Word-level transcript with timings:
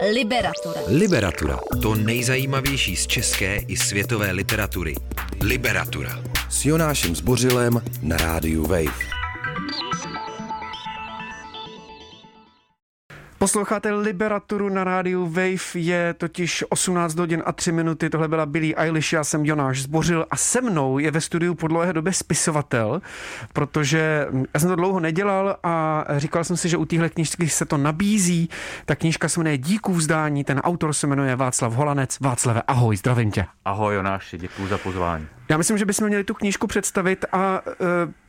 Liberatura. 0.00 0.80
Liberatura. 0.88 1.58
To 1.82 1.94
nejzajímavější 1.94 2.96
z 2.96 3.06
české 3.06 3.56
i 3.56 3.76
světové 3.76 4.32
literatury. 4.32 4.94
Liberatura. 5.42 6.22
S 6.50 6.64
Jonášem 6.64 7.16
Zbořilem 7.16 7.82
na 8.02 8.16
rádiu 8.16 8.66
Wave. 8.66 9.16
Posloucháte 13.46 13.92
Liberaturu 13.92 14.68
na 14.68 14.84
rádiu 14.84 15.26
Wave, 15.26 15.74
je 15.74 16.14
totiž 16.14 16.64
18 16.68 17.18
hodin 17.18 17.42
a 17.46 17.52
3 17.52 17.72
minuty, 17.72 18.10
tohle 18.10 18.28
byla 18.28 18.46
Billy 18.46 18.76
Eilish, 18.76 19.12
já 19.12 19.24
jsem 19.24 19.44
Jonáš 19.44 19.82
Zbořil 19.82 20.26
a 20.30 20.36
se 20.36 20.60
mnou 20.60 20.98
je 20.98 21.10
ve 21.10 21.20
studiu 21.20 21.54
po 21.54 21.68
dlouhé 21.68 21.92
době 21.92 22.12
spisovatel, 22.12 23.02
protože 23.52 24.26
já 24.54 24.60
jsem 24.60 24.68
to 24.68 24.76
dlouho 24.76 25.00
nedělal 25.00 25.56
a 25.62 26.04
říkal 26.16 26.44
jsem 26.44 26.56
si, 26.56 26.68
že 26.68 26.76
u 26.76 26.84
téhle 26.84 27.08
knižky 27.08 27.48
se 27.48 27.64
to 27.64 27.76
nabízí. 27.76 28.48
Ta 28.84 28.94
knížka 28.94 29.28
se 29.28 29.40
jmenuje 29.40 29.58
Díků 29.58 29.92
vzdání, 29.94 30.44
ten 30.44 30.58
autor 30.58 30.92
se 30.92 31.06
jmenuje 31.06 31.36
Václav 31.36 31.72
Holanec. 31.72 32.20
Václave, 32.20 32.62
ahoj, 32.68 32.96
zdravím 32.96 33.30
tě. 33.30 33.46
Ahoj 33.64 33.94
Jonáši, 33.94 34.38
děkuji 34.38 34.68
za 34.68 34.78
pozvání. 34.78 35.26
Já 35.48 35.56
myslím, 35.56 35.78
že 35.78 35.84
bychom 35.84 36.08
měli 36.08 36.24
tu 36.24 36.34
knížku 36.34 36.66
představit 36.66 37.24
a 37.32 37.60
e, 37.66 37.72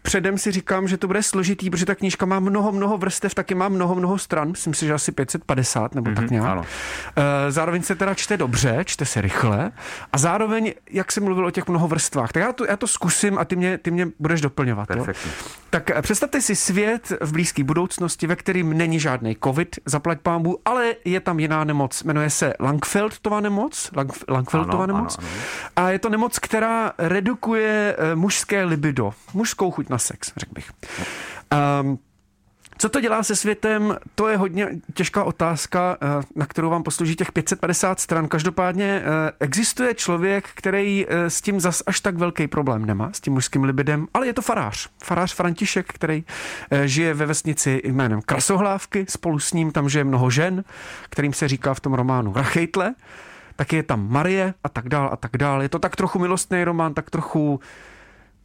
předem 0.08 0.38
si 0.38 0.52
říkám, 0.52 0.88
že 0.88 0.98
to 0.98 1.08
bude 1.08 1.24
složitý, 1.24 1.70
protože 1.70 1.86
ta 1.86 1.96
knížka 1.96 2.26
má 2.26 2.40
mnoho, 2.40 2.72
mnoho 2.72 2.98
vrstev, 2.98 3.34
taky 3.34 3.56
má 3.56 3.70
mnoho, 3.70 3.96
mnoho 3.96 4.18
stran, 4.18 4.52
myslím 4.52 4.74
si, 4.74 4.86
že 4.86 4.94
asi 4.94 5.12
550 5.12 5.96
nebo 5.96 6.12
mm-hmm, 6.12 6.16
tak 6.16 6.32
nějak. 6.32 6.48
Ano. 6.48 6.64
E, 7.16 7.52
zároveň 7.52 7.84
se 7.84 7.96
teda 7.96 8.14
čte 8.14 8.38
dobře, 8.38 8.84
čte 8.86 9.06
se 9.06 9.22
rychle 9.22 9.72
a 10.14 10.18
zároveň, 10.18 10.74
jak 10.92 11.12
jsem 11.12 11.24
mluvil 11.24 11.46
o 11.46 11.52
těch 11.52 11.68
mnoho 11.68 11.88
vrstvách, 11.88 12.32
tak 12.32 12.44
já 12.44 12.54
to, 12.54 12.66
já 12.66 12.78
to 12.78 12.88
zkusím 12.88 13.38
a 13.38 13.46
ty 13.46 13.56
mě, 13.56 13.78
ty 13.78 13.92
mě 13.92 14.08
budeš 14.20 14.42
doplňovat. 14.42 14.90
Jo? 14.96 15.06
Tak 15.70 15.90
e, 15.90 16.02
představte 16.02 16.42
si 16.42 16.56
svět 16.56 17.14
v 17.22 17.32
blízké 17.32 17.64
budoucnosti, 17.64 18.28
ve 18.28 18.36
kterým 18.36 18.78
není 18.78 19.00
žádný 19.00 19.38
covid, 19.44 19.76
zaplať 19.86 20.20
pámbu, 20.20 20.60
ale 20.66 20.96
je 21.06 21.20
tam 21.20 21.40
jiná 21.40 21.64
nemoc, 21.64 22.04
jmenuje 22.04 22.30
se 22.30 22.54
Langfeldtová 22.60 23.40
nemoc, 23.40 23.92
Lang, 23.96 24.14
Langfeldtová 24.28 24.84
ano, 24.84 24.94
nemoc 24.94 25.18
ano, 25.20 25.28
ano. 25.32 25.42
a 25.76 25.90
je 25.90 26.00
to 26.00 26.10
nemoc, 26.10 26.40
která 26.40 26.92
redukuje 26.98 27.96
eh, 27.98 28.16
mužské 28.16 28.64
libido, 28.64 29.14
mužskou 29.34 29.72
chuť 29.72 29.90
na 29.90 29.97
sex, 30.00 30.32
řekl 30.38 30.54
bych. 30.54 30.72
Um, 31.82 32.00
co 32.80 32.90
to 32.90 33.00
dělá 33.00 33.24
se 33.24 33.36
světem, 33.36 33.98
to 34.16 34.28
je 34.28 34.38
hodně 34.38 34.70
těžká 34.94 35.24
otázka, 35.24 35.98
eh, 36.02 36.24
na 36.36 36.46
kterou 36.46 36.70
vám 36.70 36.84
poslouží 36.84 37.16
těch 37.16 37.32
550 37.32 38.00
stran. 38.00 38.28
Každopádně 38.28 39.02
eh, 39.02 39.32
existuje 39.40 39.94
člověk, 39.94 40.50
který 40.56 41.06
s 41.10 41.42
tím 41.42 41.60
zas 41.60 41.84
až 41.86 42.00
tak 42.00 42.18
velký 42.18 42.48
problém 42.48 42.86
nemá, 42.86 43.10
s 43.14 43.20
tím 43.20 43.34
mužským 43.34 43.64
libidem, 43.64 44.08
ale 44.14 44.28
je 44.28 44.34
to 44.34 44.42
farář. 44.42 44.90
Farář 45.04 45.34
František, 45.34 45.86
který 45.94 46.24
žije 46.86 47.14
ve 47.14 47.26
vesnici 47.26 47.82
jménem 47.84 48.22
Krasohlávky, 48.22 49.06
spolu 49.10 49.40
s 49.40 49.54
ním 49.54 49.72
tam 49.72 49.90
žije 49.90 50.04
mnoho 50.04 50.30
žen, 50.30 50.64
kterým 51.10 51.34
se 51.34 51.48
říká 51.48 51.74
v 51.74 51.80
tom 51.80 51.94
románu 51.94 52.34
Rachejtle 52.34 52.94
taky 53.58 53.76
je 53.76 53.84
tam 53.84 54.08
Marie 54.10 54.54
a 54.64 54.70
tak 54.70 54.90
dál 54.90 55.10
a 55.12 55.16
tak 55.16 55.38
dál. 55.38 55.62
Je 55.62 55.70
to 55.70 55.80
tak 55.80 55.96
trochu 55.96 56.20
milostný 56.20 56.64
román, 56.64 56.94
tak 56.94 57.10
trochu 57.10 57.60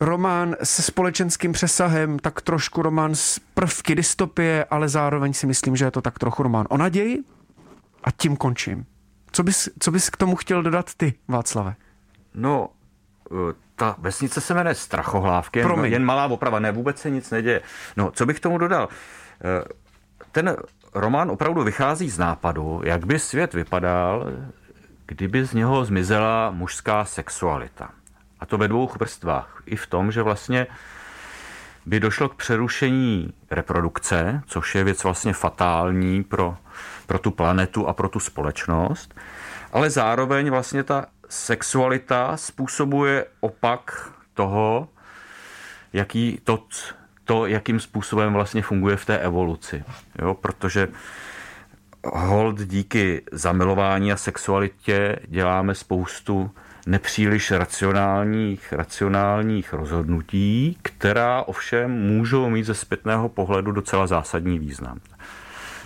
román 0.01 0.57
se 0.63 0.83
společenským 0.83 1.53
přesahem, 1.53 2.19
tak 2.19 2.41
trošku 2.41 2.83
román 2.83 3.15
z 3.15 3.39
prvky 3.55 3.95
dystopie, 3.95 4.65
ale 4.65 4.89
zároveň 4.89 5.33
si 5.33 5.47
myslím, 5.47 5.77
že 5.77 5.85
je 5.85 5.91
to 5.91 6.03
tak 6.03 6.19
trochu 6.19 6.43
román 6.43 6.67
o 6.71 6.77
naději 6.77 7.19
a 8.05 8.11
tím 8.11 8.37
končím. 8.37 8.87
Co 9.33 9.43
bys, 9.43 9.69
co 9.79 9.91
bys 9.91 10.11
k 10.11 10.17
tomu 10.17 10.37
chtěl 10.37 10.63
dodat 10.63 10.95
ty, 10.95 11.15
Václave? 11.29 11.75
No, 12.35 12.69
eh, 13.31 13.55
ta 13.77 13.97
vesnice 13.99 14.41
se 14.41 14.55
jmenuje 14.55 14.75
Strachohlávky, 14.75 15.59
jen, 15.59 15.85
jen 15.85 16.05
malá 16.05 16.27
oprava, 16.27 16.59
ne, 16.59 16.73
vůbec 16.73 16.99
se 16.99 17.11
nic 17.11 17.31
neděje. 17.31 17.61
No, 17.97 18.11
co 18.11 18.27
bych 18.27 18.37
k 18.37 18.43
tomu 18.43 18.59
dodal? 18.59 18.89
Eh, 19.45 19.65
ten 20.33 20.57
román 20.95 21.31
opravdu 21.31 21.63
vychází 21.65 22.11
z 22.11 22.19
nápadu, 22.19 22.81
jak 22.85 23.07
by 23.07 23.19
svět 23.19 23.55
vypadal, 23.55 24.27
kdyby 25.07 25.45
z 25.45 25.53
něho 25.55 25.85
zmizela 25.85 26.51
mužská 26.51 27.05
sexualita. 27.05 27.91
A 28.43 28.47
to 28.47 28.59
ve 28.59 28.69
dvou 28.69 28.91
vrstvách. 29.01 29.63
I 29.67 29.77
v 29.77 29.87
tom, 29.87 30.13
že 30.13 30.23
vlastně 30.23 30.67
by 31.87 32.01
došlo 32.01 32.29
k 32.29 32.35
přerušení 32.35 33.33
reprodukce, 33.51 34.43
což 34.47 34.75
je 34.75 34.85
věc 34.85 35.05
vlastně 35.05 35.33
fatální 35.33 36.25
pro, 36.25 36.57
pro 37.07 37.19
tu 37.19 37.31
planetu 37.31 37.89
a 37.89 37.93
pro 37.93 38.09
tu 38.09 38.21
společnost, 38.21 39.15
ale 39.73 39.91
zároveň 39.91 40.51
vlastně 40.51 40.83
ta 40.85 41.07
sexualita 41.29 42.37
způsobuje 42.37 43.27
opak 43.41 44.11
toho, 44.35 44.89
jaký 45.93 46.41
to, 46.45 46.65
to, 47.25 47.47
jakým 47.47 47.81
způsobem 47.81 48.33
vlastně 48.33 48.63
funguje 48.63 48.97
v 48.97 49.07
té 49.07 49.19
evoluci. 49.19 49.85
Jo? 50.19 50.35
Protože 50.35 50.89
hold 52.05 52.61
díky 52.61 53.23
zamilování 53.33 54.13
a 54.13 54.17
sexualitě 54.17 55.19
děláme 55.29 55.75
spoustu 55.75 56.51
nepříliš 56.87 57.51
racionálních, 57.51 58.73
racionálních 58.73 59.73
rozhodnutí, 59.73 60.79
která 60.83 61.43
ovšem 61.43 61.91
můžou 61.91 62.51
mít 62.51 62.65
ze 62.65 62.75
zpětného 62.75 63.29
pohledu 63.29 63.73
docela 63.73 64.07
zásadní 64.07 64.59
význam. 64.59 65.01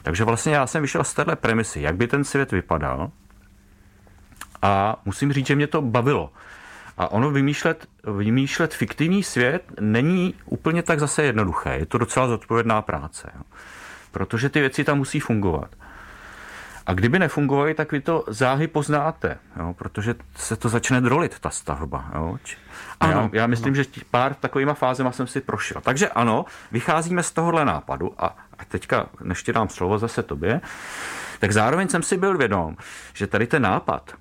Takže 0.02 0.24
vlastně 0.24 0.54
já 0.54 0.66
jsem 0.66 0.82
vyšel 0.82 1.04
z 1.04 1.14
téhle 1.14 1.36
premisy, 1.36 1.80
jak 1.80 1.96
by 1.96 2.06
ten 2.06 2.24
svět 2.24 2.52
vypadal 2.52 3.10
a 4.62 4.96
musím 5.04 5.32
říct, 5.32 5.46
že 5.46 5.56
mě 5.56 5.66
to 5.66 5.82
bavilo. 5.82 6.32
A 6.98 7.12
ono 7.12 7.30
vymýšlet, 7.30 7.86
vymýšlet 8.16 8.74
fiktivní 8.74 9.22
svět 9.22 9.62
není 9.80 10.34
úplně 10.44 10.82
tak 10.82 11.00
zase 11.00 11.22
jednoduché. 11.22 11.76
Je 11.76 11.86
to 11.86 11.98
docela 11.98 12.28
zodpovědná 12.28 12.82
práce. 12.82 13.30
Jo. 13.36 13.42
Protože 14.12 14.48
ty 14.48 14.60
věci 14.60 14.84
tam 14.84 14.98
musí 14.98 15.20
fungovat. 15.20 15.70
A 16.86 16.94
kdyby 16.94 17.18
nefungovaly, 17.18 17.74
tak 17.74 17.92
vy 17.92 18.00
to 18.00 18.24
záhy 18.28 18.66
poznáte, 18.66 19.38
jo, 19.58 19.74
protože 19.78 20.14
se 20.36 20.56
to 20.56 20.68
začne 20.68 21.00
drolit, 21.00 21.38
ta 21.38 21.50
stavba. 21.50 22.10
Jo. 22.14 22.38
A 23.00 23.04
ano, 23.04 23.30
já, 23.32 23.40
já 23.40 23.46
myslím, 23.46 23.74
ano. 23.74 23.82
že 23.82 23.84
pár 24.10 24.34
takovýma 24.34 24.74
fázema 24.74 25.12
jsem 25.12 25.26
si 25.26 25.40
prošel. 25.40 25.80
Takže 25.80 26.08
ano, 26.08 26.44
vycházíme 26.72 27.22
z 27.22 27.32
tohohle 27.32 27.64
nápadu 27.64 28.14
a, 28.18 28.26
a 28.58 28.64
teďka, 28.68 29.06
než 29.22 29.42
ti 29.42 29.52
dám 29.52 29.68
slovo 29.68 29.98
zase 29.98 30.22
tobě, 30.22 30.60
tak 31.38 31.52
zároveň 31.52 31.88
jsem 31.88 32.02
si 32.02 32.16
byl 32.16 32.38
vědom, 32.38 32.76
že 33.14 33.26
tady 33.26 33.46
ten 33.46 33.62
nápad 33.62 34.14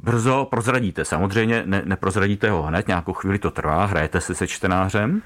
brzo 0.00 0.46
prozradíte. 0.50 1.04
Samozřejmě 1.04 1.62
ne, 1.66 1.82
neprozradíte 1.84 2.50
ho 2.50 2.62
hned, 2.62 2.88
nějakou 2.88 3.12
chvíli 3.12 3.38
to 3.38 3.50
trvá, 3.50 3.84
hrajete 3.84 4.20
si 4.20 4.34
se 4.34 4.46
čtenářem, 4.46 5.22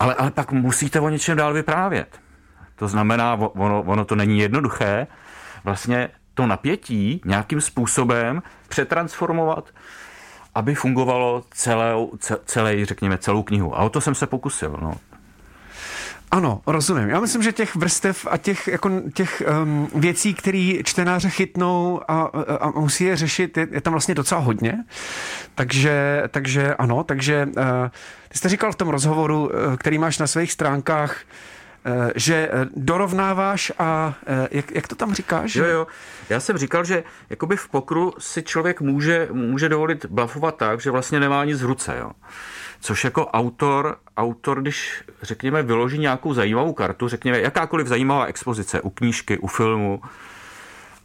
ale, 0.00 0.14
ale 0.14 0.30
pak 0.30 0.52
musíte 0.52 1.00
o 1.00 1.08
něčem 1.08 1.36
dál 1.36 1.52
vyprávět. 1.52 2.20
To 2.80 2.88
znamená, 2.88 3.34
ono, 3.34 3.82
ono 3.82 4.04
to 4.04 4.16
není 4.16 4.38
jednoduché, 4.38 5.06
vlastně 5.64 6.08
to 6.34 6.46
napětí 6.46 7.20
nějakým 7.24 7.60
způsobem 7.60 8.42
přetransformovat, 8.68 9.70
aby 10.54 10.74
fungovalo 10.74 11.44
celou, 11.50 12.12
celé, 12.44 12.84
řekněme, 12.84 13.18
celou 13.18 13.42
knihu. 13.42 13.78
A 13.78 13.82
o 13.82 13.88
to 13.88 14.00
jsem 14.00 14.14
se 14.14 14.26
pokusil. 14.26 14.78
No. 14.82 14.94
Ano, 16.30 16.60
rozumím. 16.66 17.08
Já 17.08 17.20
myslím, 17.20 17.42
že 17.42 17.52
těch 17.52 17.76
vrstev 17.76 18.26
a 18.30 18.36
těch, 18.36 18.68
jako, 18.68 18.90
těch 19.14 19.42
um, 19.62 19.88
věcí, 19.94 20.34
které 20.34 20.72
čtenáře 20.84 21.28
chytnou 21.30 22.00
a, 22.08 22.22
a, 22.22 22.54
a 22.56 22.70
musí 22.70 23.04
je 23.04 23.16
řešit, 23.16 23.56
je, 23.56 23.68
je 23.70 23.80
tam 23.80 23.92
vlastně 23.92 24.14
docela 24.14 24.40
hodně. 24.40 24.84
Takže, 25.54 26.22
takže 26.30 26.74
ano, 26.74 27.04
takže 27.04 27.48
uh, 27.56 27.62
ty 28.28 28.38
jste 28.38 28.48
říkal 28.48 28.72
v 28.72 28.76
tom 28.76 28.88
rozhovoru, 28.88 29.44
uh, 29.44 29.76
který 29.76 29.98
máš 29.98 30.18
na 30.18 30.26
svých 30.26 30.52
stránkách, 30.52 31.16
Eh, 31.16 31.59
že 32.14 32.50
eh, 32.52 32.66
dorovnáváš 32.76 33.72
a 33.78 34.14
eh, 34.26 34.48
jak, 34.50 34.70
jak 34.70 34.88
to 34.88 34.94
tam 34.94 35.14
říkáš? 35.14 35.54
Jo, 35.54 35.64
jo. 35.64 35.86
Já 36.28 36.40
jsem 36.40 36.58
říkal, 36.58 36.84
že 36.84 37.04
jakoby 37.30 37.56
v 37.56 37.68
pokru 37.68 38.12
si 38.18 38.42
člověk 38.42 38.80
může, 38.80 39.28
může 39.32 39.68
dovolit 39.68 40.06
blafovat 40.06 40.56
tak, 40.56 40.80
že 40.80 40.90
vlastně 40.90 41.20
nemá 41.20 41.44
nic 41.44 41.62
v 41.62 41.66
ruce. 41.66 41.96
Jo. 41.98 42.10
Což 42.80 43.04
jako 43.04 43.26
autor, 43.26 43.96
autor, 44.16 44.60
když 44.62 45.04
řekněme 45.22 45.62
vyloží 45.62 45.98
nějakou 45.98 46.34
zajímavou 46.34 46.72
kartu, 46.72 47.08
řekněme 47.08 47.40
jakákoliv 47.40 47.86
zajímavá 47.86 48.24
expozice 48.24 48.80
u 48.80 48.90
knížky, 48.90 49.38
u 49.38 49.46
filmu, 49.46 50.02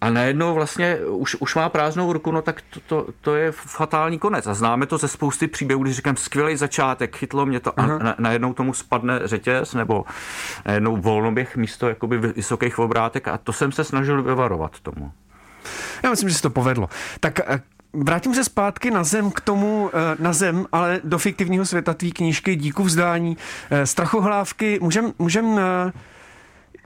a 0.05 0.09
najednou 0.09 0.53
vlastně 0.53 0.97
už, 0.97 1.35
už 1.35 1.55
má 1.55 1.69
prázdnou 1.69 2.13
ruku, 2.13 2.31
no 2.31 2.41
tak 2.41 2.61
to, 2.69 2.79
to, 2.79 3.07
to 3.21 3.35
je 3.35 3.51
fatální 3.51 4.19
konec. 4.19 4.47
A 4.47 4.53
známe 4.53 4.85
to 4.85 4.97
ze 4.97 5.07
spousty 5.07 5.47
příběhů, 5.47 5.83
když 5.83 5.95
říkám 5.95 6.15
skvělý 6.15 6.57
začátek, 6.57 7.15
chytlo 7.15 7.45
mě 7.45 7.59
to 7.59 7.79
a 7.79 7.85
na, 7.87 8.15
najednou 8.19 8.53
tomu 8.53 8.73
spadne 8.73 9.19
řetěz 9.23 9.73
nebo 9.73 10.05
najednou 10.65 10.97
volnoběh 10.97 11.55
místo 11.57 11.89
jakoby 11.89 12.17
vysokých 12.17 12.79
obrátek 12.79 13.27
a 13.27 13.37
to 13.37 13.53
jsem 13.53 13.71
se 13.71 13.83
snažil 13.83 14.23
vyvarovat 14.23 14.79
tomu. 14.79 15.11
Já 16.03 16.09
myslím, 16.09 16.29
že 16.29 16.35
se 16.35 16.41
to 16.41 16.49
povedlo. 16.49 16.89
Tak 17.19 17.39
eh, 17.39 17.61
Vrátím 17.93 18.35
se 18.35 18.43
zpátky 18.43 18.91
na 18.91 19.03
zem 19.03 19.31
k 19.31 19.41
tomu, 19.41 19.89
eh, 19.93 20.15
na 20.19 20.33
zem, 20.33 20.65
ale 20.71 21.01
do 21.03 21.17
fiktivního 21.17 21.65
světa 21.65 21.93
tvý 21.93 22.11
knížky 22.11 22.55
Díku 22.55 22.83
vzdání, 22.83 23.37
eh, 23.69 23.85
strachohlávky. 23.85 24.79
Můžem, 24.81 25.13
můžem 25.19 25.59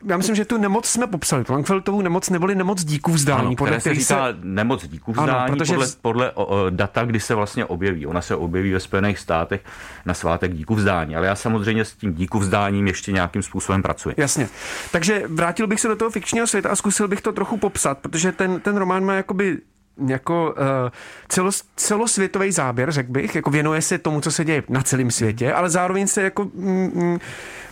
já 0.06 0.18
myslím, 0.18 0.36
že 0.36 0.46
tu 0.46 0.58
nemoc 0.58 0.86
jsme 0.86 1.08
popsali. 1.08 1.44
Tu 1.44 1.54
Langfeltovou 1.54 2.02
nemoc 2.02 2.30
neboli 2.30 2.56
nemoc 2.56 2.84
díků 2.84 3.12
vzdání. 3.12 3.48
Ano, 3.48 3.56
podle 3.56 3.80
se 3.80 3.94
říká 3.94 4.28
se... 4.28 4.38
nemoc 4.44 4.88
díků 4.88 5.12
vzdání 5.12 5.30
ano, 5.32 5.56
protože... 5.56 5.74
podle, 5.74 5.88
podle 6.02 6.32
o, 6.32 6.46
o, 6.46 6.70
data, 6.70 7.06
kdy 7.06 7.20
se 7.20 7.36
vlastně 7.36 7.66
objeví. 7.66 8.06
Ona 8.06 8.22
se 8.22 8.36
objeví 8.36 8.74
ve 8.74 8.80
Spojených 8.80 9.20
státech 9.20 9.62
na 10.06 10.14
svátek 10.14 10.54
díků 10.54 10.76
vzdání. 10.76 11.16
Ale 11.16 11.28
já 11.28 11.36
samozřejmě 11.36 11.86
s 11.86 11.94
tím 11.94 12.14
díků 12.14 12.40
vzdáním 12.40 12.88
ještě 12.88 13.12
nějakým 13.12 13.42
způsobem 13.42 13.82
pracuji. 13.82 14.16
Jasně. 14.18 14.50
Takže 14.92 15.24
vrátil 15.28 15.68
bych 15.68 15.80
se 15.80 15.88
do 15.88 15.96
toho 15.96 16.12
fikčního 16.12 16.48
světa 16.48 16.70
a 16.70 16.76
zkusil 16.76 17.08
bych 17.08 17.22
to 17.22 17.32
trochu 17.32 17.58
popsat, 17.58 17.98
protože 17.98 18.32
ten, 18.32 18.60
ten 18.60 18.78
román 18.78 19.06
má 19.06 19.14
jakoby 19.14 19.58
jako 20.08 20.56
uh, 20.58 20.90
celos, 21.28 21.64
celosvětový 21.76 22.52
záběr, 22.52 22.92
řekl 22.92 23.12
bych, 23.12 23.36
jako 23.36 23.50
věnuje 23.50 23.82
se 23.82 23.98
tomu, 23.98 24.22
co 24.22 24.32
se 24.32 24.46
děje 24.46 24.64
na 24.70 24.84
celém 24.84 25.12
světě, 25.12 25.54
ale 25.54 25.70
zároveň 25.70 26.08
se 26.08 26.22
jako 26.22 26.44
mm, 26.54 26.92
mm, 26.94 27.20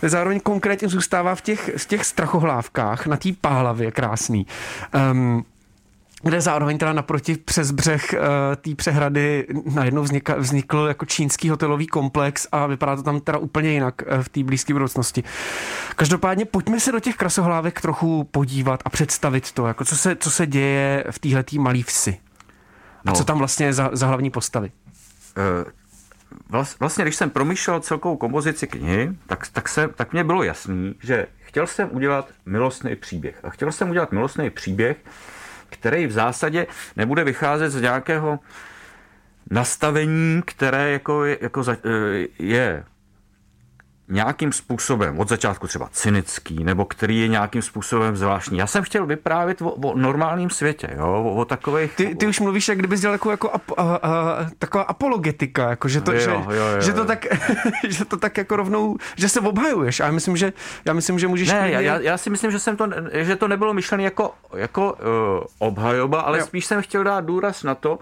zároveň 0.02 0.40
konkrétně 0.40 0.88
zůstává 0.88 1.34
v 1.34 1.40
těch, 1.40 1.70
v 1.76 1.86
těch 1.86 2.04
strachohlávkách 2.04 3.06
na 3.06 3.16
té 3.16 3.28
pálavě 3.40 3.90
krásný. 3.90 4.46
Um, 5.12 5.44
kde 6.22 6.40
zároveň 6.40 6.78
teda 6.78 6.92
naproti 6.92 7.36
přes 7.36 7.70
břeh 7.70 8.06
uh, 8.12 8.18
té 8.56 8.74
přehrady 8.74 9.46
najednou 9.74 10.02
vznikl, 10.02 10.34
vznikl 10.38 10.84
jako 10.88 11.04
čínský 11.06 11.48
hotelový 11.48 11.86
komplex 11.86 12.46
a 12.52 12.66
vypadá 12.66 12.96
to 12.96 13.02
tam 13.02 13.20
teda 13.20 13.38
úplně 13.38 13.70
jinak 13.70 14.02
uh, 14.02 14.22
v 14.22 14.28
té 14.28 14.44
blízké 14.44 14.72
budoucnosti. 14.72 15.24
Každopádně 15.96 16.44
pojďme 16.44 16.80
se 16.80 16.92
do 16.92 17.00
těch 17.00 17.16
krasohlávek 17.16 17.80
trochu 17.80 18.24
podívat 18.24 18.80
a 18.84 18.90
představit 18.90 19.52
to, 19.52 19.66
jako 19.66 19.84
co 19.84 19.96
se, 19.96 20.16
co 20.16 20.30
se 20.30 20.46
děje 20.46 21.04
v 21.10 21.18
téhletý 21.18 21.58
malý 21.58 21.82
vsi. 21.82 22.18
A 22.98 23.10
no. 23.10 23.12
co 23.12 23.24
tam 23.24 23.38
vlastně 23.38 23.66
je 23.66 23.72
za, 23.72 23.90
za 23.92 24.06
hlavní 24.06 24.30
postavy? 24.30 24.70
Uh, 25.38 25.72
vlastně, 26.80 27.04
když 27.04 27.16
jsem 27.16 27.30
promýšlel 27.30 27.80
celkovou 27.80 28.16
kompozici 28.16 28.66
knihy, 28.66 29.12
tak, 29.26 29.48
tak, 29.52 29.68
se, 29.68 29.88
tak 29.88 30.12
mě 30.12 30.24
bylo 30.24 30.42
jasný, 30.42 30.94
že 31.02 31.26
chtěl 31.40 31.66
jsem 31.66 31.88
udělat 31.92 32.28
milostný 32.46 32.96
příběh. 32.96 33.44
A 33.44 33.50
chtěl 33.50 33.72
jsem 33.72 33.90
udělat 33.90 34.12
milostný 34.12 34.50
příběh, 34.50 34.96
který 35.70 36.06
v 36.06 36.12
zásadě 36.12 36.66
nebude 36.96 37.24
vycházet 37.24 37.70
z 37.70 37.80
nějakého 37.80 38.38
nastavení, 39.50 40.42
které 40.46 40.90
jako 40.90 41.24
jako 41.24 41.62
za, 41.62 41.76
je 42.38 42.84
nějakým 44.08 44.52
způsobem, 44.52 45.20
od 45.20 45.28
začátku 45.28 45.66
třeba 45.66 45.88
cynický, 45.92 46.64
nebo 46.64 46.84
který 46.84 47.20
je 47.20 47.28
nějakým 47.28 47.62
způsobem 47.62 48.16
zvláštní. 48.16 48.58
Já 48.58 48.66
jsem 48.66 48.82
chtěl 48.84 49.06
vyprávět 49.06 49.62
o, 49.62 49.70
o 49.70 49.98
normálním 49.98 50.50
světě, 50.50 50.88
jo, 50.96 51.06
o, 51.06 51.34
o 51.34 51.44
takových... 51.44 51.96
Ty, 51.96 52.14
ty 52.14 52.26
už 52.26 52.40
mluvíš, 52.40 52.68
jak 52.68 52.78
kdybys 52.78 53.00
dělal 53.00 53.14
jako, 53.14 53.30
jako 53.30 53.50
ap, 53.50 53.62
a, 53.76 53.82
a, 53.82 54.36
taková 54.58 54.84
apologetika, 54.84 55.70
jako 55.70 55.88
že 55.88 56.00
to, 56.00 56.12
jo, 56.12 56.20
že, 56.20 56.30
jo, 56.30 56.46
jo, 56.50 56.80
že 56.80 56.92
to 56.92 57.04
tak, 57.04 57.26
že 57.88 58.04
to 58.04 58.16
tak 58.16 58.36
jako 58.36 58.56
rovnou, 58.56 58.96
že 59.16 59.28
se 59.28 59.40
obhajuješ. 59.40 60.00
A 60.00 60.04
já 60.04 60.12
myslím, 60.12 60.36
že, 60.36 60.52
já 60.84 60.92
myslím, 60.92 61.18
že 61.18 61.28
můžeš... 61.28 61.48
Ne, 61.48 61.60
klidně... 61.60 61.74
já, 61.74 62.00
já, 62.00 62.18
si 62.18 62.30
myslím, 62.30 62.50
že, 62.50 62.58
jsem 62.58 62.76
to, 62.76 62.88
že 63.12 63.36
to 63.36 63.48
nebylo 63.48 63.74
myšlené 63.74 64.02
jako, 64.02 64.34
jako 64.54 64.92
uh, 64.92 65.44
obhajoba, 65.58 66.20
ale 66.20 66.38
jo. 66.38 66.46
spíš 66.46 66.66
jsem 66.66 66.82
chtěl 66.82 67.04
dát 67.04 67.24
důraz 67.24 67.62
na 67.62 67.74
to, 67.74 67.98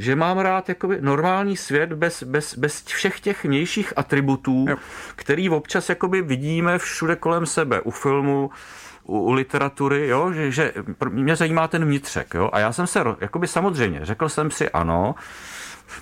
že 0.00 0.16
mám 0.16 0.38
rád 0.38 0.68
jakoby 0.68 0.98
normální 1.00 1.56
svět 1.56 1.92
bez, 1.92 2.22
bez, 2.22 2.58
bez 2.58 2.84
všech 2.84 3.20
těch 3.20 3.44
vnějších 3.44 3.92
atributů, 3.96 4.66
jo. 4.68 4.76
který 5.16 5.50
občas 5.50 5.88
jakoby 5.88 6.22
vidíme 6.22 6.78
všude 6.78 7.16
kolem 7.16 7.46
sebe, 7.46 7.80
u 7.80 7.90
filmu, 7.90 8.50
u, 9.04 9.18
u 9.18 9.32
literatury, 9.32 10.08
jo, 10.08 10.32
že, 10.32 10.50
že 10.50 10.72
mě 11.10 11.36
zajímá 11.36 11.68
ten 11.68 11.84
vnitřek, 11.84 12.34
jo, 12.34 12.50
a 12.52 12.58
já 12.58 12.72
jsem 12.72 12.86
se, 12.86 13.04
jakoby 13.20 13.46
samozřejmě, 13.46 14.00
řekl 14.02 14.28
jsem 14.28 14.50
si 14.50 14.70
ano, 14.70 15.14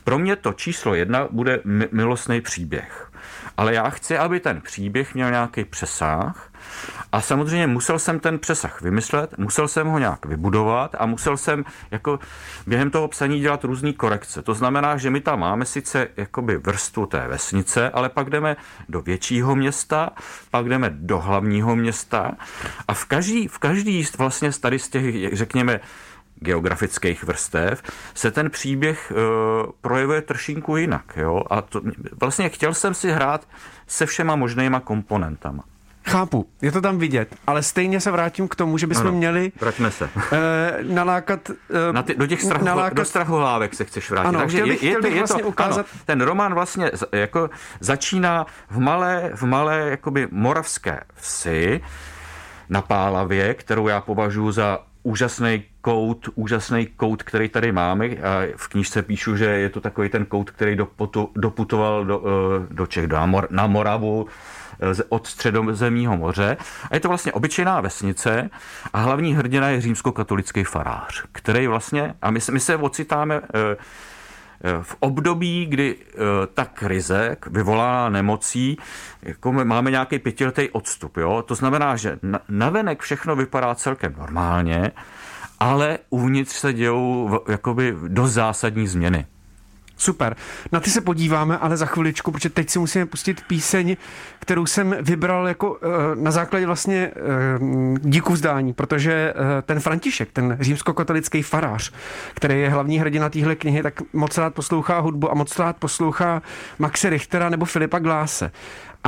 pro 0.05 0.19
mě 0.19 0.37
to 0.37 0.53
číslo 0.53 0.95
jedna 0.95 1.29
bude 1.31 1.61
milostný 1.93 2.41
příběh. 2.41 3.08
Ale 3.59 3.75
já 3.75 3.91
chci, 3.91 4.19
aby 4.19 4.41
ten 4.41 4.61
příběh 4.61 5.15
měl 5.15 5.31
nějaký 5.31 5.65
přesah 5.65 6.51
a 7.13 7.21
samozřejmě 7.21 7.67
musel 7.67 7.99
jsem 7.99 8.21
ten 8.21 8.39
přesah 8.39 8.83
vymyslet, 8.83 9.39
musel 9.39 9.69
jsem 9.69 9.87
ho 9.87 9.99
nějak 9.99 10.27
vybudovat 10.27 10.97
a 10.99 11.07
musel 11.07 11.37
jsem 11.37 11.65
jako 11.91 12.19
během 12.67 12.91
toho 12.91 13.09
psaní 13.09 13.41
dělat 13.41 13.65
různé 13.65 13.93
korekce. 13.93 14.43
To 14.43 14.55
znamená, 14.55 14.97
že 14.97 15.11
my 15.11 15.21
tam 15.21 15.41
máme 15.41 15.65
sice 15.65 16.09
jakoby 16.17 16.57
vrstvu 16.57 17.07
té 17.07 17.29
vesnice, 17.29 17.91
ale 17.91 18.09
pak 18.09 18.31
jdeme 18.31 18.57
do 18.89 19.01
většího 19.01 19.57
města, 19.57 20.11
pak 20.51 20.69
jdeme 20.69 20.91
do 20.91 21.19
hlavního 21.19 21.77
města 21.77 22.33
a 22.89 22.95
v 22.95 23.05
každý, 23.05 23.49
v 23.49 23.59
každý 23.59 24.07
vlastně 24.19 24.51
tady 24.53 24.79
z 24.79 24.89
těch, 24.89 25.37
řekněme, 25.37 25.81
geografických 26.41 27.25
vrstev, 27.25 27.83
se 28.15 28.31
ten 28.31 28.51
příběh 28.51 29.13
e, 29.13 29.15
projevuje 29.81 30.23
trošinku 30.23 30.77
jinak. 30.77 31.17
Jo? 31.17 31.43
A 31.51 31.63
to, 31.63 31.81
vlastně 32.21 32.49
chtěl 32.49 32.75
jsem 32.75 32.95
si 32.95 33.11
hrát 33.11 33.49
se 33.87 34.07
všema 34.07 34.37
možnýma 34.37 34.81
komponentama. 34.81 35.65
Chápu, 36.07 36.49
je 36.63 36.73
to 36.73 36.81
tam 36.81 36.99
vidět, 36.99 37.37
ale 37.47 37.63
stejně 37.63 38.01
se 38.01 38.11
vrátím 38.11 38.49
k 38.49 38.55
tomu, 38.55 38.79
že 38.79 38.87
bychom 38.87 39.07
ano, 39.07 39.17
měli 39.17 39.53
vraťme 39.61 39.91
se. 39.91 40.11
E, 40.33 40.79
nalákat... 40.83 41.51
E, 41.51 41.93
Na 41.93 42.03
ty, 42.03 42.15
do 42.15 42.27
těch 42.27 42.43
strachu, 42.43 42.65
nalákat... 42.65 42.97
do 42.97 43.05
strachohlávek 43.05 43.75
se 43.75 43.85
chceš 43.85 44.11
vrátit. 44.11 44.29
Ano, 44.29 44.39
Takže 44.39 44.65
bych, 44.65 44.83
je, 44.83 44.91
je, 44.91 44.99
to, 44.99 45.07
je 45.07 45.19
vlastně 45.19 45.43
to, 45.43 45.49
ukázat... 45.49 45.87
ano, 45.93 46.03
ten 46.07 46.21
román 46.21 46.55
vlastně 46.55 46.91
jako 47.13 47.51
začíná 47.81 48.47
v 48.71 48.79
malé, 48.79 49.31
v 49.35 49.43
malé 49.43 49.79
jakoby 49.91 50.29
moravské 50.31 51.01
vsi 51.15 51.81
na 52.69 52.83
Pálavě, 52.83 53.55
kterou 53.55 53.89
já 53.89 54.01
považuji 54.01 54.53
za 54.53 54.79
úžasný 55.09 55.65
kout, 55.81 56.29
úžasný 56.35 56.87
kout, 56.87 57.23
který 57.23 57.49
tady 57.49 57.73
máme. 57.73 58.07
A 58.07 58.53
v 58.57 58.69
knížce 58.69 59.03
píšu, 59.03 59.37
že 59.37 59.45
je 59.45 59.69
to 59.69 59.81
takový 59.81 60.09
ten 60.09 60.27
kout, 60.27 60.51
který 60.51 60.77
doputu, 60.77 61.31
doputoval 61.37 62.05
do, 62.05 62.23
eh, 62.25 62.75
do 62.75 62.87
Čech, 62.87 63.07
do, 63.07 63.17
na 63.51 63.67
Moravu, 63.67 64.27
eh, 64.81 65.03
od 65.09 65.27
středozemního 65.27 66.17
moře. 66.17 66.57
A 66.91 66.95
je 66.95 67.01
to 67.01 67.09
vlastně 67.09 67.33
obyčejná 67.33 67.81
vesnice 67.81 68.51
a 68.93 68.99
hlavní 69.01 69.35
hrdina 69.35 69.69
je 69.69 69.81
římskokatolický 69.81 70.65
farář, 70.65 71.25
který 71.33 71.67
vlastně, 71.67 72.15
a 72.23 72.31
my, 72.31 72.41
my 72.53 72.61
se 72.61 72.77
ocitáme 72.77 73.41
eh, 73.41 73.77
v 74.83 74.97
období, 75.01 75.67
kdy 75.67 75.97
ta 76.55 76.65
krize 76.65 77.37
vyvolá 77.51 78.09
nemocí, 78.09 78.77
jako 79.23 79.53
máme 79.53 79.91
nějaký 79.91 80.19
pětiletý 80.19 80.71
odstup. 80.71 81.17
Jo? 81.17 81.45
To 81.47 81.55
znamená, 81.55 81.97
že 81.97 82.19
navenek 82.49 83.03
všechno 83.03 83.37
vypadá 83.37 83.75
celkem 83.75 84.15
normálně, 84.19 84.93
ale 85.61 85.99
uvnitř 86.11 86.53
se 86.53 86.73
dějou 86.73 87.41
jakoby 87.49 87.97
dost 88.09 88.33
zásadní 88.33 88.87
změny. 88.87 89.27
Super. 89.99 90.37
Na 90.73 90.81
ty 90.81 90.91
se 90.91 91.01
podíváme, 91.01 91.59
ale 91.59 91.77
za 91.77 91.87
chviličku, 91.87 92.33
protože 92.33 92.49
teď 92.49 92.71
si 92.71 92.79
musíme 92.79 93.07
pustit 93.07 93.41
píseň, 93.47 93.97
kterou 94.39 94.67
jsem 94.67 94.97
vybral 95.01 95.49
jako 95.49 95.79
eh, 95.83 95.87
na 96.15 96.31
základě 96.31 96.67
vlastně 96.67 97.11
eh, 97.17 97.19
díku 98.01 98.33
vzdání, 98.33 98.73
protože 98.73 99.13
eh, 99.13 99.63
ten 99.63 99.81
František, 99.81 100.33
ten 100.33 100.57
římskokatolický 100.61 101.43
farář, 101.43 101.93
který 102.35 102.61
je 102.61 102.71
hlavní 102.71 102.99
hrdina 102.99 103.29
téhle 103.29 103.55
knihy, 103.57 103.83
tak 103.83 103.95
moc 104.13 104.39
rád 104.39 104.55
poslouchá 104.55 104.99
hudbu 104.99 105.31
a 105.31 105.35
moc 105.35 105.59
rád 105.59 105.77
poslouchá 105.77 106.43
Maxe 106.79 107.11
Richtera 107.11 107.49
nebo 107.49 107.65
Filipa 107.65 107.99
Gláse. 107.99 108.51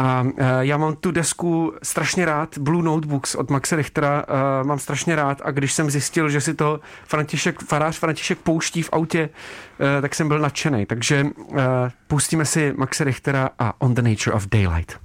A 0.01 0.23
uh, 0.23 0.31
já 0.61 0.77
mám 0.77 0.97
tu 0.97 1.11
desku 1.11 1.73
strašně 1.83 2.25
rád, 2.25 2.59
Blue 2.59 2.83
Notebooks 2.83 3.35
od 3.35 3.51
Maxe 3.51 3.77
Richtera, 3.77 4.25
uh, 4.29 4.67
mám 4.67 4.79
strašně 4.79 5.17
rád 5.17 5.43
a 5.45 5.51
když 5.51 5.73
jsem 5.73 5.91
zjistil, 5.91 6.29
že 6.29 6.41
si 6.41 6.55
to 6.55 6.81
František, 7.07 7.63
farář 7.63 7.99
František 7.99 8.39
pouští 8.39 8.83
v 8.83 8.89
autě, 8.93 9.29
uh, 9.29 10.03
tak 10.03 10.15
jsem 10.15 10.29
byl 10.29 10.39
nadšený. 10.39 10.87
Takže 10.87 11.25
uh, 11.25 11.59
pustíme 12.07 12.45
si 12.45 12.75
Maxe 12.77 13.05
Richtera 13.05 13.51
a 13.59 13.81
On 13.81 13.95
the 13.95 14.03
Nature 14.03 14.37
of 14.37 14.47
Daylight. 14.47 14.99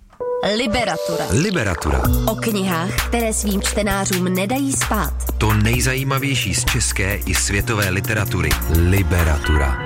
Liberatura. 0.58 1.26
Liberatura. 1.32 2.02
O 2.28 2.36
knihách, 2.36 3.08
které 3.08 3.34
svým 3.34 3.62
čtenářům 3.62 4.34
nedají 4.34 4.74
spát. 4.74 5.14
To 5.38 5.54
nejzajímavější 5.54 6.56
z 6.56 6.66
české 6.66 7.16
i 7.16 7.36
světové 7.36 7.90
literatury. 7.90 8.50
Liberatura. 8.90 9.78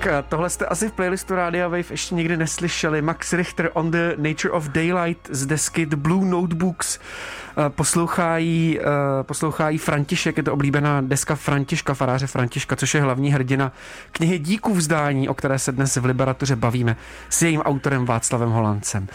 Tak 0.00 0.12
eh, 0.12 0.24
tohle 0.28 0.50
jste 0.50 0.66
asi 0.66 0.88
v 0.88 0.92
playlistu 0.92 1.34
Rádia 1.34 1.68
Wave 1.68 1.84
ještě 1.90 2.14
nikdy 2.14 2.36
neslyšeli. 2.36 3.02
Max 3.02 3.32
Richter 3.32 3.70
on 3.72 3.90
the 3.90 4.14
Nature 4.16 4.50
of 4.50 4.68
Daylight 4.68 5.28
z 5.30 5.46
desky 5.46 5.86
The 5.86 5.96
Blue 5.96 6.24
Notebooks. 6.24 6.98
Eh, 6.98 7.70
poslouchají, 7.70 8.80
eh, 8.80 8.84
poslouchají 9.22 9.78
František, 9.78 10.36
je 10.36 10.42
to 10.42 10.52
oblíbená 10.52 11.00
deska 11.00 11.34
Františka, 11.34 11.94
faráře 11.94 12.26
Františka, 12.26 12.76
což 12.76 12.94
je 12.94 13.00
hlavní 13.02 13.32
hrdina 13.32 13.72
knihy 14.12 14.38
Díků 14.38 14.74
vzdání, 14.74 15.28
o 15.28 15.34
které 15.34 15.58
se 15.58 15.72
dnes 15.72 15.96
v 15.96 16.04
Liberatuře 16.04 16.56
bavíme 16.56 16.96
s 17.28 17.42
jejím 17.42 17.60
autorem 17.60 18.04
Václavem 18.04 18.50
Holancem. 18.50 19.08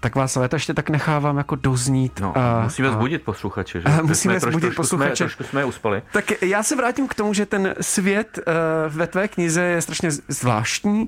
Tak 0.00 0.14
vás 0.14 0.36
ale 0.36 0.48
ještě 0.52 0.74
tak 0.74 0.90
nechávám 0.90 1.38
jako 1.38 1.56
doznít. 1.56 2.20
No, 2.20 2.38
a, 2.38 2.62
musíme 2.62 2.90
zbudit 2.90 3.22
posluchače, 3.22 3.80
že? 3.80 3.88
Musíme 4.02 4.40
jsme 4.40 4.50
zbudit 4.50 4.74
posluchače. 4.74 5.16
Jsme, 5.16 5.26
trošku 5.26 5.44
jsme 5.44 5.60
je 5.60 5.64
uspali. 5.64 6.02
Tak 6.12 6.42
já 6.42 6.62
se 6.62 6.76
vrátím 6.76 7.08
k 7.08 7.14
tomu, 7.14 7.34
že 7.34 7.46
ten 7.46 7.74
svět 7.80 8.38
uh, 8.38 8.94
ve 8.96 9.06
tvé 9.06 9.28
knize 9.28 9.62
je 9.62 9.82
strašně 9.82 10.10
zvláštní. 10.28 11.00
Uh, 11.02 11.06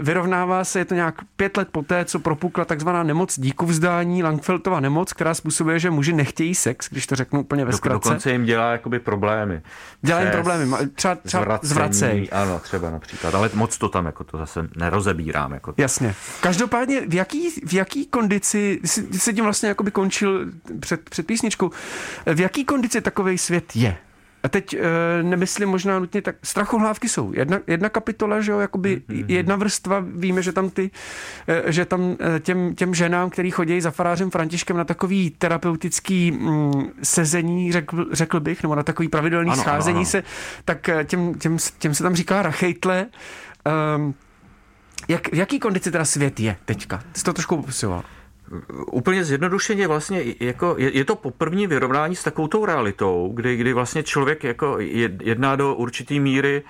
vyrovnává 0.00 0.64
se, 0.64 0.78
je 0.78 0.84
to 0.84 0.94
nějak 0.94 1.14
pět 1.36 1.56
let 1.56 1.68
poté, 1.72 2.04
co 2.04 2.18
propukla 2.18 2.64
takzvaná 2.64 3.02
nemoc 3.02 3.40
díku 3.40 3.66
vzdání, 3.66 4.22
Langfeltova 4.22 4.80
nemoc, 4.80 5.12
která 5.12 5.34
způsobuje, 5.34 5.78
že 5.78 5.90
muži 5.90 6.12
nechtějí 6.12 6.54
sex, 6.54 6.88
když 6.90 7.06
to 7.06 7.16
řeknu 7.16 7.40
úplně 7.40 7.64
ve 7.64 7.72
zkratce. 7.72 8.08
Dokonce 8.08 8.32
jim 8.32 8.44
dělá 8.44 8.72
jakoby 8.72 8.98
problémy. 8.98 9.62
Dělá 10.02 10.20
jim 10.20 10.30
problémy, 10.30 10.76
třeba, 10.94 11.14
třeba 11.14 11.60
zvracej. 11.62 12.28
Ano, 12.32 12.58
třeba 12.58 12.90
například, 12.90 13.34
ale 13.34 13.50
moc 13.54 13.78
to 13.78 13.88
tam 13.88 14.06
jako 14.06 14.24
to 14.24 14.38
zase 14.38 14.68
nerozebírám. 14.76 15.52
Jako 15.52 15.72
to. 15.72 15.82
Jasně. 15.82 16.14
Každopádně 16.40 17.00
v 17.08 17.14
jaký, 17.14 17.50
v 17.50 17.72
jaký 17.72 17.89
kondici, 18.10 18.80
jsi, 18.84 19.18
jsi 19.18 19.34
tím 19.34 19.44
vlastně 19.44 19.68
jakoby 19.68 19.90
končil 19.90 20.46
před, 20.80 21.10
před 21.10 21.26
písničkou, 21.26 21.70
v 22.34 22.40
jaký 22.40 22.64
kondici 22.64 23.00
takový 23.00 23.38
svět 23.38 23.76
je? 23.76 23.96
A 24.42 24.48
teď 24.48 24.74
e, 24.74 24.78
nemyslím 25.22 25.68
možná 25.68 25.98
nutně 25.98 26.22
tak, 26.22 26.36
strachohlávky 26.42 27.08
jsou 27.08 27.32
jedna, 27.32 27.60
jedna 27.66 27.88
kapitola, 27.88 28.40
že 28.40 28.52
jo, 28.52 28.58
jakoby 28.58 28.96
mm-hmm. 28.96 29.24
jedna 29.28 29.56
vrstva, 29.56 30.04
víme, 30.14 30.42
že 30.42 30.52
tam 30.52 30.70
ty, 30.70 30.90
e, 31.48 31.72
že 31.72 31.84
tam 31.84 32.16
e, 32.36 32.40
těm, 32.40 32.74
těm 32.74 32.94
ženám, 32.94 33.30
který 33.30 33.50
chodí 33.50 33.80
za 33.80 33.90
farářem 33.90 34.30
Františkem 34.30 34.76
na 34.76 34.84
takový 34.84 35.30
terapeutický 35.30 36.30
mm, 36.30 36.72
sezení, 37.02 37.72
řekl, 37.72 38.06
řekl 38.12 38.40
bych, 38.40 38.62
nebo 38.62 38.74
na 38.74 38.82
takový 38.82 39.08
pravidelný 39.08 39.50
ano, 39.50 39.62
scházení 39.62 39.96
ano, 39.96 40.00
ano. 40.00 40.06
se, 40.10 40.22
tak 40.64 40.90
těm, 41.04 41.34
těm, 41.34 41.56
těm 41.78 41.94
se 41.94 42.02
tam 42.02 42.14
říká 42.14 42.42
rachejtle. 42.42 43.06
Um, 43.96 44.14
jak, 45.08 45.28
v 45.28 45.34
jaký 45.34 45.58
kondici 45.60 45.90
teda 45.90 46.04
svět 46.04 46.40
je 46.40 46.56
teďka? 46.64 47.02
Jsi 47.16 47.24
to 47.24 47.32
trošku 47.32 47.56
popisoval. 47.56 48.02
Úplně 48.92 49.24
zjednodušeně 49.24 49.88
vlastně 49.88 50.22
jako 50.40 50.74
je, 50.78 50.96
je 50.96 51.04
to 51.04 51.16
poprvní 51.16 51.66
vyrovnání 51.66 52.16
s 52.16 52.24
takovou 52.24 52.66
realitou, 52.66 53.32
kdy, 53.34 53.56
kdy 53.56 53.72
vlastně 53.72 54.02
člověk 54.02 54.44
jako 54.44 54.76
jedná 55.20 55.56
do 55.56 55.74
určitý 55.74 56.20
míry 56.20 56.62
Eh, 56.62 56.66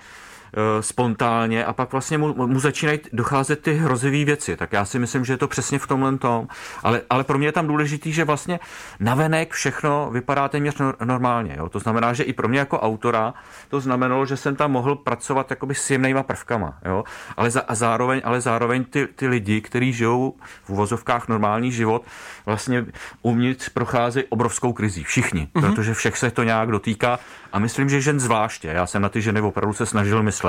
spontánně 0.80 1.64
a 1.64 1.72
pak 1.72 1.92
vlastně 1.92 2.18
mu, 2.18 2.46
mu 2.46 2.60
začínají 2.60 3.00
docházet 3.12 3.62
ty 3.62 3.74
hrozivé 3.74 4.24
věci. 4.24 4.56
Tak 4.56 4.72
já 4.72 4.84
si 4.84 4.98
myslím, 4.98 5.24
že 5.24 5.32
je 5.32 5.36
to 5.36 5.48
přesně 5.48 5.78
v 5.78 5.86
tomhle 5.86 6.18
tom. 6.18 6.48
Ale, 6.82 7.02
ale 7.10 7.24
pro 7.24 7.38
mě 7.38 7.48
je 7.48 7.52
tam 7.52 7.66
důležitý, 7.66 8.12
že 8.12 8.24
vlastně 8.24 8.60
navenek 9.00 9.52
všechno 9.52 10.10
vypadá 10.12 10.48
téměř 10.48 10.74
normálně. 11.04 11.54
Jo? 11.58 11.68
To 11.68 11.78
znamená, 11.78 12.12
že 12.12 12.22
i 12.22 12.32
pro 12.32 12.48
mě 12.48 12.58
jako 12.58 12.80
autora 12.80 13.34
to 13.68 13.80
znamenalo, 13.80 14.26
že 14.26 14.36
jsem 14.36 14.56
tam 14.56 14.72
mohl 14.72 14.96
pracovat 14.96 15.50
jakoby 15.50 15.74
s 15.74 15.90
jemnýma 15.90 16.22
prvkama. 16.22 16.78
Jo? 16.84 17.04
Ale, 17.36 17.50
za, 17.50 17.60
a 17.60 17.74
zároveň, 17.74 18.20
ale 18.24 18.40
zároveň 18.40 18.84
ty, 18.84 19.06
ty 19.06 19.26
lidi, 19.26 19.60
kteří 19.60 19.92
žijou 19.92 20.34
v 20.64 20.70
uvozovkách 20.70 21.28
normální 21.28 21.72
život, 21.72 22.04
vlastně 22.46 22.86
uvnitř 23.22 23.68
procházejí 23.68 24.24
obrovskou 24.28 24.72
krizí. 24.72 25.04
Všichni, 25.04 25.48
mm-hmm. 25.54 25.60
protože 25.60 25.94
všech 25.94 26.18
se 26.18 26.30
to 26.30 26.42
nějak 26.42 26.70
dotýká 26.70 27.18
a 27.52 27.58
myslím, 27.58 27.88
že 27.88 28.00
žen 28.00 28.20
zvláště. 28.20 28.68
Já 28.68 28.86
jsem 28.86 29.02
na 29.02 29.08
ty 29.08 29.22
ženy 29.22 29.40
opravdu 29.40 29.72
se 29.72 29.86
snažil 29.86 30.22
myslet 30.22 30.39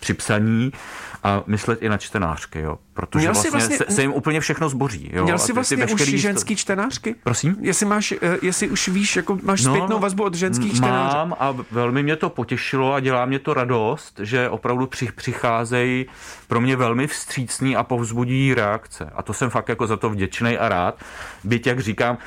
při 0.00 0.14
psaní 0.14 0.72
a 1.24 1.42
myslet 1.46 1.82
i 1.82 1.88
na 1.88 1.98
čtenářky, 1.98 2.60
jo. 2.60 2.78
Protože 2.94 3.18
měl 3.18 3.32
vlastně, 3.32 3.50
vlastně 3.50 3.76
se, 3.76 3.84
se, 3.88 4.02
jim 4.02 4.12
úplně 4.12 4.40
všechno 4.40 4.68
zboří. 4.68 5.10
Jo. 5.12 5.24
Měl 5.24 5.38
jsi 5.38 5.52
vlastně 5.52 5.76
ty, 5.76 5.86
ty 5.86 5.92
už 5.92 6.02
ženský 6.02 6.56
čtenářky? 6.56 7.14
Prosím? 7.22 7.56
Jestli, 7.60 7.86
máš, 7.86 8.12
eh, 8.12 8.38
jestli 8.42 8.68
už 8.68 8.88
víš, 8.88 9.16
jako 9.16 9.38
máš 9.42 9.64
no, 9.64 9.74
zpětnou 9.74 9.96
no, 9.96 9.98
vazbu 9.98 10.24
od 10.24 10.34
ženských 10.34 10.74
čtenářů? 10.74 11.16
Mám 11.16 11.36
a 11.40 11.56
velmi 11.70 12.02
mě 12.02 12.16
to 12.16 12.30
potěšilo 12.30 12.94
a 12.94 13.00
dělá 13.00 13.26
mě 13.26 13.38
to 13.38 13.54
radost, 13.54 14.20
že 14.22 14.48
opravdu 14.48 14.86
při, 14.86 15.12
přicházejí 15.12 16.06
pro 16.48 16.60
mě 16.60 16.76
velmi 16.76 17.06
vstřícný 17.06 17.76
a 17.76 17.82
povzbudí 17.82 18.54
reakce. 18.54 19.10
A 19.14 19.22
to 19.22 19.32
jsem 19.32 19.50
fakt 19.50 19.68
jako 19.68 19.86
za 19.86 19.96
to 19.96 20.10
vděčný 20.10 20.58
a 20.58 20.68
rád. 20.68 21.02
Byť, 21.44 21.66
jak 21.66 21.80
říkám, 21.80 22.18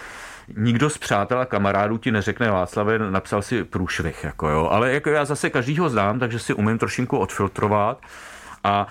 nikdo 0.58 0.90
z 0.90 0.98
přátel 0.98 1.40
a 1.40 1.46
kamarádů 1.46 1.98
ti 1.98 2.12
neřekne 2.12 2.52
Václavě, 2.52 3.00
napsal 3.00 3.42
si 3.42 3.64
průšvih, 3.64 4.24
jako 4.24 4.50
jo. 4.50 4.70
Ale 4.72 4.94
jako 4.94 5.10
já 5.10 5.26
zase 5.26 5.50
každýho 5.50 5.90
znám, 5.90 6.20
takže 6.20 6.40
si 6.40 6.54
umím 6.54 6.78
trošinku 6.78 7.18
odfiltrovat 7.18 8.02
a 8.64 8.88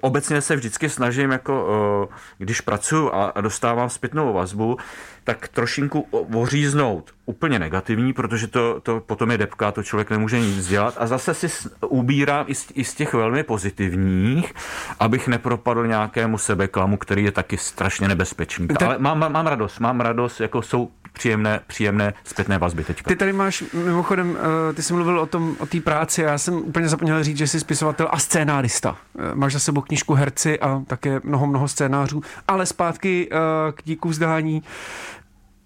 Obecně 0.00 0.40
se 0.40 0.56
vždycky 0.56 0.88
snažím, 0.88 1.30
jako, 1.30 1.68
e, 2.10 2.44
když 2.44 2.60
pracuji 2.60 3.10
a 3.12 3.40
dostávám 3.40 3.90
zpětnou 3.90 4.32
vazbu, 4.32 4.76
tak 5.24 5.48
trošinku 5.48 6.06
oříznout 6.34 7.10
úplně 7.26 7.58
negativní, 7.58 8.12
protože 8.12 8.46
to, 8.46 8.80
to 8.80 9.00
potom 9.00 9.30
je 9.30 9.38
depka, 9.38 9.72
to 9.72 9.82
člověk 9.82 10.10
nemůže 10.10 10.40
nic 10.40 10.68
dělat. 10.68 10.94
A 10.98 11.06
zase 11.06 11.34
si 11.34 11.68
ubírám 11.88 12.44
i 12.48 12.54
z, 12.54 12.66
i 12.74 12.84
z 12.84 12.94
těch 12.94 13.14
velmi 13.14 13.42
pozitivních, 13.42 14.54
abych 15.00 15.28
nepropadl 15.28 15.86
nějakému 15.86 16.38
sebeklamu, 16.38 16.96
který 16.96 17.24
je 17.24 17.32
taky 17.32 17.56
strašně 17.56 18.08
nebezpečný. 18.08 18.68
Tak... 18.68 18.82
Ale 18.82 18.98
mám, 18.98 19.32
mám 19.32 19.46
radost, 19.46 19.80
mám 19.80 20.00
radost, 20.00 20.40
jako 20.40 20.62
jsou 20.62 20.90
příjemné, 21.14 21.60
příjemné 21.66 22.14
zpětné 22.24 22.58
vazby 22.58 22.84
teď. 22.84 23.02
Ty 23.02 23.16
tady 23.16 23.32
máš, 23.32 23.64
mimochodem, 23.72 24.36
eh, 24.70 24.72
ty 24.72 24.82
jsi 24.82 24.92
mluvil 24.92 25.20
o 25.20 25.26
tom, 25.26 25.56
o 25.58 25.66
té 25.66 25.80
práci, 25.80 26.22
já 26.22 26.38
jsem 26.38 26.54
úplně 26.54 26.88
zapomněl 26.88 27.24
říct, 27.24 27.36
že 27.36 27.46
jsi 27.46 27.60
spisovatel 27.60 28.08
a 28.10 28.18
scénárista. 28.18 28.96
Eh, 29.18 29.34
máš 29.34 29.52
za 29.52 29.58
sebou 29.58 29.80
knížku 29.80 30.14
Herci 30.14 30.60
a 30.60 30.82
také 30.86 31.20
mnoho, 31.24 31.46
mnoho 31.46 31.68
scénářů, 31.68 32.22
ale 32.48 32.66
zpátky 32.66 33.28
eh, 33.32 33.36
k 33.72 33.82
díku 33.84 34.08
vzdání. 34.08 34.62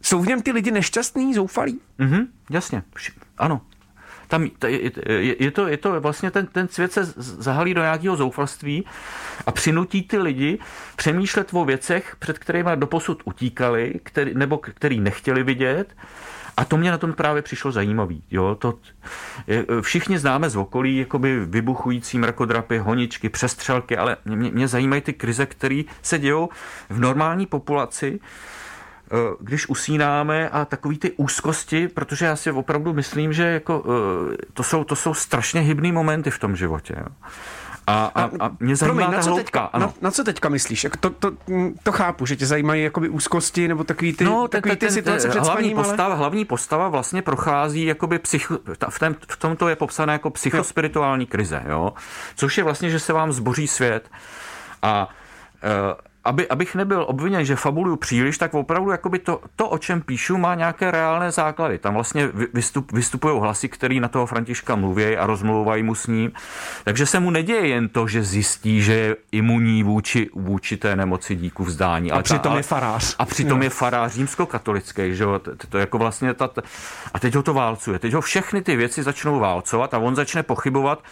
Jsou 0.03 0.23
v 0.23 0.27
něm 0.27 0.43
ty 0.43 0.53
lidi 0.53 0.71
nešťastní, 0.71 1.35
zoufalí? 1.35 1.81
Mhm, 1.99 2.27
jasně, 2.51 2.83
ano. 3.39 3.61
Tam 4.29 4.49
je, 4.67 5.51
to, 5.51 5.67
je 5.67 5.77
to 5.77 6.01
vlastně 6.01 6.31
ten, 6.31 6.47
ten 6.47 6.69
svět 6.69 6.93
se 6.93 7.05
zahalí 7.17 7.75
do 7.75 7.81
nějakého 7.81 8.17
zoufalství 8.17 8.85
a 9.47 9.53
přinutí 9.53 10.03
ty 10.03 10.19
lidi 10.19 10.59
přemýšlet 10.97 11.49
o 11.53 11.65
věcech, 11.65 12.17
před 12.19 12.39
kterými 12.39 12.71
doposud 12.75 13.23
utíkali, 13.25 13.95
který, 14.03 14.35
nebo 14.35 14.59
který 14.59 15.01
nechtěli 15.01 15.43
vidět. 15.43 15.97
A 16.57 16.65
to 16.65 16.77
mě 16.77 16.91
na 16.91 16.99
tom 16.99 17.13
právě 17.13 17.43
přišlo 17.43 17.73
zajímavý. 17.73 18.23
Jo? 18.31 18.55
To, 18.55 18.79
všichni 19.81 20.19
známe 20.19 20.51
z 20.51 20.57
okolí 20.57 20.97
jakoby 20.97 21.47
vybuchující 21.47 22.19
mrakodrapy, 22.19 22.79
honičky, 22.79 23.29
přestřelky, 23.29 23.97
ale 23.97 24.17
mě, 24.25 24.51
mě 24.51 24.69
zajímají 24.69 25.03
ty 25.03 25.13
krize, 25.13 25.47
které 25.47 25.83
se 26.03 26.19
dějou 26.19 26.49
v 26.91 27.01
normální 27.01 27.47
populaci, 27.47 28.21
když 29.41 29.69
usínáme 29.69 30.49
a 30.49 30.65
takový 30.65 30.99
ty 30.99 31.13
úzkosti, 31.17 31.89
protože 31.89 32.27
já 32.27 32.37
si 32.37 32.51
opravdu 32.51 32.93
myslím, 32.93 33.33
že 33.33 33.43
jako, 33.43 33.85
eh, 34.33 34.37
to, 34.53 34.63
jsou, 34.63 34.85
to 34.85 34.97
jsou 34.97 35.15
strašně 35.15 35.61
hybný 35.61 35.93
momenty 35.93 36.31
v 36.31 36.39
tom 36.39 36.57
životě. 36.57 36.97
A, 37.87 38.13
a, 38.15 38.31
a 38.41 38.51
mě 38.61 38.77
zajímá 38.77 38.97
Promiň, 38.97 39.17
na 39.17 39.23
co, 39.23 39.35
teďka, 39.35 39.61
ano. 39.61 39.87
Na, 39.87 39.93
na 40.01 40.11
co 40.11 40.25
teďka 40.25 40.49
myslíš? 40.49 40.87
To, 41.01 41.11
to, 41.11 41.33
to 41.83 41.93
chápu, 41.93 42.27
že 42.27 42.37
tě 42.37 42.47
zajímají 42.47 42.83
jakoby 42.83 43.09
úzkosti 43.09 43.69
nebo 43.69 43.85
takový 43.85 44.13
ty, 44.13 44.25
no, 44.25 44.49
takový 44.49 44.71
ten, 44.71 44.79
ty 44.79 44.87
ten, 44.87 44.93
situace 44.95 45.29
před 45.29 45.39
hlavní 45.39 45.71
spaním, 45.71 45.77
postava, 45.77 46.09
ale... 46.09 46.17
hlavní 46.17 46.45
postava 46.45 46.89
vlastně 46.89 47.23
prochází 47.23 47.85
jakoby 47.85 48.19
psycho, 48.19 48.59
v, 48.89 48.99
tém, 48.99 49.17
v 49.29 49.37
tomto 49.37 49.69
je 49.69 49.77
popsané 49.77 50.13
jako 50.13 50.31
psychospirituální 50.31 51.27
krize, 51.27 51.63
jo? 51.69 51.93
což 52.37 52.59
je 52.59 52.65
vlastně, 52.65 52.91
že 52.91 53.01
se 53.01 53.13
vám 53.13 53.33
zboří 53.33 53.69
svět 53.69 54.11
a 54.83 55.09
eh, 55.63 56.08
aby, 56.29 56.49
abych 56.49 56.75
nebyl 56.75 57.05
obviněn, 57.09 57.45
že 57.45 57.57
fabuluju 57.57 57.97
příliš, 57.97 58.39
tak 58.39 58.55
opravdu 58.55 58.91
jakoby 58.91 59.19
to, 59.19 59.41
to, 59.57 59.69
o 59.69 59.79
čem 59.79 60.01
píšu, 60.01 60.39
má 60.39 60.55
nějaké 60.55 60.91
reálné 60.91 61.33
základy. 61.33 61.79
Tam 61.79 61.95
vlastně 61.95 62.29
vystup, 62.55 62.93
vystupují 62.93 63.41
hlasy, 63.41 63.69
který 63.69 64.01
na 64.01 64.09
toho 64.09 64.27
Františka 64.27 64.77
mluví 64.77 65.17
a 65.17 65.27
rozmluvají 65.27 65.83
mu 65.83 65.95
s 65.95 66.07
ním. 66.07 66.33
Takže 66.85 67.07
se 67.07 67.21
mu 67.21 67.31
neděje 67.31 67.67
jen 67.67 67.89
to, 67.89 68.07
že 68.09 68.23
zjistí, 68.23 68.83
že 68.83 68.93
je 68.93 69.17
imunní 69.33 69.83
vůči, 69.83 70.31
vůči 70.35 70.77
té 70.77 70.97
nemoci 70.97 71.37
díku 71.37 71.65
vzdání. 71.65 72.13
A 72.13 72.23
přitom 72.23 72.53
ta, 72.53 72.57
je 72.57 72.63
farář. 72.63 73.17
A 73.19 73.25
přitom 73.25 73.63
je 73.63 73.71
farář 73.71 74.13
římskokatolický, 74.13 75.15
že 75.15 75.25
jo? 75.25 75.39
To, 75.39 75.51
to 75.69 75.79
jako 75.79 75.99
vlastně 75.99 76.35
ta, 76.35 76.51
a 77.15 77.19
teď 77.19 77.35
ho 77.35 77.43
to 77.43 77.55
válcuje. 77.55 77.99
Teď 77.99 78.13
ho 78.13 78.21
všechny 78.21 78.63
ty 78.63 78.77
věci 78.77 79.03
začnou 79.03 79.39
válcovat 79.39 79.95
a 79.95 79.99
on 79.99 80.17
začne 80.17 80.43
pochybovat, 80.43 81.03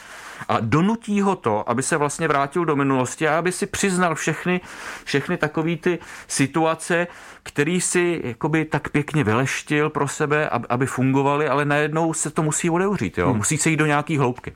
a 0.48 0.60
donutí 0.60 1.20
ho 1.20 1.36
to, 1.36 1.70
aby 1.70 1.82
se 1.82 1.96
vlastně 1.96 2.28
vrátil 2.28 2.64
do 2.64 2.76
minulosti 2.76 3.28
a 3.28 3.38
aby 3.38 3.52
si 3.52 3.66
přiznal 3.66 4.14
všechny, 4.14 4.60
všechny 5.04 5.36
takové 5.36 5.76
ty 5.76 5.98
situace, 6.28 7.06
který 7.42 7.80
si 7.80 8.20
jakoby 8.24 8.64
tak 8.64 8.88
pěkně 8.88 9.24
vyleštil 9.24 9.90
pro 9.90 10.08
sebe, 10.08 10.48
aby 10.68 10.86
fungovaly, 10.86 11.48
ale 11.48 11.64
najednou 11.64 12.12
se 12.14 12.30
to 12.30 12.42
musí 12.42 12.70
odevřít. 12.70 13.18
Jo? 13.18 13.28
Hmm. 13.28 13.36
Musí 13.36 13.58
se 13.58 13.70
jít 13.70 13.76
do 13.76 13.86
nějaký 13.86 14.18
hloubky. 14.18 14.52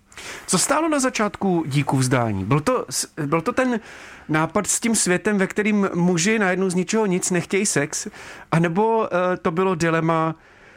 Co 0.47 0.59
stálo 0.59 0.89
na 0.89 1.01
začátku 1.01 1.65
díku 1.67 1.97
vzdání? 1.97 2.45
Byl 2.45 2.61
to, 2.61 2.87
byl 3.27 3.41
to 3.41 3.53
ten 3.53 3.81
nápad 4.29 4.67
s 4.67 4.81
tím 4.81 4.95
světem, 4.95 5.39
ve 5.39 5.47
kterým 5.47 5.89
muži 5.95 6.39
najednou 6.39 6.71
z 6.71 6.75
ničeho 6.75 7.07
nic 7.07 7.31
nechtějí 7.31 7.67
sex, 7.67 8.09
anebo 8.53 8.99
uh, 8.99 9.07
to 9.43 9.51
bylo 9.51 9.75
dilema 9.75 10.35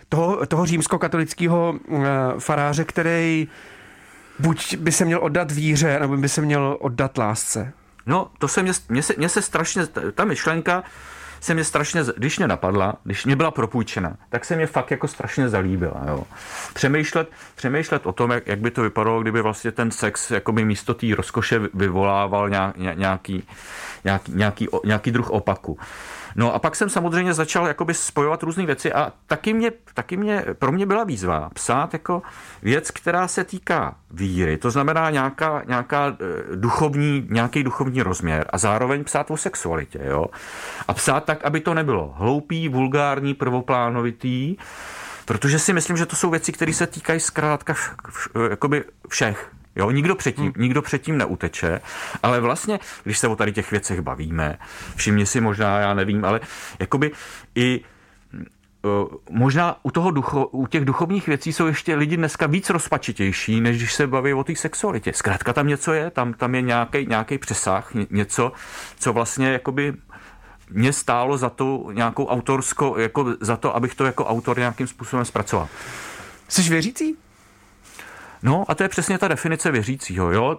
toho, 0.10 0.46
toho 0.46 0.66
římskokatolického 0.66 1.76
uh, 1.88 2.06
faráře, 2.40 2.84
který 2.84 3.48
buď 4.44 4.78
by 4.78 4.92
se 4.92 5.06
měl 5.06 5.20
oddat 5.24 5.52
víře, 5.52 6.00
nebo 6.00 6.18
by 6.18 6.30
se 6.30 6.42
měl 6.42 6.78
oddat 6.80 7.18
lásce. 7.18 7.74
No, 8.06 8.32
to 8.40 8.48
se 8.48 8.64
mě, 8.64 8.72
mě, 8.90 9.04
se, 9.04 9.14
mě 9.18 9.30
se 9.30 9.42
strašně, 9.42 9.88
ta 10.16 10.26
myšlenka 10.26 10.84
se 11.44 11.54
mě 11.54 11.64
strašně, 11.64 12.04
když 12.18 12.38
mě 12.38 12.48
napadla, 12.48 12.94
když 13.04 13.26
mě 13.26 13.36
byla 13.36 13.52
propůjčena, 13.52 14.16
tak 14.30 14.46
se 14.46 14.56
mě 14.56 14.68
fakt 14.68 14.92
jako 14.92 15.08
strašně 15.08 15.50
zalíbila. 15.50 16.02
Jo. 16.08 16.24
Přemýšlet, 16.74 17.30
přemýšlet 17.56 18.06
o 18.06 18.12
tom, 18.12 18.32
jak, 18.32 18.48
jak 18.48 18.60
by 18.60 18.72
to 18.72 18.82
vypadalo, 18.82 19.22
kdyby 19.22 19.42
vlastně 19.42 19.72
ten 19.72 19.92
sex 19.92 20.32
jakoby 20.32 20.66
místo 20.66 20.94
té 20.94 21.16
rozkoše 21.16 21.60
vyvolával 21.74 22.50
nějaký, 22.50 22.80
nějaký, 22.96 23.48
nějaký, 24.04 24.32
nějaký, 24.36 24.68
nějaký 24.86 25.12
druh 25.12 25.30
opaku. 25.30 25.80
No 26.36 26.54
a 26.56 26.60
pak 26.60 26.76
jsem 26.76 26.90
samozřejmě 26.90 27.34
začal 27.34 27.68
jakoby 27.68 27.94
spojovat 27.94 28.44
různé 28.44 28.66
věci 28.66 28.94
a 28.94 29.14
taky 29.28 29.54
mě, 29.54 29.72
taky 29.94 30.18
mě, 30.18 30.46
pro 30.60 30.72
mě 30.72 30.86
byla 30.86 31.04
výzva 31.04 31.50
psát 31.54 31.94
jako 31.94 32.22
věc, 32.62 32.92
která 32.92 33.28
se 33.28 33.44
týká 33.44 33.96
víry, 34.12 34.58
to 34.58 34.72
znamená 34.72 35.10
nějaká, 35.10 35.64
nějaká 35.68 36.08
eh, 36.08 36.56
duchovní, 36.56 37.28
nějaký 37.30 37.64
duchovní 37.64 38.02
rozměr 38.02 38.46
a 38.50 38.58
zároveň 38.58 39.04
psát 39.04 39.32
o 39.32 39.38
sexualitě, 39.38 40.00
jo. 40.04 40.26
A 40.88 40.94
psát 40.94 41.24
tak, 41.26 41.46
aby 41.46 41.60
to 41.60 41.74
nebylo 41.74 42.14
hloupý, 42.18 42.70
vulgární, 42.70 43.34
prvoplánovitý, 43.34 44.56
protože 45.26 45.60
si 45.60 45.74
myslím, 45.74 45.98
že 45.98 46.06
to 46.06 46.16
jsou 46.16 46.30
věci, 46.30 46.52
které 46.52 46.74
se 46.74 46.88
týkají 46.88 47.20
zkrátka 47.20 47.76
jakoby 48.50 48.84
všech, 49.08 49.52
Jo, 49.76 49.92
nikdo 49.92 50.16
předtím, 50.16 50.44
hmm. 50.44 50.54
nikdo 50.58 50.82
předtím 50.82 51.18
neuteče, 51.18 51.82
ale 52.24 52.40
vlastně, 52.40 52.80
když 53.04 53.20
se 53.20 53.28
o 53.28 53.36
tady 53.36 53.52
těch 53.52 53.72
věcech 53.72 54.02
bavíme, 54.02 54.58
všimně 54.96 55.26
si 55.26 55.42
možná, 55.42 55.80
já 55.80 55.94
nevím, 55.94 56.26
ale 56.26 56.40
jakoby 56.80 57.12
i 57.56 57.82
uh, 58.82 59.08
možná 59.30 59.76
u, 59.84 59.92
toho 59.92 60.12
ducho, 60.12 60.46
u 60.46 60.68
těch 60.68 60.86
duchovních 60.86 61.28
věcí 61.28 61.54
jsou 61.54 61.68
ještě 61.68 61.96
lidi 61.96 62.18
dneska 62.18 62.48
víc 62.48 62.70
rozpačitější, 62.70 63.62
než 63.62 63.78
když 63.78 63.94
se 63.94 64.08
baví 64.08 64.34
o 64.34 64.44
té 64.44 64.56
sexualitě. 64.56 65.14
Zkrátka 65.14 65.54
tam 65.54 65.68
něco 65.68 65.94
je, 65.94 66.12
tam, 66.12 66.34
tam 66.34 66.56
je 66.56 66.62
nějaký, 66.62 67.06
nějaký 67.06 67.38
přesah, 67.38 67.92
něco, 68.10 68.52
co 69.00 69.14
vlastně 69.14 69.48
jakoby 69.48 69.94
mě 70.70 70.94
stálo 70.94 71.38
za 71.38 71.50
to 71.50 71.90
nějakou 71.94 72.28
autorsko, 72.28 72.96
jako 72.98 73.26
za 73.40 73.58
to, 73.58 73.76
abych 73.76 73.96
to 73.96 74.06
jako 74.06 74.26
autor 74.26 74.58
nějakým 74.58 74.88
způsobem 74.88 75.26
zpracoval. 75.26 75.70
Jsi 76.48 76.62
věřící? 76.62 77.18
No 78.44 78.66
a 78.68 78.76
to 78.76 78.84
je 78.84 78.90
přesně 78.90 79.18
ta 79.18 79.28
definice 79.28 79.72
věřícího. 79.72 80.32
Jo? 80.32 80.58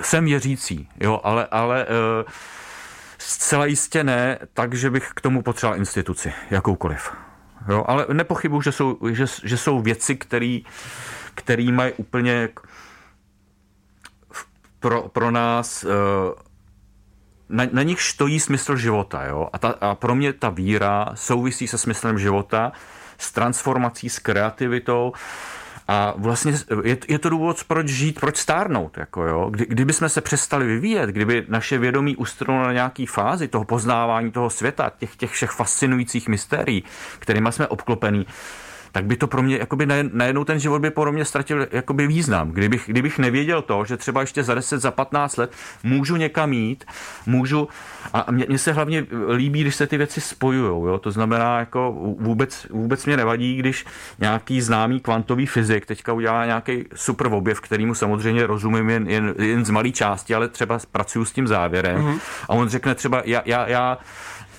Jsem 0.00 0.24
věřící, 0.24 0.88
jo? 1.00 1.20
ale, 1.24 1.46
ale 1.50 1.86
eh, 1.88 2.24
zcela 3.18 3.66
jistě 3.66 4.04
ne, 4.04 4.38
takže 4.54 4.90
bych 4.90 5.10
k 5.14 5.20
tomu 5.20 5.42
potřeboval 5.42 5.78
instituci, 5.78 6.32
jakoukoliv. 6.50 7.12
Jo? 7.68 7.84
Ale 7.86 8.06
nepochybuji, 8.12 8.62
že 8.62 8.72
jsou, 8.72 8.98
že, 9.10 9.24
že 9.44 9.56
jsou 9.56 9.80
věci, 9.80 10.16
které 11.34 11.72
mají 11.72 11.92
úplně 11.92 12.48
pro, 14.80 15.08
pro 15.08 15.30
nás 15.30 15.84
na, 17.48 17.64
na 17.72 17.82
nich 17.82 18.00
stojí 18.00 18.40
smysl 18.40 18.76
života. 18.76 19.24
Jo? 19.24 19.48
A, 19.52 19.58
ta, 19.58 19.68
a 19.80 19.94
pro 19.94 20.14
mě 20.14 20.32
ta 20.32 20.48
víra 20.48 21.08
souvisí 21.14 21.68
se 21.68 21.78
smyslem 21.78 22.18
života 22.18 22.72
s 23.18 23.32
transformací, 23.32 24.08
s 24.08 24.18
kreativitou. 24.18 25.12
A 25.88 26.14
vlastně 26.16 26.52
je, 26.84 26.98
je 27.08 27.18
to 27.18 27.30
důvod, 27.30 27.64
proč 27.64 27.88
žít, 27.88 28.20
proč 28.20 28.36
stárnout. 28.36 28.98
Jako 28.98 29.22
jo. 29.22 29.50
Kdy, 29.50 29.66
kdyby 29.68 29.92
jsme 29.92 30.08
se 30.08 30.20
přestali 30.20 30.66
vyvíjet, 30.66 31.10
kdyby 31.10 31.44
naše 31.48 31.78
vědomí 31.78 32.16
ustrnulo 32.16 32.62
na 32.62 32.72
nějaký 32.72 33.06
fázi 33.06 33.48
toho 33.48 33.64
poznávání 33.64 34.30
toho 34.30 34.50
světa, 34.50 34.92
těch, 34.98 35.16
těch 35.16 35.30
všech 35.30 35.50
fascinujících 35.50 36.28
mystérií, 36.28 36.84
kterými 37.18 37.52
jsme 37.52 37.66
obklopení, 37.66 38.26
tak 38.96 39.04
by 39.04 39.16
to 39.16 39.26
pro 39.26 39.42
mě, 39.42 39.58
jakoby 39.58 39.86
najednou 40.12 40.44
ten 40.44 40.58
život 40.58 40.78
by 40.78 40.90
pro 40.90 41.12
mě 41.12 41.24
ztratil 41.24 41.66
jakoby 41.72 42.06
význam. 42.06 42.50
Kdybych, 42.50 42.84
kdybych 42.86 43.18
nevěděl 43.18 43.62
to, 43.62 43.84
že 43.84 43.96
třeba 43.96 44.20
ještě 44.20 44.42
za 44.42 44.54
10, 44.54 44.80
za 44.80 44.90
15 44.90 45.36
let 45.36 45.52
můžu 45.82 46.16
někam 46.16 46.52
jít, 46.52 46.84
můžu, 47.26 47.68
a 48.12 48.30
mně, 48.30 48.46
mně 48.48 48.58
se 48.58 48.72
hlavně 48.72 49.06
líbí, 49.34 49.60
když 49.60 49.74
se 49.76 49.86
ty 49.86 49.96
věci 49.96 50.20
spojují. 50.20 51.00
To 51.00 51.10
znamená, 51.10 51.58
jako 51.58 51.92
vůbec, 52.20 52.66
vůbec 52.70 53.06
mě 53.06 53.16
nevadí, 53.16 53.56
když 53.56 53.84
nějaký 54.18 54.60
známý 54.60 55.00
kvantový 55.00 55.46
fyzik 55.46 55.86
teďka 55.86 56.12
udělá 56.12 56.46
nějaký 56.46 56.84
super 56.94 57.26
objev, 57.32 57.60
kterýmu 57.60 57.94
samozřejmě 57.94 58.46
rozumím 58.46 58.90
jen, 58.90 59.10
jen, 59.10 59.34
jen 59.38 59.64
z 59.64 59.70
malé 59.70 59.90
části, 59.90 60.34
ale 60.34 60.48
třeba 60.48 60.78
pracuju 60.92 61.24
s 61.24 61.32
tím 61.32 61.46
závěrem. 61.46 62.02
Mm-hmm. 62.02 62.18
A 62.48 62.48
on 62.48 62.68
řekne 62.68 62.94
třeba, 62.94 63.22
já, 63.24 63.42
já, 63.44 63.68
já 63.68 63.98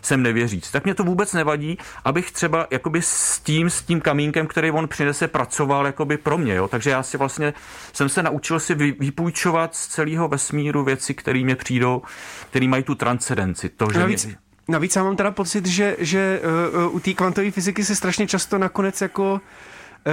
jsem 0.07 0.23
nevěříc. 0.23 0.71
Tak 0.71 0.83
mě 0.83 0.95
to 0.95 1.03
vůbec 1.03 1.33
nevadí, 1.33 1.77
abych 2.05 2.31
třeba 2.31 2.67
jakoby 2.71 3.01
s 3.01 3.39
tím, 3.39 3.69
s 3.69 3.81
tím 3.81 4.01
kamínkem, 4.01 4.47
který 4.47 4.71
on 4.71 4.87
přinese, 4.87 5.27
pracoval 5.27 5.85
jakoby 5.85 6.17
pro 6.17 6.37
mě. 6.37 6.55
Jo? 6.55 6.67
Takže 6.67 6.89
já 6.89 7.03
si 7.03 7.17
vlastně 7.17 7.53
jsem 7.93 8.09
se 8.09 8.23
naučil 8.23 8.59
si 8.59 8.75
vypůjčovat 8.75 9.75
z 9.75 9.87
celého 9.87 10.27
vesmíru 10.27 10.83
věci, 10.83 11.13
které 11.13 11.39
mě 11.39 11.55
přijdou, 11.55 12.01
které 12.49 12.67
mají 12.67 12.83
tu 12.83 12.95
transcendenci. 12.95 13.69
To, 13.69 13.87
že 13.93 13.99
navíc, 13.99 14.25
mě... 14.25 14.35
navíc 14.67 14.95
já 14.95 15.03
mám 15.03 15.15
teda 15.15 15.31
pocit, 15.31 15.65
že, 15.65 15.95
že 15.99 16.41
uh, 16.87 16.95
u 16.95 16.99
té 16.99 17.13
kvantové 17.13 17.51
fyziky 17.51 17.85
se 17.85 17.95
strašně 17.95 18.27
často 18.27 18.57
nakonec 18.57 19.01
jako 19.01 19.41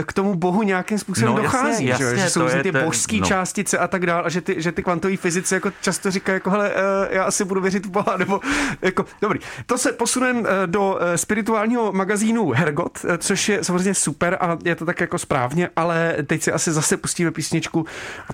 k 0.02 0.12
tomu 0.12 0.34
bohu 0.34 0.62
nějakým 0.62 0.98
způsobem 0.98 1.34
no, 1.34 1.42
dochází, 1.42 1.86
jasně, 1.86 2.04
jasně, 2.04 2.18
že, 2.18 2.24
že 2.24 2.30
jsou 2.30 2.48
ty 2.62 2.72
ten, 2.72 2.84
božské 2.84 3.16
no. 3.16 3.26
částice 3.26 3.78
a 3.78 3.88
tak 3.88 4.06
dále 4.06 4.22
a 4.22 4.28
že 4.28 4.40
ty, 4.40 4.62
že 4.62 4.72
ty 4.72 4.82
kvantové 4.82 5.16
fyzici 5.16 5.54
jako 5.54 5.70
často 5.80 6.10
říkají, 6.10 6.36
jako 6.36 6.50
hele, 6.50 6.72
eh, 6.74 7.14
já 7.14 7.24
asi 7.24 7.44
budu 7.44 7.60
věřit 7.60 7.86
v 7.86 7.90
boha, 7.90 8.16
nebo 8.18 8.40
jako, 8.82 9.04
dobrý. 9.20 9.40
To 9.66 9.78
se 9.78 9.92
posuneme 9.92 10.42
eh, 10.48 10.66
do 10.66 10.98
eh, 11.00 11.18
spirituálního 11.18 11.92
magazínu 11.92 12.50
Hergot, 12.50 12.98
což 13.18 13.48
je 13.48 13.64
samozřejmě 13.64 13.94
super 13.94 14.38
a 14.40 14.58
je 14.64 14.74
to 14.74 14.84
tak 14.84 15.00
jako 15.00 15.18
správně, 15.18 15.70
ale 15.76 16.16
teď 16.26 16.42
si 16.42 16.52
asi 16.52 16.72
zase 16.72 16.96
pustíme 16.96 17.30
písničku, 17.30 17.86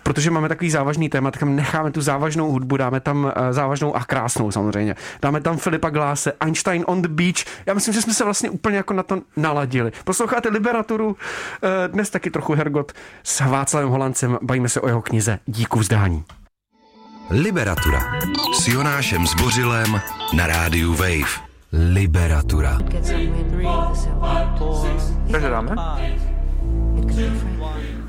protože 0.02 0.30
máme 0.30 0.48
takový 0.48 0.70
závažný 0.70 1.08
téma, 1.08 1.30
tak 1.30 1.42
necháme 1.42 1.90
tu 1.90 2.00
závažnou 2.00 2.52
hudbu, 2.52 2.76
dáme 2.76 3.00
tam 3.00 3.32
závažnou 3.50 3.96
a 3.96 4.04
krásnou 4.04 4.50
samozřejmě. 4.50 4.96
Dáme 5.22 5.40
tam 5.40 5.58
Filipa 5.58 5.90
Gláse, 5.90 6.32
Einstein 6.40 6.84
on 6.86 7.02
the 7.02 7.08
Beach. 7.08 7.44
Já 7.66 7.74
myslím, 7.74 7.94
že 7.94 8.02
jsme 8.02 8.14
se 8.14 8.24
vlastně 8.24 8.50
úplně 8.50 8.76
jako 8.76 8.94
na 8.94 9.02
to 9.02 9.20
naladili. 9.36 9.92
Posloucháte 10.04 10.48
Liberaturu, 10.48 11.16
Eh, 11.20 11.49
dnes 11.86 12.10
taky 12.10 12.30
trochu 12.30 12.54
Hergot 12.54 12.92
s 13.22 13.40
Václavem 13.40 13.88
Holancem. 13.88 14.38
Bavíme 14.42 14.68
se 14.68 14.80
o 14.80 14.86
jeho 14.86 15.02
knize 15.02 15.38
Díku 15.46 15.78
vzdání. 15.78 16.24
Liberatura 17.30 18.00
s 18.54 18.68
Jonášem 18.68 19.26
Zbořilem 19.26 20.00
na 20.36 20.46
rádiu 20.46 20.94
Wave. 20.94 21.50
Liberatura. 21.72 22.78
Takže 25.30 25.50
dáme. 25.50 25.76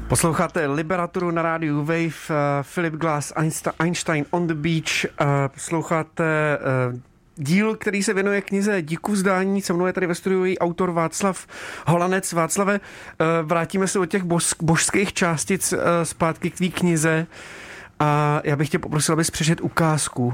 Posloucháte 0.07 0.67
Liberaturu 0.67 1.31
na 1.31 1.41
rádiu 1.41 1.79
Wave, 1.79 2.05
uh, 2.05 2.35
Philip 2.73 2.93
Glass, 2.93 3.33
Einstein 3.79 4.25
on 4.31 4.47
the 4.47 4.53
Beach. 4.53 5.05
Uh, 5.05 5.27
posloucháte 5.53 6.57
uh, 6.91 6.99
díl, 7.35 7.75
který 7.75 8.03
se 8.03 8.13
věnuje 8.13 8.41
knize 8.41 8.81
Díku 8.81 9.11
vzdání. 9.11 9.61
Se 9.61 9.73
mnou 9.73 9.85
je 9.85 9.93
tady 9.93 10.07
ve 10.07 10.15
studiu 10.15 10.45
její 10.45 10.59
autor 10.59 10.91
Václav 10.91 11.47
Holanec. 11.87 12.33
Václave, 12.33 12.79
eh, 12.79 13.25
vrátíme 13.43 13.87
se 13.87 13.99
od 13.99 14.05
těch 14.05 14.23
božských 14.61 15.13
částic 15.13 15.73
eh, 15.73 16.05
zpátky 16.05 16.49
k 16.49 16.57
té 16.57 16.67
knize 16.67 17.27
a 17.99 18.41
já 18.43 18.55
bych 18.55 18.69
tě 18.69 18.79
poprosil, 18.79 19.13
abys 19.13 19.31
přešet 19.31 19.61
ukázku. 19.61 20.33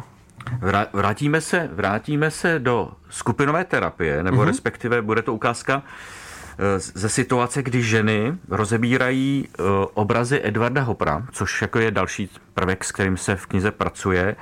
Vrátíme 0.94 1.42
se, 1.42 1.70
vrátíme 1.74 2.32
se 2.32 2.60
do 2.60 2.92
skupinové 3.10 3.64
terapie, 3.64 4.24
nebo 4.24 4.38
uh-huh. 4.38 4.46
respektive 4.46 5.02
bude 5.02 5.22
to 5.22 5.34
ukázka 5.34 5.84
eh, 5.84 6.80
ze 6.80 7.10
situace, 7.10 7.64
kdy 7.64 7.84
ženy 7.84 8.38
rozebírají 8.50 9.48
obrazy 9.94 10.42
Edvarda 10.44 10.82
Hopra, 10.82 11.26
což 11.32 11.62
jako 11.62 11.80
je 11.80 11.92
další 11.92 12.30
prvek, 12.54 12.84
s 12.84 12.92
kterým 12.92 13.18
se 13.18 13.36
v 13.36 13.46
knize 13.46 13.72
pracuje. 13.72 14.36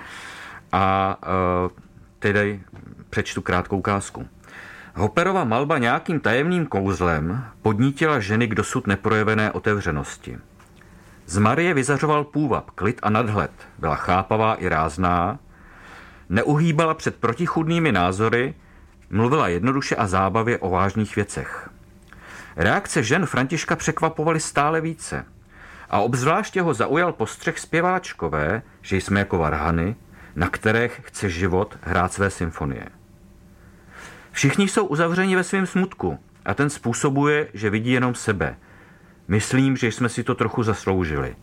A 0.71 1.17
tedy 2.25 2.59
přečtu 3.09 3.41
krátkou 3.41 3.77
ukázku. 3.77 4.27
Hopperova 4.95 5.43
malba 5.43 5.77
nějakým 5.77 6.19
tajemným 6.19 6.65
kouzlem 6.65 7.45
podnítila 7.61 8.19
ženy 8.19 8.47
k 8.47 8.55
dosud 8.55 8.87
neprojevené 8.87 9.51
otevřenosti. 9.51 10.37
Z 11.25 11.37
Marie 11.37 11.73
vyzařoval 11.73 12.23
půvab, 12.23 12.69
klid 12.69 12.99
a 13.03 13.09
nadhled. 13.09 13.51
Byla 13.79 13.95
chápavá 13.95 14.55
i 14.55 14.69
rázná, 14.69 15.39
neuhýbala 16.29 16.93
před 16.93 17.15
protichudnými 17.15 17.91
názory, 17.91 18.53
mluvila 19.09 19.47
jednoduše 19.47 19.95
a 19.95 20.07
zábavě 20.07 20.57
o 20.57 20.69
vážných 20.69 21.15
věcech. 21.15 21.69
Reakce 22.55 23.03
žen 23.03 23.25
Františka 23.25 23.75
překvapovaly 23.75 24.39
stále 24.39 24.81
více. 24.81 25.25
A 25.89 25.99
obzvláště 25.99 26.61
ho 26.61 26.73
zaujal 26.73 27.13
postřeh 27.13 27.59
zpěváčkové, 27.59 28.61
že 28.81 28.97
jsme 28.97 29.19
jako 29.19 29.37
varhany, 29.37 29.95
na 30.35 30.49
kterých 30.49 31.01
chce 31.03 31.29
život 31.29 31.77
hrát 31.81 32.13
své 32.13 32.29
symfonie. 32.29 32.85
Všichni 34.31 34.67
jsou 34.67 34.85
uzavřeni 34.85 35.35
ve 35.35 35.43
svém 35.43 35.65
smutku 35.65 36.19
a 36.45 36.53
ten 36.53 36.69
způsobuje, 36.69 37.47
že 37.53 37.69
vidí 37.69 37.91
jenom 37.91 38.15
sebe. 38.15 38.57
Myslím, 39.27 39.77
že 39.77 39.87
jsme 39.87 40.09
si 40.09 40.23
to 40.23 40.35
trochu 40.35 40.63
zasloužili, 40.63 41.35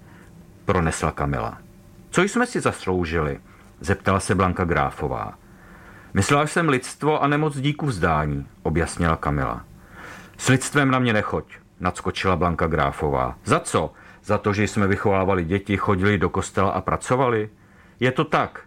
pronesla 0.64 1.12
Kamila. 1.12 1.59
Co 2.11 2.22
jsme 2.22 2.46
si 2.46 2.61
zasloužili? 2.61 3.40
zeptala 3.81 4.20
se 4.20 4.35
Blanka 4.35 4.64
Gráfová. 4.64 5.38
Myslela 6.14 6.46
jsem 6.46 6.68
lidstvo 6.68 7.22
a 7.22 7.28
nemoc 7.28 7.57
díku 7.57 7.87
vzdání, 7.87 8.46
objasnila 8.62 9.16
Kamila. 9.16 9.64
S 10.38 10.48
lidstvem 10.48 10.90
na 10.90 10.98
mě 10.98 11.12
nechoď, 11.12 11.44
nadskočila 11.81 12.37
Blanka 12.37 12.66
Gráfová. 12.66 13.38
Za 13.44 13.61
co? 13.61 13.92
Za 14.24 14.38
to, 14.38 14.52
že 14.52 14.62
jsme 14.64 14.87
vychovávali 14.87 15.44
děti, 15.44 15.76
chodili 15.76 16.18
do 16.18 16.28
kostela 16.28 16.70
a 16.70 16.81
pracovali? 16.81 17.50
Je 18.00 18.12
to 18.12 18.24
tak, 18.24 18.61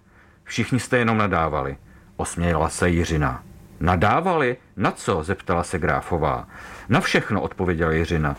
Všichni 0.46 0.80
jste 0.80 0.98
jenom 0.98 1.18
nadávali. 1.18 1.78
osmějela 2.18 2.70
se 2.70 2.90
Jiřina. 2.90 3.44
Nadávali? 3.80 4.58
Na 4.78 4.92
co? 4.92 5.24
zeptala 5.24 5.64
se 5.64 5.80
Gráfová. 5.80 6.48
Na 6.90 7.00
všechno, 7.00 7.42
odpověděla 7.42 7.92
Jiřina. 7.92 8.36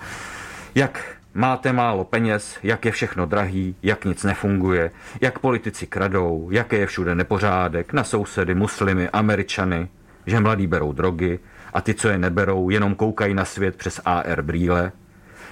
Jak 0.75 1.17
máte 1.35 1.73
málo 1.73 2.05
peněz, 2.05 2.59
jak 2.63 2.85
je 2.85 2.93
všechno 2.93 3.27
drahý, 3.27 3.77
jak 3.83 4.05
nic 4.05 4.25
nefunguje, 4.25 4.91
jak 5.21 5.39
politici 5.39 5.87
kradou, 5.87 6.49
jaké 6.51 6.77
je 6.77 6.87
všude 6.87 7.15
nepořádek, 7.15 7.93
na 7.93 8.05
sousedy, 8.05 8.55
muslimy, 8.55 9.09
američany, 9.09 9.89
že 10.27 10.41
mladí 10.41 10.67
berou 10.67 10.93
drogy 10.93 11.39
a 11.73 11.81
ty, 11.81 11.95
co 11.95 12.09
je 12.09 12.19
neberou, 12.19 12.71
jenom 12.71 12.95
koukají 12.95 13.35
na 13.35 13.45
svět 13.45 13.77
přes 13.77 14.01
AR 14.05 14.43
brýle, 14.43 14.93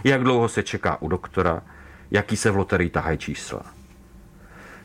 jak 0.05 0.23
dlouho 0.23 0.49
se 0.49 0.63
čeká 0.63 1.03
u 1.03 1.09
doktora, 1.09 1.63
jaký 2.11 2.37
se 2.37 2.51
v 2.51 2.57
loterii 2.57 2.91
tahají 2.91 3.19
čísla. 3.19 3.74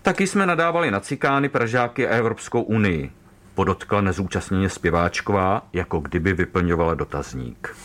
Taky 0.02 0.28
jsme 0.28 0.46
nadávali 0.46 0.92
na 0.92 1.00
cikány, 1.00 1.50
Pražáky 1.50 2.08
a 2.08 2.16
Evropskou 2.16 2.62
unii, 2.62 3.12
podotkla 3.56 4.02
nezúčastněně 4.02 4.70
zpěváčková, 4.70 5.68
jako 5.74 6.00
kdyby 6.00 6.34
vyplňovala 6.34 6.94
dotazník. 6.94 7.76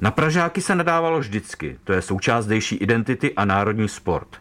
Na 0.00 0.10
Pražáky 0.10 0.60
se 0.60 0.74
nadávalo 0.74 1.18
vždycky, 1.18 1.78
to 1.84 1.92
je 1.92 2.02
součást 2.02 2.46
dejší 2.46 2.76
identity 2.76 3.34
a 3.34 3.44
národní 3.44 3.88
sport. 3.88 4.36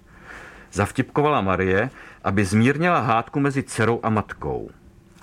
Zavtipkovala 0.72 1.41
Marie, 1.41 1.89
aby 2.24 2.46
zmírnila 2.46 3.00
hádku 3.00 3.39
mezi 3.39 3.63
dcerou 3.63 4.00
a 4.04 4.10
matkou. 4.10 4.70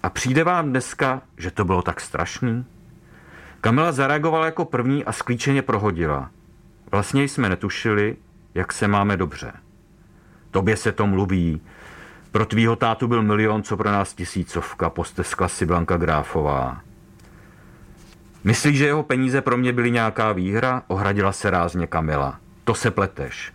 A 0.03 0.11
přijde 0.11 0.44
vám 0.44 0.71
dneska, 0.71 1.23
že 1.37 1.51
to 1.51 1.64
bylo 1.64 1.83
tak 1.83 2.01
strašný? 2.01 2.64
Kamila 3.61 3.92
zareagovala 3.92 4.47
jako 4.47 4.64
první 4.64 5.05
a 5.05 5.12
sklíčeně 5.12 5.62
prohodila. 5.62 6.31
Vlastně 6.90 7.25
jsme 7.25 7.49
netušili, 7.49 8.16
jak 8.55 8.73
se 8.73 8.88
máme 8.88 9.16
dobře. 9.16 9.53
Tobě 10.51 10.77
se 10.77 10.93
to 10.93 11.07
mluví. 11.07 11.61
Pro 12.33 12.47
tvýho 12.47 12.77
tátu 12.77 13.09
byl 13.09 13.23
milion, 13.23 13.63
co 13.63 13.77
pro 13.77 13.91
nás 13.91 14.15
tisícovka, 14.15 14.91
posteskla 14.91 15.49
si 15.49 15.67
Blanka 15.67 15.97
Gráfová. 15.97 16.81
Myslíš, 18.45 18.79
že 18.79 18.87
jeho 18.87 19.03
peníze 19.03 19.41
pro 19.41 19.57
mě 19.57 19.73
byly 19.73 19.91
nějaká 19.91 20.33
výhra? 20.33 20.83
Ohradila 20.87 21.33
se 21.33 21.51
rázně 21.51 21.87
Kamila. 21.87 22.41
To 22.65 22.75
se 22.75 22.91
pleteš. 22.91 23.53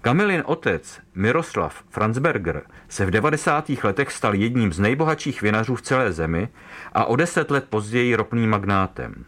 Kamilin 0.00 0.42
otec 0.46 1.00
Miroslav 1.14 1.82
Franzberger 1.90 2.62
se 2.88 3.06
v 3.06 3.10
90. 3.10 3.70
letech 3.82 4.12
stal 4.12 4.34
jedním 4.34 4.72
z 4.72 4.78
nejbohatších 4.78 5.42
vinařů 5.42 5.74
v 5.74 5.82
celé 5.82 6.12
zemi 6.12 6.48
a 6.92 7.04
o 7.04 7.16
deset 7.16 7.50
let 7.50 7.66
později 7.70 8.14
ropným 8.14 8.50
magnátem. 8.50 9.24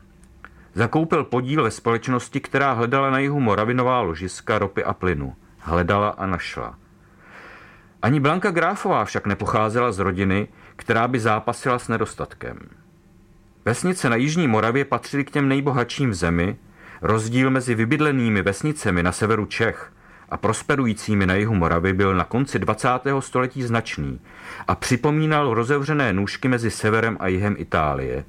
Zakoupil 0.75 1.25
podíl 1.25 1.63
ve 1.63 1.71
společnosti, 1.71 2.41
která 2.41 2.73
hledala 2.73 3.11
na 3.11 3.19
jihu 3.19 3.41
Moravinová 3.41 4.01
ložiska 4.01 4.59
ropy 4.59 4.85
a 4.85 4.93
plynu. 4.93 5.35
Hledala 5.59 6.09
a 6.09 6.27
našla. 6.27 6.79
Ani 8.03 8.21
Blanka 8.21 8.51
Gráfová 8.51 9.05
však 9.05 9.27
nepocházela 9.27 9.93
z 9.93 9.99
rodiny, 9.99 10.49
která 10.77 11.09
by 11.09 11.21
zápasila 11.21 11.79
s 11.79 11.89
nedostatkem. 11.89 12.59
Vesnice 13.65 14.11
na 14.11 14.17
Jižní 14.17 14.49
Moravě 14.49 14.85
patřily 14.85 15.25
k 15.25 15.31
těm 15.31 15.49
nejbohatším 15.49 16.11
v 16.11 16.15
zemi, 16.15 16.57
rozdíl 17.03 17.51
mezi 17.51 17.75
vybydlenými 17.75 18.43
vesnicemi 18.43 19.03
na 19.03 19.13
severu 19.13 19.47
Čech 19.47 19.93
a 20.29 20.37
prosperujícími 20.37 21.27
na 21.27 21.35
jihu 21.35 21.55
Moravy 21.55 21.93
byl 21.93 22.15
na 22.15 22.25
konci 22.25 22.59
20. 22.59 22.89
století 23.21 23.63
značný 23.63 24.21
a 24.69 24.75
připomínal 24.75 25.55
rozevřené 25.55 26.13
nůžky 26.13 26.49
mezi 26.49 26.71
severem 26.71 27.17
a 27.21 27.29
jihem 27.29 27.55
Itálie. 27.59 28.25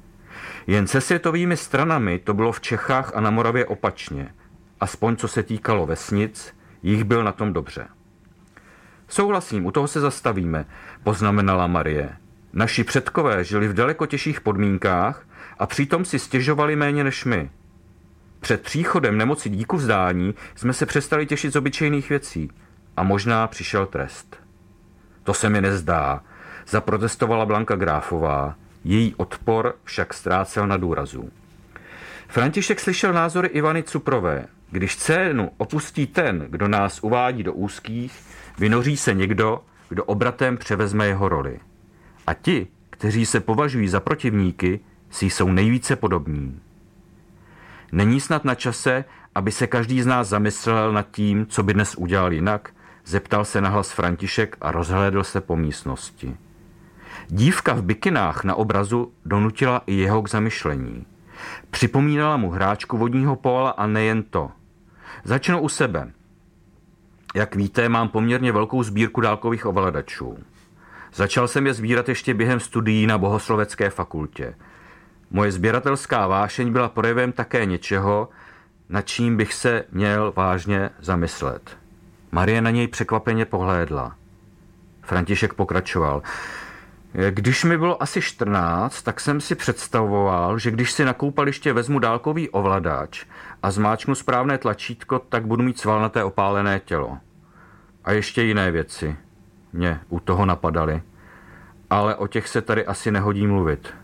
Jen 0.66 0.86
se 0.86 1.00
světovými 1.00 1.56
stranami 1.56 2.18
to 2.18 2.34
bylo 2.34 2.52
v 2.52 2.60
Čechách 2.60 3.12
a 3.14 3.20
na 3.20 3.30
Moravě 3.30 3.66
opačně, 3.66 4.34
aspoň 4.80 5.16
co 5.16 5.28
se 5.28 5.42
týkalo 5.42 5.86
vesnic, 5.86 6.54
jich 6.82 7.04
byl 7.04 7.24
na 7.24 7.32
tom 7.32 7.52
dobře. 7.52 7.88
Souhlasím, 9.08 9.66
u 9.66 9.70
toho 9.70 9.88
se 9.88 10.00
zastavíme, 10.00 10.66
poznamenala 11.02 11.66
Marie. 11.66 12.16
Naši 12.52 12.84
předkové 12.84 13.44
žili 13.44 13.68
v 13.68 13.74
daleko 13.74 14.06
těžších 14.06 14.40
podmínkách 14.40 15.26
a 15.58 15.66
přitom 15.66 16.04
si 16.04 16.18
stěžovali 16.18 16.76
méně 16.76 17.04
než 17.04 17.24
my. 17.24 17.50
Před 18.40 18.62
příchodem 18.62 19.18
nemoci 19.18 19.48
díku 19.48 19.76
vzdání 19.76 20.34
jsme 20.54 20.72
se 20.72 20.86
přestali 20.86 21.26
těšit 21.26 21.52
z 21.52 21.56
obyčejných 21.56 22.08
věcí 22.08 22.50
a 22.96 23.02
možná 23.02 23.46
přišel 23.46 23.86
trest. 23.86 24.36
To 25.22 25.34
se 25.34 25.48
mi 25.48 25.60
nezdá, 25.60 26.22
zaprotestovala 26.68 27.46
Blanka 27.46 27.76
Gráfová, 27.76 28.54
její 28.84 29.14
odpor 29.14 29.74
však 29.84 30.14
ztrácel 30.14 30.66
na 30.66 30.76
důrazu. 30.76 31.30
František 32.28 32.80
slyšel 32.80 33.12
názory 33.12 33.48
Ivany 33.48 33.82
Cuprové. 33.82 34.46
Když 34.70 34.96
cénu 34.96 35.50
opustí 35.56 36.06
ten, 36.06 36.46
kdo 36.48 36.68
nás 36.68 36.98
uvádí 37.02 37.42
do 37.42 37.52
úzkých, 37.52 38.20
vynoří 38.58 38.96
se 38.96 39.14
někdo, 39.14 39.64
kdo 39.88 40.04
obratem 40.04 40.56
převezme 40.56 41.06
jeho 41.06 41.28
roli. 41.28 41.60
A 42.26 42.34
ti, 42.34 42.66
kteří 42.90 43.26
se 43.26 43.40
považují 43.40 43.88
za 43.88 44.00
protivníky, 44.00 44.80
si 45.10 45.26
jsou 45.26 45.52
nejvíce 45.52 45.96
podobní. 45.96 46.60
Není 47.92 48.20
snad 48.20 48.44
na 48.44 48.54
čase, 48.54 49.04
aby 49.34 49.52
se 49.52 49.66
každý 49.66 50.02
z 50.02 50.06
nás 50.06 50.28
zamyslel 50.28 50.92
nad 50.92 51.10
tím, 51.10 51.46
co 51.46 51.62
by 51.62 51.74
dnes 51.74 51.94
udělal 51.94 52.32
jinak? 52.32 52.70
Zeptal 53.06 53.44
se 53.44 53.60
nahlas 53.60 53.92
František 53.92 54.56
a 54.60 54.72
rozhlédl 54.72 55.24
se 55.24 55.40
po 55.40 55.56
místnosti. 55.56 56.36
Dívka 57.28 57.74
v 57.74 57.82
bikinách 57.82 58.44
na 58.44 58.54
obrazu 58.54 59.12
donutila 59.24 59.82
i 59.86 59.94
jeho 59.94 60.22
k 60.22 60.30
zamyšlení. 60.30 61.06
Připomínala 61.70 62.36
mu 62.36 62.50
hráčku 62.50 62.98
vodního 62.98 63.36
póla 63.36 63.70
a 63.70 63.86
nejen 63.86 64.22
to. 64.22 64.50
Začnu 65.24 65.60
u 65.60 65.68
sebe. 65.68 66.12
Jak 67.34 67.54
víte, 67.54 67.88
mám 67.88 68.08
poměrně 68.08 68.52
velkou 68.52 68.82
sbírku 68.82 69.20
dálkových 69.20 69.66
ovladačů. 69.66 70.38
Začal 71.14 71.48
jsem 71.48 71.66
je 71.66 71.74
sbírat 71.74 72.08
ještě 72.08 72.34
během 72.34 72.60
studií 72.60 73.06
na 73.06 73.18
bohoslovecké 73.18 73.90
fakultě. 73.90 74.54
Moje 75.30 75.52
sběratelská 75.52 76.26
vášeň 76.26 76.72
byla 76.72 76.88
projevem 76.88 77.32
také 77.32 77.66
něčeho, 77.66 78.28
nad 78.88 79.02
čím 79.02 79.36
bych 79.36 79.54
se 79.54 79.84
měl 79.92 80.32
vážně 80.36 80.90
zamyslet. 81.00 81.76
Marie 82.32 82.60
na 82.60 82.70
něj 82.70 82.88
překvapeně 82.88 83.44
pohlédla. 83.44 84.16
František 85.02 85.54
pokračoval. 85.54 86.22
Když 87.30 87.64
mi 87.64 87.78
bylo 87.78 88.02
asi 88.02 88.20
14, 88.20 89.02
tak 89.02 89.20
jsem 89.20 89.40
si 89.40 89.54
představoval, 89.54 90.58
že 90.58 90.70
když 90.70 90.92
si 90.92 91.04
na 91.04 91.12
koupaliště 91.12 91.72
vezmu 91.72 91.98
dálkový 91.98 92.48
ovladač 92.48 93.24
a 93.62 93.70
zmáčknu 93.70 94.14
správné 94.14 94.58
tlačítko, 94.58 95.18
tak 95.18 95.46
budu 95.46 95.62
mít 95.62 95.78
svalnaté 95.78 96.24
opálené 96.24 96.80
tělo. 96.80 97.18
A 98.04 98.12
ještě 98.12 98.42
jiné 98.42 98.70
věci 98.70 99.16
mě 99.72 100.00
u 100.08 100.20
toho 100.20 100.46
napadaly. 100.46 101.02
Ale 101.90 102.14
o 102.14 102.26
těch 102.26 102.48
se 102.48 102.62
tady 102.62 102.86
asi 102.86 103.10
nehodí 103.10 103.46
mluvit. 103.46 103.94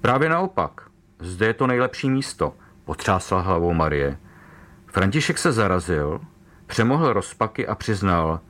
Právě 0.00 0.28
naopak, 0.28 0.80
zde 1.18 1.46
je 1.46 1.54
to 1.54 1.66
nejlepší 1.66 2.10
místo, 2.10 2.54
potřásla 2.84 3.40
hlavou 3.40 3.74
Marie. 3.74 4.18
František 4.86 5.38
se 5.38 5.52
zarazil, 5.52 6.20
přemohl 6.66 7.12
rozpaky 7.12 7.66
a 7.66 7.74
přiznal, 7.74 8.40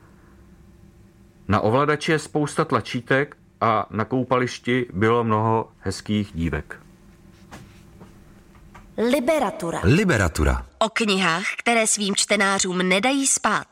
na 1.47 1.59
ovladači 1.59 2.11
je 2.11 2.19
spousta 2.19 2.65
tlačítek 2.65 3.37
a 3.61 3.87
na 3.89 4.05
koupališti 4.05 4.85
bylo 4.93 5.23
mnoho 5.23 5.71
hezkých 5.79 6.31
dívek. 6.33 6.84
Liberatura. 8.97 9.81
Liberatura. 9.83 10.65
O 10.79 10.89
knihách, 10.89 11.45
které 11.57 11.87
svým 11.87 12.15
čtenářům 12.15 12.77
nedají 12.77 13.27
spát. 13.27 13.67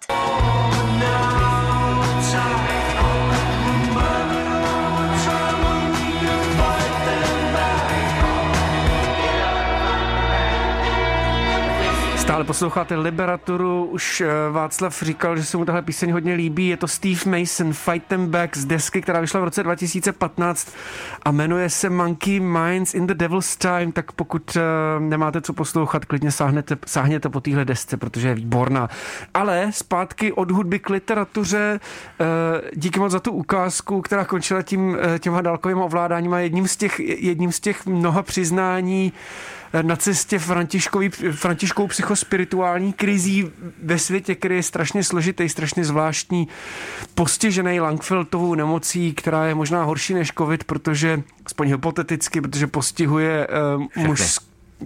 Stále 12.44 12.48
posloucháte 12.48 12.96
Liberaturu, 12.96 13.86
už 13.86 14.22
eh, 14.22 14.28
Václav 14.52 15.04
říkal, 15.04 15.38
že 15.38 15.44
se 15.44 15.58
mu 15.58 15.66
tahle 15.66 15.82
píseň 15.82 16.12
hodně 16.12 16.34
líbí. 16.34 16.68
Je 16.68 16.78
to 16.78 16.88
Steve 16.88 17.40
Mason, 17.40 17.74
Fight 17.74 18.08
Them 18.08 18.28
Back 18.28 18.58
z 18.58 18.66
desky, 18.66 19.02
která 19.02 19.20
vyšla 19.20 19.40
v 19.40 19.44
roce 19.44 19.64
2015 19.64 20.74
a 21.24 21.32
jmenuje 21.32 21.70
se 21.70 21.90
Monkey 21.90 22.40
Minds 22.40 22.94
in 22.94 23.08
the 23.08 23.14
Devil's 23.14 23.56
Time, 23.56 23.92
tak 23.92 24.12
pokud 24.12 24.56
uh, 24.56 24.62
nemáte 25.04 25.42
co 25.42 25.54
poslouchat, 25.54 26.06
klidně 26.06 26.32
sáhnete, 26.32 26.78
sáhněte 26.86 27.30
po 27.30 27.42
téhle 27.42 27.66
desce, 27.66 27.98
protože 27.98 28.28
je 28.28 28.36
výborná. 28.36 28.90
Ale 29.34 29.68
zpátky 29.72 30.32
od 30.32 30.52
hudby 30.52 30.80
k 30.80 30.90
literatuře, 30.90 31.80
uh, 31.80 32.28
díky 32.76 33.00
moc 33.00 33.12
za 33.12 33.20
tu 33.20 33.32
ukázku, 33.32 34.02
která 34.02 34.26
končila 34.26 34.62
tím, 34.62 34.98
těma 35.20 35.42
dálkovým 35.42 35.78
ovládáním 35.78 36.34
a 36.34 36.40
jedním 36.40 36.68
z 36.68 36.78
těch, 36.78 37.00
jedním 37.00 37.52
z 37.52 37.60
těch 37.60 37.86
mnoha 37.86 38.24
přiznání, 38.24 39.14
na 39.82 39.96
cestě 39.96 40.40
františkou 41.32 41.88
psychospirituální 41.88 42.94
krizí 42.94 43.52
ve 43.84 44.00
světě, 44.00 44.36
který 44.36 44.56
je 44.56 44.64
strašně 44.64 45.04
složitý, 45.04 45.50
strašně 45.50 45.86
zvláštní, 45.86 46.48
postižený 47.16 47.80
Langfeltovou 47.80 48.56
nemocí, 48.56 49.14
která 49.14 49.46
je 49.46 49.56
možná 49.56 49.84
horší 49.84 50.14
než 50.14 50.32
covid, 50.38 50.64
protože, 50.64 51.22
aspoň 51.46 51.68
hypoteticky, 51.68 52.42
protože 52.42 52.68
postihuje 52.68 53.48
uh, 53.96 54.06
muž, 54.06 54.40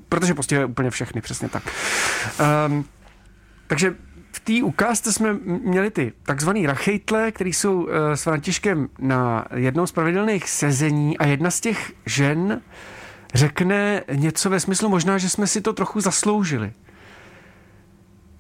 protože 0.10 0.34
postihuje 0.34 0.66
úplně 0.66 0.90
všechny, 0.90 1.22
přesně 1.22 1.50
tak. 1.50 1.64
Um, 2.68 2.86
takže 3.68 3.96
v 4.32 4.40
té 4.40 4.64
ukázce 4.64 5.14
jsme 5.14 5.34
měli 5.44 5.92
ty 5.92 6.14
takzvaný 6.24 6.66
rachejtle, 6.66 7.32
který 7.32 7.54
jsou 7.54 7.88
s 8.14 8.24
Františkem 8.24 8.90
na 9.00 9.46
jednom 9.56 9.88
z 9.88 9.92
pravidelných 9.92 10.50
sezení 10.50 11.18
a 11.18 11.26
jedna 11.26 11.52
z 11.52 11.60
těch 11.60 11.94
žen 12.06 12.62
řekne 13.34 14.04
něco 14.14 14.50
ve 14.50 14.60
smyslu 14.60 14.90
možná, 14.90 15.18
že 15.18 15.30
jsme 15.30 15.48
si 15.48 15.62
to 15.62 15.74
trochu 15.74 16.02
zasloužili 16.02 16.74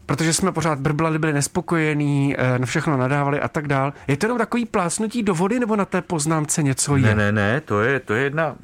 protože 0.08 0.34
jsme 0.34 0.52
pořád 0.52 0.80
brblali, 0.80 1.20
byli 1.20 1.34
nespokojení, 1.34 2.36
eh, 2.38 2.60
na 2.60 2.66
všechno 2.66 2.98
nadávali 2.98 3.42
a 3.42 3.48
tak 3.48 3.68
dál. 3.68 3.94
Je 4.08 4.18
to 4.18 4.26
jenom 4.26 4.38
takový 4.38 4.66
plásnutí 4.66 5.24
do 5.24 5.36
vody, 5.36 5.60
nebo 5.60 5.76
na 5.76 5.86
té 5.86 6.02
poznámce 6.02 6.64
něco 6.64 6.96
je? 6.96 7.02
Ne, 7.02 7.16
ne, 7.16 7.32
ne, 7.32 7.62
to 7.62 7.82
je, 7.82 8.00
to 8.00 8.14
je 8.14 8.24
jedna... 8.24 8.56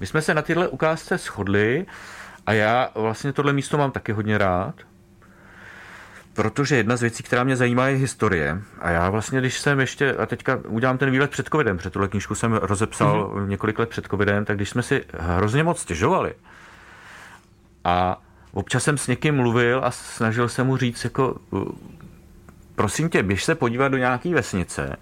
My 0.00 0.06
jsme 0.06 0.22
se 0.22 0.34
na 0.34 0.42
tyhle 0.42 0.68
ukázce 0.68 1.18
shodli 1.18 1.86
a 2.46 2.52
já 2.52 2.88
vlastně 2.94 3.32
tohle 3.32 3.52
místo 3.52 3.78
mám 3.78 3.90
taky 3.90 4.12
hodně 4.12 4.38
rád, 4.38 4.74
protože 6.34 6.76
jedna 6.76 6.96
z 6.96 7.00
věcí, 7.00 7.22
která 7.22 7.44
mě 7.44 7.56
zajímá, 7.56 7.86
je 7.86 7.96
historie. 7.96 8.62
A 8.80 8.90
já 8.90 9.10
vlastně, 9.10 9.40
když 9.40 9.58
jsem 9.58 9.80
ještě, 9.80 10.14
a 10.14 10.26
teďka 10.26 10.58
udělám 10.68 10.98
ten 10.98 11.10
výlet 11.10 11.30
před 11.30 11.48
covidem, 11.48 11.76
před 11.76 11.92
tuhle 11.92 12.08
knížku 12.08 12.34
jsem 12.34 12.52
rozepsal 12.52 13.32
mm-hmm. 13.34 13.48
několik 13.48 13.78
let 13.78 13.88
před 13.88 14.06
covidem, 14.06 14.44
tak 14.44 14.56
když 14.56 14.70
jsme 14.70 14.82
si 14.82 15.04
hrozně 15.18 15.64
moc 15.64 15.80
stěžovali 15.80 16.34
a 17.84 18.22
občas 18.52 18.84
jsem 18.84 18.98
s 18.98 19.06
někým 19.06 19.34
mluvil 19.34 19.80
a 19.84 19.90
snažil 19.90 20.48
se 20.48 20.62
mu 20.62 20.76
říct, 20.76 21.04
jako, 21.04 21.36
prosím 22.74 23.08
tě, 23.08 23.22
běž 23.22 23.44
se 23.44 23.54
podívat 23.54 23.88
do 23.88 23.98
nějaké 23.98 24.34
vesnice 24.34 24.96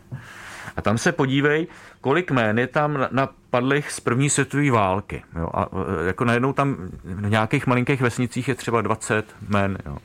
a 0.76 0.82
tam 0.82 0.98
se 0.98 1.12
podívej, 1.12 1.66
kolik 2.00 2.30
jmén 2.30 2.58
je 2.58 2.66
tam 2.66 3.08
napadlých 3.10 3.90
z 3.90 4.00
první 4.00 4.30
světové 4.30 4.70
války. 4.70 5.22
Jo? 5.36 5.48
A 5.54 5.68
jako 6.06 6.24
najednou 6.24 6.52
tam 6.52 6.76
v 7.04 7.30
nějakých 7.30 7.66
malinkých 7.66 8.00
vesnicích 8.00 8.48
je 8.48 8.54
třeba 8.54 8.82
20 8.82 9.36
jmén. 9.48 9.78
Jo? 9.86 9.98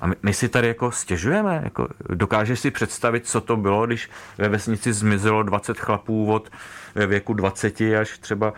A 0.00 0.06
my, 0.06 0.14
my 0.22 0.34
si 0.34 0.48
tady 0.48 0.68
jako 0.68 0.90
stěžujeme. 0.90 1.60
Jako, 1.64 1.88
dokážeš 2.08 2.60
si 2.60 2.70
představit, 2.70 3.26
co 3.26 3.40
to 3.40 3.56
bylo, 3.56 3.86
když 3.86 4.10
ve 4.38 4.48
vesnici 4.48 4.92
zmizelo 4.92 5.42
20 5.42 5.78
chlapů 5.78 6.32
od 6.32 6.50
ve 6.94 7.06
věku 7.06 7.34
20 7.34 7.80
až 7.80 8.18
třeba 8.18 8.52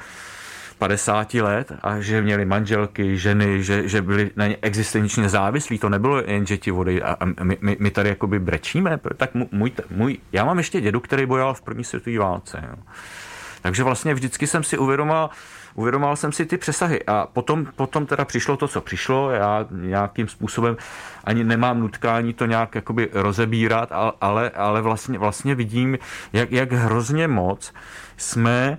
50 0.78 1.34
let 1.34 1.72
a 1.82 2.00
že 2.00 2.22
měli 2.22 2.44
manželky, 2.44 3.18
ženy, 3.18 3.62
že, 3.62 3.88
že 3.88 4.02
byli 4.02 4.30
na 4.36 4.46
ně 4.46 4.56
existenčně 4.62 5.28
závislí. 5.28 5.78
To 5.78 5.88
nebylo 5.88 6.22
jen, 6.26 6.46
že 6.46 6.58
ti 6.58 6.70
vody 6.70 7.02
a, 7.02 7.16
my, 7.24 7.58
my, 7.60 7.76
my, 7.80 7.90
tady 7.90 8.08
jakoby 8.08 8.38
brečíme. 8.38 9.00
Tak 9.16 9.30
můj, 9.52 9.72
můj, 9.90 10.18
já 10.32 10.44
mám 10.44 10.58
ještě 10.58 10.80
dědu, 10.80 11.00
který 11.00 11.26
bojoval 11.26 11.54
v 11.54 11.62
první 11.62 11.84
světové 11.84 12.18
válce. 12.18 12.64
Jo. 12.68 12.76
Takže 13.62 13.82
vlastně 13.82 14.14
vždycky 14.14 14.46
jsem 14.46 14.64
si 14.64 14.78
uvědomoval, 14.78 15.30
uvědomoval 15.74 16.16
jsem 16.16 16.32
si 16.32 16.46
ty 16.46 16.58
přesahy 16.58 17.04
a 17.06 17.26
potom, 17.32 17.66
potom 17.76 18.06
teda 18.06 18.24
přišlo 18.24 18.56
to, 18.56 18.68
co 18.68 18.80
přišlo, 18.80 19.30
já 19.30 19.66
nějakým 19.70 20.28
způsobem 20.28 20.76
ani 21.24 21.44
nemám 21.44 21.80
nutkání 21.80 22.32
to 22.34 22.46
nějak 22.46 22.74
jakoby 22.74 23.08
rozebírat, 23.12 23.92
ale, 24.20 24.50
ale 24.50 24.80
vlastně, 24.82 25.18
vlastně 25.18 25.54
vidím, 25.54 25.98
jak, 26.32 26.52
jak 26.52 26.72
hrozně 26.72 27.28
moc 27.28 27.72
jsme 28.16 28.78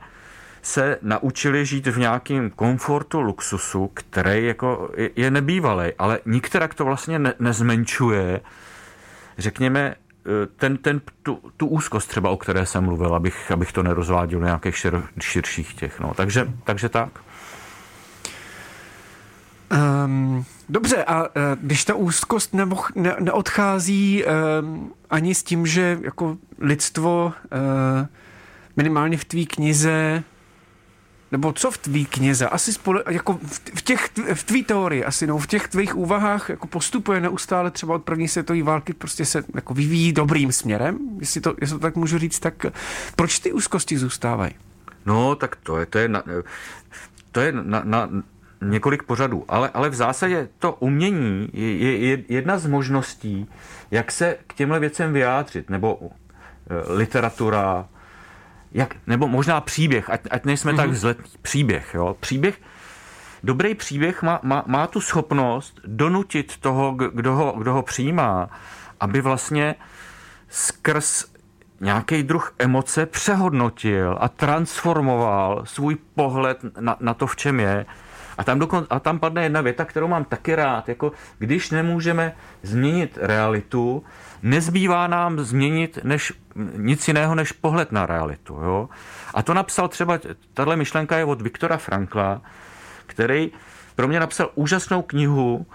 se 0.62 0.98
naučili 1.02 1.66
žít 1.66 1.88
v 1.88 2.00
nějakém 2.00 2.50
komfortu, 2.50 3.22
luxusu, 3.22 3.92
který 3.94 4.46
jako 4.46 4.90
je 5.16 5.32
nebývalý, 5.32 5.92
ale 6.00 6.20
nikterak 6.26 6.74
to 6.74 6.86
vlastně 6.86 7.20
ne, 7.20 7.34
nezmenšuje, 7.40 8.42
řekněme, 9.38 9.96
ten, 10.56 10.78
ten, 10.78 11.02
tu, 11.24 11.40
tu 11.58 11.68
úzkost 11.68 12.10
třeba, 12.10 12.30
o 12.30 12.38
které 12.38 12.66
jsem 12.66 12.84
mluvil, 12.84 13.16
abych, 13.16 13.52
abych 13.52 13.72
to 13.72 13.84
nerozváděl 13.84 14.40
do 14.40 14.46
nějakých 14.46 14.78
šir, 14.78 15.04
širších 15.22 15.74
těch. 15.74 16.00
No. 16.00 16.14
Takže, 16.14 16.54
takže 16.64 16.90
tak. 16.90 17.10
Um, 20.06 20.46
dobře, 20.70 21.04
a 21.04 21.22
uh, 21.22 21.28
když 21.62 21.86
ta 21.86 21.96
úzkost 21.96 22.54
nebo, 22.54 22.78
ne, 22.96 23.16
neodchází 23.20 24.24
um, 24.24 24.94
ani 25.10 25.36
s 25.36 25.44
tím, 25.44 25.68
že 25.68 26.00
jako 26.02 26.38
lidstvo 26.60 27.34
uh, 27.44 28.08
minimálně 28.78 29.18
v 29.18 29.26
tvý 29.26 29.46
knize 29.46 30.24
nebo 31.34 31.54
co 31.54 31.72
v 31.72 31.78
tvý 31.78 32.06
knize, 32.06 32.48
asi 32.48 32.74
spole, 32.74 33.04
jako 33.10 33.40
v, 33.76 33.82
těch, 33.82 34.10
v 34.34 34.44
tvý 34.44 34.64
teorii 34.64 35.06
asi, 35.06 35.28
no, 35.28 35.38
v 35.38 35.48
těch 35.48 35.68
tvých 35.68 35.96
úvahách 35.96 36.50
jako 36.50 36.68
postupuje 36.68 37.22
neustále 37.22 37.72
třeba 37.72 37.96
od 37.96 38.04
první 38.04 38.28
světové 38.28 38.64
války, 38.64 38.94
prostě 38.94 39.26
se 39.26 39.44
jako 39.56 39.74
vyvíjí 39.74 40.14
dobrým 40.14 40.52
směrem, 40.52 40.98
jestli 41.20 41.42
to, 41.42 41.56
jestli 41.62 41.76
to 41.76 41.80
tak 41.80 41.96
můžu 41.96 42.18
říct, 42.18 42.40
tak 42.40 42.66
proč 43.16 43.40
ty 43.40 43.52
úzkosti 43.52 43.98
zůstávají? 43.98 44.54
No, 45.06 45.36
tak 45.36 45.56
to 45.56 45.78
je, 45.78 45.86
to 45.86 45.98
je, 45.98 46.08
na, 46.08 46.24
to 47.32 47.42
je 47.42 47.52
na, 47.52 47.82
na 47.84 48.10
několik 48.62 49.04
pořadů, 49.04 49.46
ale, 49.48 49.70
ale 49.74 49.90
v 49.90 49.94
zásadě 49.94 50.50
to 50.60 50.72
umění 50.80 51.50
je, 51.54 51.78
je, 51.78 51.98
je 51.98 52.24
jedna 52.30 52.58
z 52.58 52.66
možností, 52.68 53.50
jak 53.92 54.12
se 54.12 54.38
k 54.48 54.54
těmhle 54.54 54.80
věcem 54.80 55.14
vyjádřit, 55.14 55.70
nebo 55.70 55.96
uh, 55.96 56.10
literatura, 56.88 57.90
jak, 58.74 58.96
nebo 59.08 59.28
možná 59.28 59.62
příběh, 59.62 60.10
ať, 60.10 60.22
ať 60.32 60.46
nejsme 60.46 60.72
mm-hmm. 60.72 60.78
tak 60.78 60.86
mhm. 60.86 60.96
vzletní, 60.96 61.32
příběh, 61.42 61.94
jo, 61.94 62.18
příběh, 62.20 62.62
dobrý 63.44 63.76
příběh 63.76 64.24
má, 64.24 64.40
má, 64.44 64.64
má 64.68 64.88
tu 64.88 65.02
schopnost 65.02 65.80
donutit 65.86 66.58
toho, 66.58 66.92
kdo 66.92 67.36
ho, 67.36 67.54
kdo 67.58 67.74
ho 67.74 67.82
přijímá, 67.82 68.50
aby 69.00 69.22
vlastně 69.22 69.76
skrz 70.50 71.26
nějaký 71.82 72.24
druh 72.24 72.56
emoce 72.60 73.06
přehodnotil 73.06 74.18
a 74.20 74.30
transformoval 74.30 75.62
svůj 75.66 75.98
pohled 76.16 76.58
na, 76.80 76.98
na 77.00 77.14
to, 77.14 77.28
v 77.28 77.36
čem 77.36 77.60
je. 77.60 77.86
A 78.38 78.44
tam, 78.44 78.60
dokon, 78.60 78.88
a 78.90 79.00
tam 79.00 79.20
padne 79.20 79.44
jedna 79.44 79.62
věta, 79.62 79.86
kterou 79.86 80.08
mám 80.08 80.26
taky 80.26 80.56
rád, 80.56 80.90
jako 80.90 81.12
když 81.38 81.72
nemůžeme 81.72 82.36
změnit 82.64 83.18
realitu, 83.22 84.04
nezbývá 84.44 85.08
nám 85.08 85.40
změnit 85.40 86.00
než, 86.04 86.34
nic 86.78 87.08
jiného 87.08 87.36
než 87.36 87.52
pohled 87.52 87.92
na 87.92 88.06
realitu. 88.06 88.54
Jo? 88.54 88.90
A 89.34 89.44
to 89.44 89.54
napsal 89.54 89.88
třeba, 89.88 90.20
tahle 90.54 90.76
myšlenka 90.76 91.18
je 91.18 91.26
od 91.26 91.42
Viktora 91.42 91.78
Frankla, 91.78 92.42
který 93.06 93.52
pro 93.96 94.08
mě 94.08 94.20
napsal 94.20 94.50
úžasnou 94.56 95.02
knihu, 95.02 95.66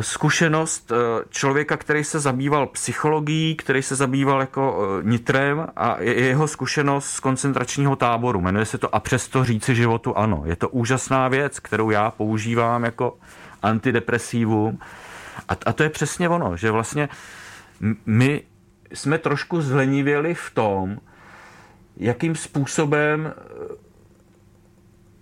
zkušenost 0.00 0.92
eh, 0.92 1.24
člověka, 1.28 1.76
který 1.76 2.04
se 2.04 2.20
zabýval 2.20 2.66
psychologií, 2.66 3.56
který 3.56 3.82
se 3.82 3.94
zabýval 3.96 4.40
jako 4.40 4.78
eh, 5.00 5.02
nitrem 5.02 5.66
a 5.76 5.96
jeho 6.00 6.48
zkušenost 6.48 7.10
z 7.10 7.20
koncentračního 7.20 7.96
táboru. 7.96 8.40
Jmenuje 8.40 8.64
se 8.64 8.78
to 8.78 8.94
A 8.94 9.00
přesto 9.00 9.44
říci 9.44 9.74
životu 9.74 10.18
ano. 10.18 10.42
Je 10.46 10.56
to 10.56 10.68
úžasná 10.68 11.28
věc, 11.28 11.60
kterou 11.60 11.90
já 11.90 12.10
používám 12.10 12.84
jako 12.84 13.18
antidepresívum. 13.62 14.78
A, 15.48 15.56
a 15.66 15.72
to 15.72 15.82
je 15.82 15.90
přesně 15.90 16.28
ono, 16.28 16.56
že 16.56 16.70
vlastně 16.70 17.08
my 18.06 18.42
jsme 18.92 19.18
trošku 19.18 19.60
zlenivěli 19.60 20.34
v 20.34 20.50
tom, 20.54 20.98
jakým 21.96 22.34
způsobem 22.34 23.32
eh, 23.36 23.88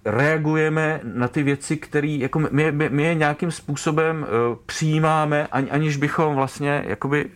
reagujeme 0.05 1.01
na 1.03 1.29
ty 1.29 1.43
věci, 1.43 1.77
které 1.77 2.09
jako 2.09 2.39
my, 2.39 2.73
my, 2.73 2.89
my 2.89 3.03
je 3.03 3.15
nějakým 3.15 3.51
způsobem 3.51 4.27
uh, 4.29 4.57
přijímáme, 4.67 5.47
ani, 5.47 5.71
aniž 5.71 5.97
bychom 5.97 6.35
vlastně 6.35 6.85
jakoby 6.87 7.31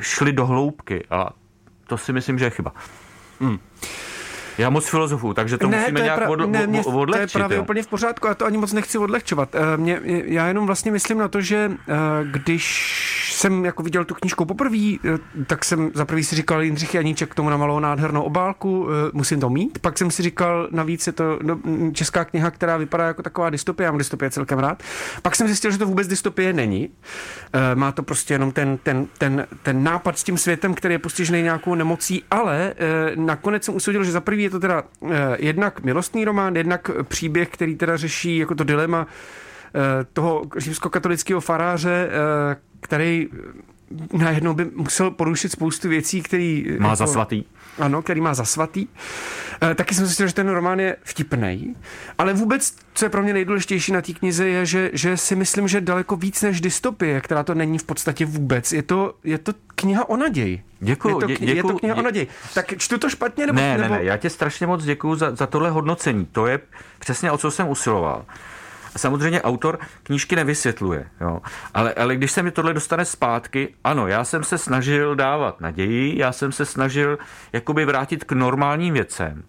šli 0.00 0.32
do 0.32 0.46
hloubky. 0.46 1.04
A 1.10 1.30
to 1.86 1.98
si 1.98 2.12
myslím, 2.12 2.38
že 2.38 2.44
je 2.44 2.50
chyba. 2.50 2.72
Hmm. 3.40 3.58
Já 4.58 4.70
moc 4.70 4.88
filozofu, 4.88 5.34
takže 5.34 5.58
to 5.58 5.68
ne, 5.68 5.78
musíme 5.78 6.00
to 6.00 6.04
nějak 6.04 6.20
pra- 6.20 6.30
od, 6.30 6.50
ne, 6.50 6.66
mě, 6.66 6.82
odlehčit. 6.82 7.32
To 7.32 7.38
je 7.38 7.42
právě 7.42 7.56
jo. 7.56 7.62
úplně 7.62 7.82
v 7.82 7.86
pořádku, 7.86 8.28
a 8.28 8.34
to 8.34 8.46
ani 8.46 8.58
moc 8.58 8.72
nechci 8.72 8.98
odlehčovat. 8.98 9.54
Eh, 9.54 9.76
mě, 9.76 10.00
já 10.04 10.48
jenom 10.48 10.66
vlastně 10.66 10.92
myslím 10.92 11.18
na 11.18 11.28
to, 11.28 11.40
že 11.40 11.72
když 12.24 13.27
jsem 13.38 13.64
jako 13.64 13.82
viděl 13.82 14.04
tu 14.04 14.14
knížku 14.14 14.44
poprvé, 14.44 14.94
eh, 15.04 15.18
tak 15.46 15.64
jsem 15.64 15.90
za 15.94 16.04
prvý 16.04 16.24
si 16.24 16.36
říkal, 16.36 16.62
Jindřich 16.62 16.94
Janíček 16.94 17.30
k 17.30 17.34
tomu 17.34 17.50
namalou 17.50 17.80
nádhernou 17.80 18.22
obálku, 18.22 18.88
eh, 18.90 19.10
musím 19.12 19.40
to 19.40 19.50
mít. 19.50 19.78
Pak 19.78 19.98
jsem 19.98 20.10
si 20.10 20.22
říkal, 20.22 20.68
navíc 20.70 21.06
je 21.06 21.12
to 21.12 21.38
no, 21.42 21.60
česká 21.92 22.24
kniha, 22.24 22.50
která 22.50 22.76
vypadá 22.76 23.06
jako 23.06 23.22
taková 23.22 23.50
dystopie, 23.50 23.84
já 23.84 23.90
mám 23.90 23.98
dystopie 23.98 24.30
celkem 24.30 24.58
rád. 24.58 24.82
Pak 25.22 25.36
jsem 25.36 25.46
zjistil, 25.46 25.70
že 25.70 25.78
to 25.78 25.86
vůbec 25.86 26.08
dystopie 26.08 26.52
není. 26.52 26.90
Eh, 27.52 27.74
má 27.74 27.92
to 27.92 28.02
prostě 28.02 28.34
jenom 28.34 28.52
ten, 28.52 28.78
ten, 28.82 29.06
ten, 29.18 29.46
ten 29.62 29.82
nápad 29.82 30.18
s 30.18 30.24
tím 30.24 30.38
světem, 30.38 30.74
který 30.74 30.94
je 30.94 30.98
postižený 30.98 31.42
nějakou 31.42 31.74
nemocí, 31.74 32.24
ale 32.30 32.74
nakonec 33.14 33.64
jsem 33.64 33.76
usoudil, 33.76 34.04
že 34.04 34.12
za 34.12 34.20
prvý 34.20 34.42
je 34.42 34.50
to 34.50 34.60
teda 34.60 34.82
jednak 35.38 35.84
milostný 35.84 36.24
román, 36.24 36.56
jednak 36.56 36.90
příběh, 37.02 37.48
který 37.48 37.76
teda 37.76 37.96
řeší 37.96 38.38
jako 38.38 38.54
to 38.54 38.64
dilema 38.64 39.06
toho 40.12 40.42
římskokatolického 40.56 41.40
faráře, 41.40 42.10
který 42.80 43.28
najednou 44.12 44.54
by 44.54 44.64
musel 44.74 45.10
porušit 45.10 45.52
spoustu 45.52 45.88
věcí, 45.88 46.22
který... 46.22 46.76
Má 46.78 46.88
jako, 46.88 46.96
za 46.96 47.06
svatý. 47.06 47.44
Ano, 47.78 48.02
který 48.02 48.20
má 48.20 48.34
za 48.34 48.44
svatý. 48.44 48.86
E, 49.62 49.74
taky 49.74 49.94
jsem 49.94 50.08
si 50.08 50.28
že 50.28 50.34
ten 50.34 50.48
román 50.48 50.80
je 50.80 50.96
vtipný, 51.02 51.76
ale 52.18 52.32
vůbec, 52.32 52.74
co 52.94 53.04
je 53.04 53.08
pro 53.08 53.22
mě 53.22 53.32
nejdůležitější 53.32 53.92
na 53.92 54.02
té 54.02 54.12
knize, 54.12 54.48
je, 54.48 54.66
že, 54.66 54.90
že 54.92 55.16
si 55.16 55.36
myslím, 55.36 55.68
že 55.68 55.80
daleko 55.80 56.16
víc 56.16 56.42
než 56.42 56.60
dystopie, 56.60 57.20
která 57.20 57.42
to 57.42 57.54
není 57.54 57.78
v 57.78 57.84
podstatě 57.84 58.26
vůbec. 58.26 58.72
Je 58.72 58.82
to, 58.82 59.14
je 59.24 59.38
to 59.38 59.52
kniha 59.74 60.08
o 60.08 60.16
naději. 60.16 60.62
Děkuji. 60.80 61.08
Je 61.08 61.20
to, 61.20 61.26
děkuju, 61.26 61.56
je 61.56 61.62
to 61.62 61.78
kniha 61.78 61.94
dě... 61.94 62.00
o 62.00 62.04
naději. 62.04 62.26
Tak 62.54 62.78
čtu 62.78 62.98
to 62.98 63.10
špatně? 63.10 63.46
Nebo, 63.46 63.56
ne, 63.56 63.78
nebo... 63.78 63.94
ne, 63.94 63.98
ne, 63.98 64.04
já 64.04 64.16
tě 64.16 64.30
strašně 64.30 64.66
moc 64.66 64.84
děkuju 64.84 65.14
za, 65.14 65.34
za 65.34 65.46
tohle 65.46 65.70
hodnocení. 65.70 66.26
To 66.32 66.46
je 66.46 66.60
přesně 66.98 67.30
o 67.30 67.38
co 67.38 67.50
jsem 67.50 67.68
usiloval. 67.68 68.24
Samozřejmě 68.98 69.42
autor 69.42 69.78
knížky 70.02 70.36
nevysvětluje, 70.36 71.06
jo. 71.20 71.40
Ale, 71.74 71.94
ale 71.94 72.16
když 72.16 72.32
se 72.32 72.42
mi 72.42 72.50
tohle 72.50 72.74
dostane 72.74 73.04
zpátky, 73.04 73.74
ano, 73.84 74.06
já 74.06 74.24
jsem 74.24 74.44
se 74.44 74.58
snažil 74.58 75.14
dávat 75.14 75.60
naději, 75.60 76.18
já 76.18 76.32
jsem 76.32 76.52
se 76.52 76.64
snažil 76.64 77.18
jakoby 77.52 77.84
vrátit 77.84 78.24
k 78.24 78.32
normálním 78.32 78.94
věcem. 78.94 79.44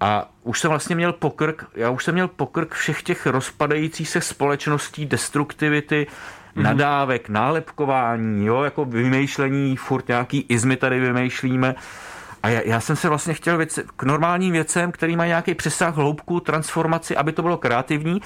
A 0.00 0.30
už 0.42 0.60
jsem 0.60 0.70
vlastně 0.70 0.96
měl 0.96 1.12
pokrk, 1.12 1.64
já 1.74 1.90
už 1.90 2.04
jsem 2.04 2.14
měl 2.14 2.28
pokrk 2.28 2.74
všech 2.74 3.02
těch 3.02 3.26
rozpadajících 3.26 4.08
se 4.08 4.20
společností, 4.20 5.06
destruktivity, 5.06 6.06
mm-hmm. 6.06 6.62
nadávek, 6.62 7.28
nálepkování, 7.28 8.46
jo, 8.46 8.62
jako 8.62 8.84
vymýšlení, 8.84 9.76
furt 9.76 10.08
nějaký 10.08 10.46
izmy 10.48 10.76
tady 10.76 11.00
vymýšlíme. 11.00 11.74
A 12.42 12.48
já, 12.48 12.60
já 12.64 12.80
jsem 12.80 12.96
se 12.96 13.08
vlastně 13.08 13.34
chtěl 13.34 13.56
věc, 13.56 13.78
k 13.96 14.02
normálním 14.02 14.52
věcem, 14.52 14.92
který 14.92 15.16
mají 15.16 15.28
nějaký 15.28 15.54
přesah, 15.54 15.94
hloubku, 15.94 16.40
transformaci, 16.40 17.16
aby 17.16 17.32
to 17.32 17.42
bylo 17.42 17.56
kreativní. 17.56 18.20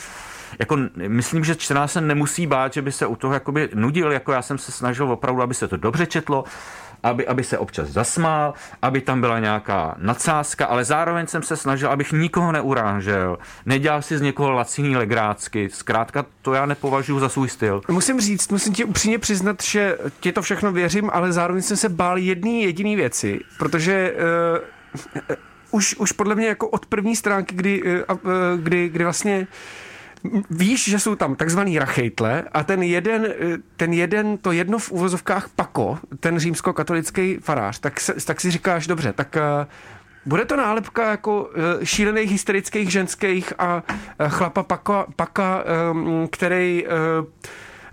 Jako, 0.59 0.77
myslím, 1.09 1.45
že 1.45 1.55
čtenář 1.55 1.91
se 1.91 2.01
nemusí 2.01 2.47
bát, 2.47 2.73
že 2.73 2.83
by 2.83 2.93
se 2.93 3.07
u 3.07 3.17
toho 3.17 3.35
jakoby 3.35 3.69
nudil, 3.75 4.13
jako 4.13 4.33
já 4.33 4.43
jsem 4.43 4.59
se 4.59 4.73
snažil 4.73 5.13
opravdu, 5.13 5.43
aby 5.43 5.55
se 5.55 5.69
to 5.69 5.77
dobře 5.77 6.07
četlo, 6.07 6.45
aby, 7.03 7.27
aby 7.27 7.45
se 7.45 7.59
občas 7.59 7.89
zasmál, 7.89 8.55
aby 8.83 9.01
tam 9.01 9.21
byla 9.21 9.39
nějaká 9.39 9.95
nadsázka, 9.99 10.67
ale 10.67 10.85
zároveň 10.85 11.27
jsem 11.27 11.43
se 11.43 11.57
snažil, 11.57 11.91
abych 11.91 12.13
nikoho 12.13 12.53
neurážel, 12.53 13.39
nedělal 13.67 14.03
si 14.03 14.19
z 14.19 14.21
někoho 14.21 14.51
laciný 14.51 14.97
legrácky. 14.97 15.69
Zkrátka 15.73 16.27
to 16.43 16.55
já 16.55 16.67
nepovažuji 16.67 17.21
za 17.21 17.29
svůj 17.29 17.49
styl. 17.49 17.81
Musím 17.89 18.21
říct, 18.21 18.49
musím 18.49 18.73
ti 18.73 18.85
upřímně 18.85 19.19
přiznat, 19.19 19.63
že 19.63 19.99
ti 20.21 20.33
to 20.33 20.43
všechno 20.43 20.73
věřím, 20.73 21.11
ale 21.13 21.33
zároveň 21.33 21.63
jsem 21.63 21.77
se 21.77 21.89
bál 21.89 22.19
jedný 22.19 22.63
jediný 22.63 22.97
věci, 22.97 23.41
protože 23.59 24.15
uh, 24.15 25.39
už, 25.71 25.97
už 25.99 26.13
podle 26.13 26.35
mě 26.35 26.47
jako 26.47 26.69
od 26.69 26.87
první 26.87 27.17
stránky, 27.17 27.55
kdy, 27.55 27.83
uh, 27.83 28.19
kdy, 28.57 28.89
kdy 28.89 29.05
vlastně 29.05 29.47
víš, 30.51 30.91
že 30.91 30.99
jsou 30.99 31.15
tam 31.15 31.35
takzvaný 31.35 31.79
rachejtle 31.79 32.45
a 32.53 32.65
ten 32.65 32.83
jeden, 32.83 33.27
ten 33.77 33.93
jeden, 33.93 34.39
to 34.39 34.53
jedno 34.53 34.79
v 34.79 34.91
uvozovkách 34.91 35.49
pako, 35.49 35.99
ten 36.21 36.39
římskokatolický 36.39 37.39
farář, 37.41 37.79
tak, 37.79 37.95
tak 38.25 38.41
si 38.41 38.51
říkáš, 38.51 38.87
dobře, 38.87 39.13
tak 39.13 39.37
uh, 39.37 39.67
bude 40.27 40.45
to 40.45 40.57
nálepka 40.57 41.11
jako 41.11 41.43
uh, 41.43 41.49
šílených 41.85 42.31
hysterických 42.31 42.91
ženských 42.91 43.53
a 43.59 43.83
uh, 44.21 44.29
chlapa 44.29 44.63
paka, 44.63 45.07
paka 45.17 45.65
um, 45.91 46.29
který 46.31 46.85
uh, 47.21 47.27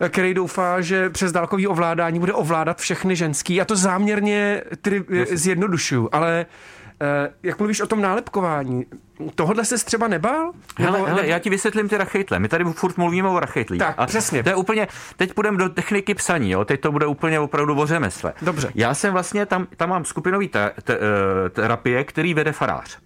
který 0.09 0.33
doufá, 0.33 0.81
že 0.81 1.09
přes 1.09 1.31
dálkový 1.31 1.67
ovládání 1.67 2.19
bude 2.19 2.33
ovládat 2.33 2.79
všechny 2.79 3.15
ženský. 3.15 3.55
Já 3.55 3.65
to 3.65 3.75
záměrně 3.75 4.63
tedy 4.81 5.03
zjednodušuju, 5.31 6.09
ale 6.11 6.45
Eh, 6.45 6.78
jak 7.43 7.59
mluvíš 7.59 7.81
o 7.81 7.88
tom 7.88 8.01
nálepkování, 8.01 8.85
tohle 9.35 9.65
se 9.65 9.85
třeba 9.85 10.07
nebál? 10.07 10.51
Hele, 10.77 10.99
nebo, 10.99 11.05
hele, 11.05 11.27
já 11.27 11.39
ti 11.39 11.49
vysvětlím 11.49 11.89
ty 11.89 11.97
rachejtle. 11.97 12.39
My 12.39 12.47
tady 12.47 12.63
furt 12.63 12.97
mluvíme 12.97 13.29
o 13.29 13.39
rachejtlích. 13.39 13.79
Tak, 13.79 13.95
a 13.97 14.05
přesně. 14.05 14.43
To 14.43 14.49
je 14.49 14.55
úplně, 14.55 14.88
teď 15.17 15.33
půjdeme 15.33 15.57
do 15.57 15.69
techniky 15.69 16.13
psaní, 16.13 16.51
jo? 16.51 16.65
teď 16.65 16.81
to 16.81 16.91
bude 16.91 17.05
úplně 17.05 17.39
opravdu 17.39 17.79
o 17.79 17.85
řemesle. 17.85 18.33
Dobře. 18.41 18.71
Já 18.75 18.93
jsem 18.93 19.13
vlastně, 19.13 19.45
tam, 19.45 19.67
tam 19.77 19.89
mám 19.89 20.05
skupinový 20.05 20.47
te, 20.47 20.71
te, 20.83 20.93
eh, 20.93 21.49
terapie, 21.49 22.03
který 22.03 22.33
vede 22.33 22.51
farář. 22.51 22.99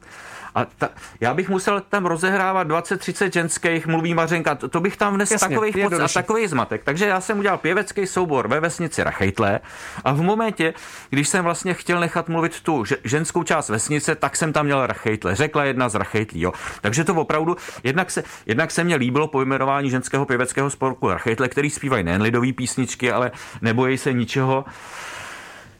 A 0.55 0.65
ta, 0.65 0.89
já 1.21 1.33
bych 1.33 1.49
musel 1.49 1.81
tam 1.89 2.05
rozehrávat 2.05 2.67
20-30 2.67 3.31
ženských, 3.33 3.87
mluví 3.87 4.13
Mařenka, 4.13 4.55
to, 4.55 4.69
to 4.69 4.79
bych 4.79 4.97
tam 4.97 5.13
vnes 5.13 5.31
Jasně, 5.31 5.47
takových 5.47 5.77
poc 5.83 5.93
a 5.93 6.07
takový 6.07 6.47
zmatek. 6.47 6.83
Takže 6.83 7.07
já 7.07 7.21
jsem 7.21 7.39
udělal 7.39 7.57
pěvecký 7.57 8.07
soubor 8.07 8.47
ve 8.47 8.59
vesnici 8.59 9.03
Rachejtle 9.03 9.59
a 10.03 10.13
v 10.13 10.21
momentě, 10.21 10.73
když 11.09 11.29
jsem 11.29 11.43
vlastně 11.43 11.73
chtěl 11.73 11.99
nechat 11.99 12.29
mluvit 12.29 12.61
tu 12.61 12.83
ženskou 13.03 13.43
část 13.43 13.69
vesnice, 13.69 14.15
tak 14.15 14.35
jsem 14.35 14.53
tam 14.53 14.65
měl 14.65 14.87
Rachejtle. 14.87 15.35
Řekla 15.35 15.63
jedna 15.63 15.89
z 15.89 15.95
Rachejtlí. 15.95 16.41
Jo. 16.41 16.51
Takže 16.81 17.03
to 17.03 17.15
opravdu, 17.15 17.57
jednak 17.83 18.11
se, 18.11 18.23
jednak 18.45 18.71
se 18.71 18.83
mě 18.83 18.95
líbilo 18.95 19.27
pojmenování 19.27 19.89
ženského 19.89 20.25
pěveckého 20.25 20.69
spolku 20.69 21.09
Rachejtle, 21.09 21.49
který 21.49 21.69
zpívají 21.69 22.03
nejen 22.03 22.21
lidové 22.21 22.53
písničky, 22.53 23.11
ale 23.11 23.31
nebojí 23.61 23.97
se 23.97 24.13
ničeho. 24.13 24.65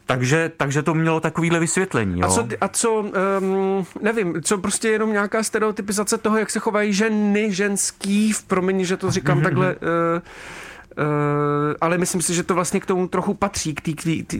Takže, 0.06 0.50
takže 0.56 0.82
to 0.82 0.94
mělo 0.94 1.20
takovýhle 1.20 1.60
vysvětlení. 1.60 2.20
Jo? 2.20 2.26
A 2.26 2.30
co, 2.30 2.48
a 2.60 2.68
co 2.68 2.92
um, 2.92 3.86
nevím, 4.00 4.42
co 4.42 4.58
prostě 4.58 4.88
jenom 4.88 5.12
nějaká 5.12 5.42
stereotypizace 5.42 6.18
toho, 6.18 6.38
jak 6.38 6.50
se 6.50 6.58
chovají 6.58 6.92
ženy, 6.92 7.52
ženský, 7.52 8.32
v 8.32 8.42
promění, 8.42 8.84
že 8.84 8.96
to 8.96 9.10
říkám 9.10 9.42
takhle, 9.42 9.74
uh, 9.74 10.22
Uh, 10.98 11.74
ale 11.80 11.98
myslím 11.98 12.22
si, 12.22 12.34
že 12.34 12.42
to 12.42 12.54
vlastně 12.54 12.80
k 12.80 12.86
tomu 12.86 13.08
trochu 13.08 13.34
patří, 13.34 13.74
k 13.74 13.80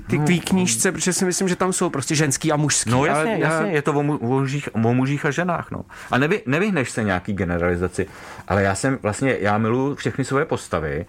té 0.07 0.16
no. 0.16 0.24
knížce, 0.44 0.92
protože 0.92 1.12
si 1.12 1.24
myslím, 1.24 1.48
že 1.48 1.57
tam 1.57 1.72
jsou 1.72 1.90
prostě 1.90 2.14
ženský 2.14 2.53
a 2.53 2.57
mužský. 2.57 2.90
No 2.90 3.05
jasně, 3.05 3.31
ale, 3.31 3.40
jasně, 3.40 3.70
je 3.70 3.83
to 3.83 3.92
o, 3.92 4.03
mužích, 4.03 4.68
o 4.72 4.79
mužích 4.79 5.27
a 5.27 5.31
ženách. 5.31 5.70
No. 5.70 5.85
A 6.11 6.18
nevy, 6.18 6.42
nevyhneš 6.46 6.90
se 6.90 7.05
nějaký 7.05 7.33
generalizaci, 7.33 8.07
ale 8.48 8.62
já 8.62 8.74
jsem 8.74 8.98
vlastně, 9.03 9.37
já 9.40 9.59
miluji 9.59 9.94
všechny 9.94 10.24
svoje 10.24 10.44
postavy 10.44 11.07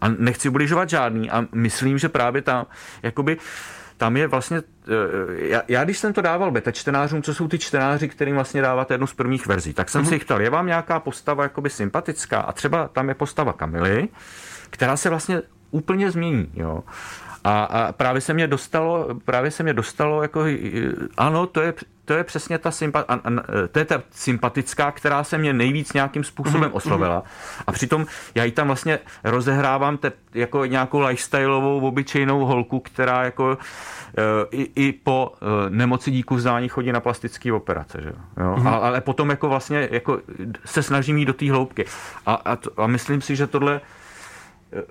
a 0.00 0.08
nechci 0.08 0.48
ubližovat 0.48 0.90
žádný 0.90 1.30
a 1.30 1.44
myslím, 1.52 1.98
že 1.98 2.08
právě 2.08 2.42
tam, 2.42 2.66
jakoby, 3.02 3.36
uh, 3.36 3.42
tam 4.02 4.16
je 4.16 4.26
vlastně, 4.26 4.58
eh, 4.58 4.92
já, 5.34 5.62
já 5.68 5.84
když 5.84 5.98
jsem 5.98 6.12
to 6.12 6.22
dával 6.22 6.50
beta 6.50 6.70
čtenářům, 6.70 7.22
co 7.22 7.34
jsou 7.34 7.48
ty 7.48 7.58
čtenáři, 7.58 8.08
kterým 8.08 8.34
vlastně 8.34 8.62
dáváte 8.62 8.94
jednu 8.94 9.06
z 9.06 9.14
prvních 9.14 9.46
verzí, 9.46 9.72
tak 9.72 9.88
jsem 9.88 10.02
mm-hmm. 10.02 10.08
si 10.08 10.18
chtěl, 10.18 10.40
je 10.40 10.50
vám 10.50 10.66
nějaká 10.66 11.00
postava 11.00 11.42
jakoby 11.42 11.70
sympatická 11.70 12.40
a 12.40 12.52
třeba 12.52 12.88
tam 12.88 13.08
je 13.08 13.14
postava 13.14 13.52
Kamily, 13.52 14.08
která 14.70 14.96
se 14.96 15.08
vlastně 15.08 15.42
úplně 15.70 16.10
změní, 16.10 16.50
jo. 16.54 16.82
A, 17.44 17.64
a 17.64 17.92
právě 17.92 18.20
se 18.20 18.34
mě 18.34 18.46
dostalo, 18.46 19.08
právě 19.24 19.50
se 19.50 19.62
mě 19.62 19.74
dostalo 19.74 20.22
jako, 20.22 20.44
ano, 21.16 21.46
to 21.46 21.60
je, 21.60 21.74
to 22.04 22.14
je 22.14 22.24
přesně 22.24 22.58
ta, 22.58 22.70
sympa, 22.70 23.04
to 23.72 23.78
je 23.78 23.84
ta 23.84 24.02
sympatická, 24.10 24.92
která 24.92 25.24
se 25.24 25.38
mě 25.38 25.52
nejvíc 25.52 25.92
nějakým 25.92 26.24
způsobem 26.24 26.70
mm-hmm. 26.70 26.76
oslovila. 26.76 27.22
A 27.66 27.72
přitom 27.72 28.06
já 28.34 28.44
ji 28.44 28.52
tam 28.52 28.66
vlastně 28.66 28.98
rozehrávám 29.24 29.96
te, 29.96 30.12
jako 30.34 30.64
nějakou 30.64 31.00
lifestyleovou, 31.00 31.80
obyčejnou 31.80 32.44
holku, 32.44 32.80
která 32.80 33.24
jako 33.24 33.52
e, 33.52 33.56
i, 34.50 34.70
i 34.86 34.92
po 34.92 35.32
e, 35.34 35.70
nemoci 35.70 36.10
díku 36.10 36.34
vzdání 36.34 36.68
chodí 36.68 36.92
na 36.92 37.00
plastické 37.00 37.52
operace. 37.52 37.98
Že? 38.02 38.12
Jo? 38.40 38.54
Mm-hmm. 38.54 38.68
A, 38.68 38.76
ale 38.76 39.00
potom 39.00 39.30
jako 39.30 39.48
vlastně 39.48 39.88
jako 39.90 40.20
se 40.64 40.82
snažím 40.82 41.16
jít 41.18 41.24
do 41.24 41.32
té 41.32 41.50
hloubky. 41.50 41.84
A, 42.26 42.34
a, 42.34 42.56
to, 42.56 42.80
a 42.80 42.86
myslím 42.86 43.20
si, 43.20 43.36
že 43.36 43.46
tohle 43.46 43.80
e, 44.72 44.82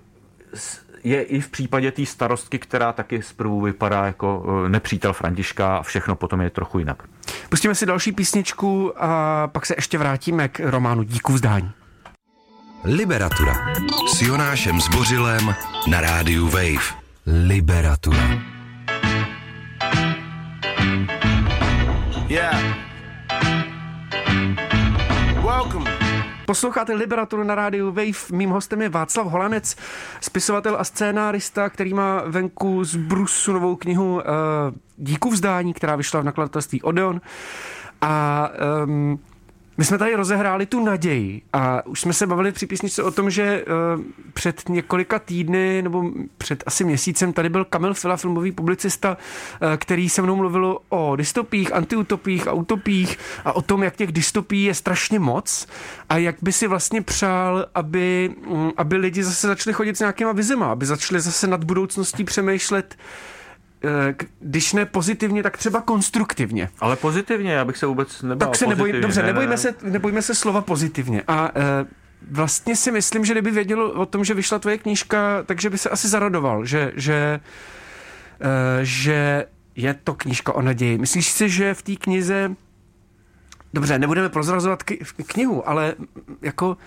je 1.03 1.23
i 1.23 1.39
v 1.39 1.49
případě 1.49 1.91
té 1.91 2.05
starostky, 2.05 2.59
která 2.59 2.93
taky 2.93 3.21
zprvu 3.21 3.61
vypadá 3.61 4.05
jako 4.05 4.45
eh, 4.65 4.69
nepřítel 4.69 5.13
Františka 5.13 5.77
a 5.77 5.83
všechno 5.83 6.15
potom 6.15 6.41
je 6.41 6.49
trochu 6.49 6.79
jinak. 6.79 7.03
Pustíme 7.49 7.75
si 7.75 7.85
další 7.85 8.11
písničku 8.11 8.93
a 9.03 9.47
pak 9.47 9.65
se 9.65 9.73
ještě 9.77 9.97
vrátíme 9.97 10.47
k 10.47 10.59
románu 10.59 11.03
Díku 11.03 11.33
vzdání. 11.33 11.71
Liberatura 12.83 13.53
s 14.13 14.21
Jonášem 14.21 14.81
Zbořilem 14.81 15.55
na 15.87 16.01
rádiu 16.01 16.45
Wave. 16.45 17.01
Liberatura. 17.47 18.60
Posloucháte 26.45 26.93
Liberaturu 26.93 27.43
na 27.43 27.55
rádiu 27.55 27.87
Wave. 27.87 28.31
Mým 28.31 28.49
hostem 28.49 28.81
je 28.81 28.89
Václav 28.89 29.27
Holanec, 29.27 29.75
spisovatel 30.21 30.75
a 30.79 30.83
scénárista, 30.83 31.69
který 31.69 31.93
má 31.93 32.23
venku 32.25 32.83
z 32.83 32.95
Brusu 32.95 33.53
novou 33.53 33.75
knihu 33.75 34.15
uh, 34.15 34.21
Díku 34.97 35.29
vzdání, 35.29 35.73
která 35.73 35.95
vyšla 35.95 36.21
v 36.21 36.23
nakladatelství 36.23 36.81
Odeon. 36.81 37.21
A 38.01 38.49
um, 38.85 39.19
my 39.81 39.85
jsme 39.85 39.97
tady 39.97 40.15
rozehráli 40.15 40.65
tu 40.65 40.85
naději 40.85 41.41
a 41.53 41.85
už 41.85 42.01
jsme 42.01 42.13
se 42.13 42.27
bavili 42.27 42.51
při 42.51 42.67
písničce 42.67 43.03
o 43.03 43.11
tom, 43.11 43.29
že 43.29 43.65
uh, 43.65 44.03
před 44.33 44.69
několika 44.69 45.19
týdny 45.19 45.81
nebo 45.81 46.11
před 46.37 46.63
asi 46.65 46.83
měsícem 46.83 47.33
tady 47.33 47.49
byl 47.49 47.65
Kamil 47.65 47.93
Fila, 47.93 48.17
filmový 48.17 48.51
publicista, 48.51 49.17
uh, 49.61 49.67
který 49.77 50.09
se 50.09 50.21
mnou 50.21 50.35
mluvil 50.35 50.77
o 50.89 51.15
dystopích, 51.15 51.73
antiutopích 51.73 52.47
a 52.47 52.53
utopích 52.53 53.17
a 53.45 53.53
o 53.53 53.61
tom, 53.61 53.83
jak 53.83 53.95
těch 53.95 54.11
dystopí 54.11 54.63
je 54.63 54.73
strašně 54.73 55.19
moc 55.19 55.67
a 56.09 56.17
jak 56.17 56.35
by 56.41 56.51
si 56.51 56.67
vlastně 56.67 57.01
přál, 57.01 57.65
aby, 57.75 58.35
um, 58.47 58.73
aby 58.77 58.95
lidi 58.95 59.23
zase 59.23 59.47
začali 59.47 59.73
chodit 59.73 59.97
s 59.97 59.99
nějakýma 59.99 60.31
vizema, 60.31 60.71
aby 60.71 60.85
začali 60.85 61.21
zase 61.21 61.47
nad 61.47 61.63
budoucností 61.63 62.23
přemýšlet 62.23 62.95
když 64.39 64.73
ne 64.73 64.85
pozitivně, 64.85 65.43
tak 65.43 65.57
třeba 65.57 65.81
konstruktivně. 65.81 66.69
Ale 66.79 66.95
pozitivně, 66.95 67.53
já 67.53 67.65
bych 67.65 67.77
se 67.77 67.85
vůbec 67.85 68.21
nebál 68.21 68.49
Tak 68.49 68.55
se 68.55 68.67
neboj, 68.67 68.93
dobře, 68.93 69.21
ne, 69.21 69.27
nebojme, 69.27 69.51
ne. 69.51 69.57
Se, 69.57 69.75
nebojme 69.81 70.21
se 70.21 70.35
slova 70.35 70.61
pozitivně. 70.61 71.23
A 71.27 71.51
e, 71.55 71.85
vlastně 72.31 72.75
si 72.75 72.91
myslím, 72.91 73.25
že 73.25 73.33
kdyby 73.33 73.51
věděl 73.51 73.81
o 73.81 74.05
tom, 74.05 74.23
že 74.23 74.33
vyšla 74.33 74.59
tvoje 74.59 74.77
knížka, 74.77 75.43
takže 75.45 75.69
by 75.69 75.77
se 75.77 75.89
asi 75.89 76.07
zaradoval, 76.07 76.65
že, 76.65 76.91
že, 76.95 77.39
e, 78.41 78.85
že 78.85 79.45
je 79.75 79.93
to 79.93 80.13
knížka 80.13 80.53
o 80.53 80.61
naději. 80.61 80.97
Myslíš 80.97 81.31
si, 81.31 81.49
že 81.49 81.73
v 81.73 81.81
té 81.81 81.95
knize 81.95 82.55
Dobře, 83.73 83.99
nebudeme 83.99 84.29
prozrazovat 84.29 84.83
knihu, 85.27 85.69
ale 85.69 85.93
jako 86.41 86.77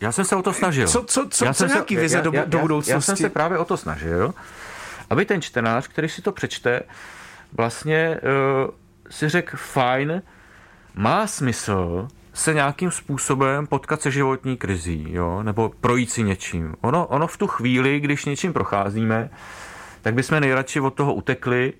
já 0.00 0.12
jsem 0.12 0.24
se 0.24 0.36
o 0.36 0.42
to 0.42 0.52
snažil. 0.52 0.88
Co, 0.88 1.04
co, 1.04 1.28
co, 1.28 1.44
já 1.44 1.54
co 1.54 1.66
nějaký 1.66 1.94
se, 1.94 2.00
vize 2.00 2.16
já, 2.16 2.22
do, 2.22 2.30
já, 2.34 2.44
do 2.44 2.58
budoucnosti? 2.58 2.92
Já 2.92 3.00
jsem 3.00 3.16
se 3.16 3.28
právě 3.28 3.58
o 3.58 3.64
to 3.64 3.76
snažil 3.76 4.34
aby 5.10 5.24
ten 5.24 5.42
čtenář, 5.42 5.88
který 5.88 6.08
si 6.08 6.22
to 6.22 6.32
přečte, 6.32 6.82
vlastně 7.52 8.20
uh, 8.22 8.70
si 9.10 9.28
řekl, 9.28 9.56
fajn, 9.56 10.22
má 10.94 11.26
smysl 11.26 12.08
se 12.32 12.54
nějakým 12.54 12.90
způsobem 12.90 13.66
potkat 13.66 14.02
se 14.02 14.10
životní 14.10 14.56
krizí, 14.56 15.06
jo, 15.10 15.42
nebo 15.42 15.72
projít 15.80 16.10
si 16.10 16.22
něčím. 16.22 16.74
Ono, 16.80 17.06
ono 17.06 17.26
v 17.26 17.36
tu 17.36 17.46
chvíli, 17.46 18.00
když 18.00 18.24
něčím 18.24 18.52
procházíme, 18.52 19.30
tak 20.02 20.14
bychom 20.14 20.40
nejradši 20.40 20.80
od 20.80 20.94
toho 20.94 21.14
utekli, 21.14 21.72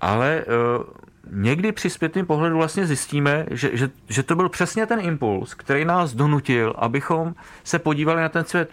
ale 0.00 0.44
uh, 0.78 0.84
někdy 1.30 1.72
při 1.72 1.90
zpětném 1.90 2.26
pohledu 2.26 2.56
vlastně 2.56 2.86
zjistíme, 2.86 3.46
že, 3.50 3.70
že, 3.72 3.90
že 4.08 4.22
to 4.22 4.36
byl 4.36 4.48
přesně 4.48 4.86
ten 4.86 5.00
impuls, 5.00 5.54
který 5.54 5.84
nás 5.84 6.14
donutil, 6.14 6.74
abychom 6.78 7.34
se 7.64 7.78
podívali 7.78 8.22
na 8.22 8.28
ten 8.28 8.44
svět 8.44 8.70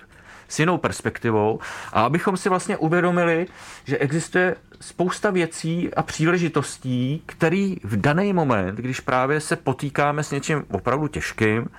s 0.48 0.60
jinou 0.60 0.78
perspektivou 0.78 1.60
a 1.94 2.06
abychom 2.06 2.38
si 2.38 2.50
vlastně 2.50 2.78
uvědomili, 2.78 3.48
že 3.86 3.98
existuje 3.98 4.56
spousta 4.80 5.30
věcí 5.30 5.94
a 5.94 6.04
příležitostí, 6.04 7.24
který 7.26 7.78
v 7.84 8.02
daný 8.02 8.34
moment, 8.34 8.76
když 8.76 9.00
právě 9.00 9.40
se 9.40 9.56
potýkáme 9.56 10.24
s 10.24 10.32
něčím 10.32 10.66
opravdu 10.72 11.08
těžkým, 11.08 11.70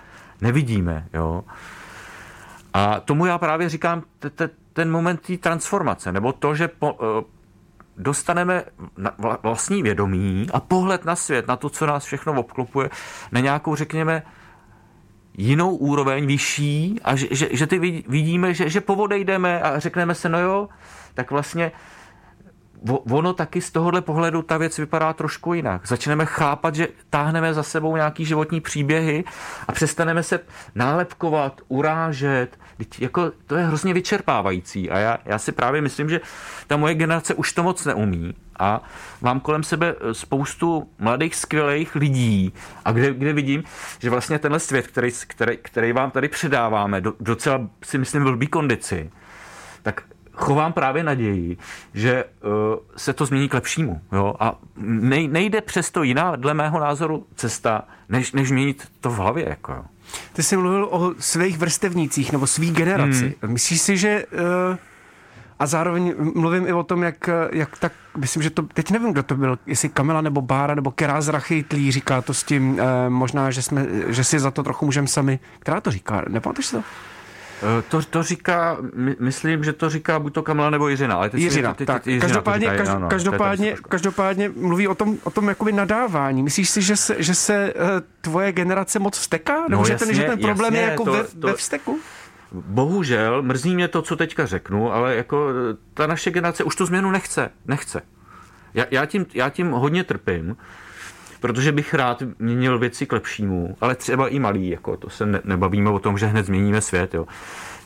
nevidíme. 0.41 1.07
Jo? 1.15 1.45
A 2.75 3.01
tomu 3.01 3.27
já 3.27 3.39
právě 3.39 3.69
říkám 3.69 4.03
ten 4.73 4.91
moment 4.91 5.21
té 5.21 5.37
transformace, 5.37 6.13
nebo 6.13 6.33
to, 6.33 6.55
že 6.55 6.69
po, 6.69 6.99
eh, 7.01 7.25
dostaneme 7.97 8.65
vlastní 9.43 9.83
vědomí 9.83 10.47
a 10.53 10.61
pohled 10.61 11.05
na 11.05 11.17
svět, 11.17 11.49
na 11.49 11.57
to, 11.57 11.71
co 11.71 11.87
nás 11.87 12.05
všechno 12.05 12.33
obklopuje, 12.33 12.91
na 13.33 13.41
nějakou, 13.41 13.77
řekněme, 13.77 14.23
jinou 15.39 15.77
úroveň, 15.77 16.27
vyšší 16.27 17.01
a 17.05 17.17
že, 17.17 17.27
že, 17.31 17.49
že 17.53 17.67
ty 17.67 17.79
vidíme, 18.09 18.55
že, 18.55 18.71
že 18.71 18.81
povodejdeme 18.81 19.61
a 19.61 19.79
řekneme 19.79 20.15
se, 20.15 20.29
no 20.29 20.41
jo, 20.41 20.69
tak 21.15 21.31
vlastně 21.31 21.73
ono 23.11 23.33
taky 23.33 23.61
z 23.61 23.71
tohohle 23.71 24.01
pohledu 24.01 24.43
ta 24.43 24.59
věc 24.59 24.79
vypadá 24.79 25.13
trošku 25.13 25.55
jinak. 25.55 25.87
Začneme 25.87 26.27
chápat, 26.27 26.75
že 26.75 26.89
táhneme 27.11 27.55
za 27.55 27.63
sebou 27.63 27.97
nějaký 27.97 28.25
životní 28.25 28.61
příběhy 28.61 29.25
a 29.69 29.73
přestaneme 29.73 30.23
se 30.23 30.41
nálepkovat, 30.75 31.61
urážet. 31.69 32.59
Jako, 32.99 33.33
to 33.47 33.57
je 33.57 33.67
hrozně 33.67 33.95
vyčerpávající 33.95 34.91
a 34.91 34.99
já, 34.99 35.19
já 35.25 35.39
si 35.39 35.53
právě 35.53 35.81
myslím, 35.81 36.09
že 36.09 36.21
ta 36.67 36.77
moje 36.77 36.95
generace 36.95 37.35
už 37.35 37.53
to 37.53 37.63
moc 37.63 37.85
neumí 37.85 38.35
a 38.59 38.83
mám 39.21 39.41
kolem 39.41 39.63
sebe 39.63 39.95
spoustu 40.13 40.91
mladých, 40.99 41.35
skvělých 41.35 41.95
lidí 41.95 42.53
a 42.85 42.93
kde, 42.93 43.15
kde 43.15 43.33
vidím, 43.33 43.65
že 43.99 44.11
vlastně 44.11 44.39
tenhle 44.39 44.61
svět, 44.61 44.87
který, 44.87 45.11
který, 45.27 45.57
který 45.63 45.93
vám 45.93 46.11
tady 46.11 46.29
předáváme, 46.29 47.01
do, 47.01 47.15
docela 47.21 47.69
si 47.85 47.99
myslím 47.99 48.23
v 48.23 48.27
blbý 48.27 48.47
kondici, 48.47 49.11
tak 49.83 50.03
chovám 50.39 50.73
právě 50.73 51.05
naději, 51.05 51.57
že 51.95 52.25
uh, 52.25 52.51
se 52.97 53.13
to 53.13 53.27
změní 53.27 53.49
k 53.49 53.55
lepšímu. 53.55 54.01
Jo? 54.13 54.35
A 54.41 54.55
nej, 54.77 55.29
nejde 55.29 55.61
přesto 55.61 56.03
jiná, 56.03 56.37
dle 56.37 56.55
mého 56.55 56.81
názoru, 56.81 57.27
cesta, 57.35 57.85
než, 58.09 58.33
než 58.33 58.51
měnit 58.51 58.89
to 59.01 59.11
v 59.11 59.17
hlavě. 59.17 59.49
Jako, 59.49 59.73
jo. 59.73 59.85
Ty 60.33 60.43
jsi 60.43 60.57
mluvil 60.57 60.89
o 60.91 61.15
svých 61.19 61.59
vrstevnících 61.59 62.33
nebo 62.33 62.47
svých 62.47 62.73
generaci. 62.73 63.35
Hmm. 63.43 63.53
Myslíš 63.53 63.81
si, 63.81 63.97
že... 63.97 64.25
Uh, 64.71 64.77
a 65.61 65.67
zároveň 65.67 66.15
mluvím 66.35 66.67
i 66.67 66.73
o 66.73 66.83
tom, 66.83 67.03
jak, 67.03 67.31
jak 67.53 67.79
tak, 67.79 67.93
myslím, 68.17 68.43
že 68.43 68.51
to, 68.51 68.63
teď 68.63 68.91
nevím, 68.91 69.13
kdo 69.13 69.23
to 69.23 69.35
byl, 69.35 69.59
jestli 69.67 69.89
Kamila 69.89 70.21
nebo 70.21 70.41
Bára 70.41 70.75
nebo 70.75 70.91
Kerá 70.91 71.21
z 71.21 71.29
Rachytlí 71.29 71.93
říká 71.93 72.23
to 72.23 72.35
s 72.35 72.43
tím, 72.43 72.73
uh, 72.73 72.81
možná, 73.09 73.51
že, 73.51 73.63
jsme, 73.63 73.87
že 74.07 74.25
si 74.25 74.39
za 74.39 74.51
to 74.51 74.63
trochu 74.63 74.85
můžeme 74.85 75.09
sami. 75.09 75.39
Která 75.59 75.81
to 75.81 75.91
říká? 75.91 76.23
Nepamatuješ 76.29 76.67
si 76.67 76.77
to? 76.77 76.83
Eh, 77.63 77.83
to, 77.83 78.03
to 78.03 78.23
říká, 78.23 78.77
my, 78.95 79.17
myslím, 79.21 79.65
že 79.65 79.73
to 79.73 79.91
říká 79.91 80.19
buď 80.19 80.35
to 80.35 80.43
Kamila 80.43 80.71
nebo 80.71 80.89
Jiřina. 80.89 81.15
Ale 81.15 81.31
teď 81.31 81.41
Jiřina, 81.41 81.75
teď, 81.75 81.87
tak. 81.87 82.07
Jiřina 82.07 82.21
každopádně, 82.21 82.71
říkají, 82.71 82.89
ano, 82.89 83.09
každopádně, 83.09 83.77
každopádně 83.89 84.49
mluví 84.57 84.89
o 84.89 84.95
tom, 84.95 85.17
o 85.25 85.31
tom 85.31 85.49
jakoby 85.49 85.73
nadávání. 85.73 86.43
Myslíš 86.43 86.71
si, 86.71 86.83
že 86.83 86.97
se, 86.97 87.17
že 87.19 87.35
se 87.35 87.75
uh, 87.75 87.89
tvoje 88.21 88.53
generace 88.53 88.99
moc 88.99 89.19
vsteká? 89.19 89.65
Nebo 89.69 89.83
no, 89.83 89.87
že, 89.87 89.93
jasně, 89.93 90.07
ten, 90.07 90.17
že 90.17 90.23
ten 90.23 90.39
problém 90.39 90.75
jasně, 90.75 90.87
je 90.87 90.91
jako 90.91 91.05
to, 91.05 91.13
ve, 91.13 91.25
to, 91.25 91.47
ve 91.47 91.55
vsteku? 91.55 91.99
Bohužel, 92.53 93.43
mrzí 93.43 93.75
mě 93.75 93.89
to, 93.89 94.03
co 94.03 94.17
teďka 94.17 94.47
řeknu, 94.47 94.93
ale 94.93 95.17
jako 95.17 95.49
eh, 95.51 95.77
ta 95.95 96.07
naše 96.07 96.31
generace 96.31 96.65
už 96.65 96.77
tu 96.77 96.87
změnu 96.87 97.11
nechce. 97.11 97.51
Nechce. 97.67 98.03
Já, 98.75 98.85
já, 98.91 99.07
tím, 99.07 99.27
já 99.35 99.51
tím 99.51 99.71
hodně 99.71 100.05
trpím, 100.05 100.57
protože 101.41 101.73
bych 101.73 101.95
rád 101.95 102.23
měnil 102.39 102.79
věci 102.79 103.07
k 103.07 103.13
lepšímu, 103.13 103.77
ale 103.81 103.95
třeba 103.95 104.29
i 104.29 104.39
malý, 104.39 104.69
jako 104.69 104.97
to 104.97 105.11
se 105.11 105.27
ne, 105.27 105.41
nebavíme 105.45 105.91
o 105.91 105.99
tom, 105.99 106.19
že 106.19 106.27
hned 106.27 106.47
změníme 106.47 106.81
svět, 106.81 107.15
jo. 107.15 107.27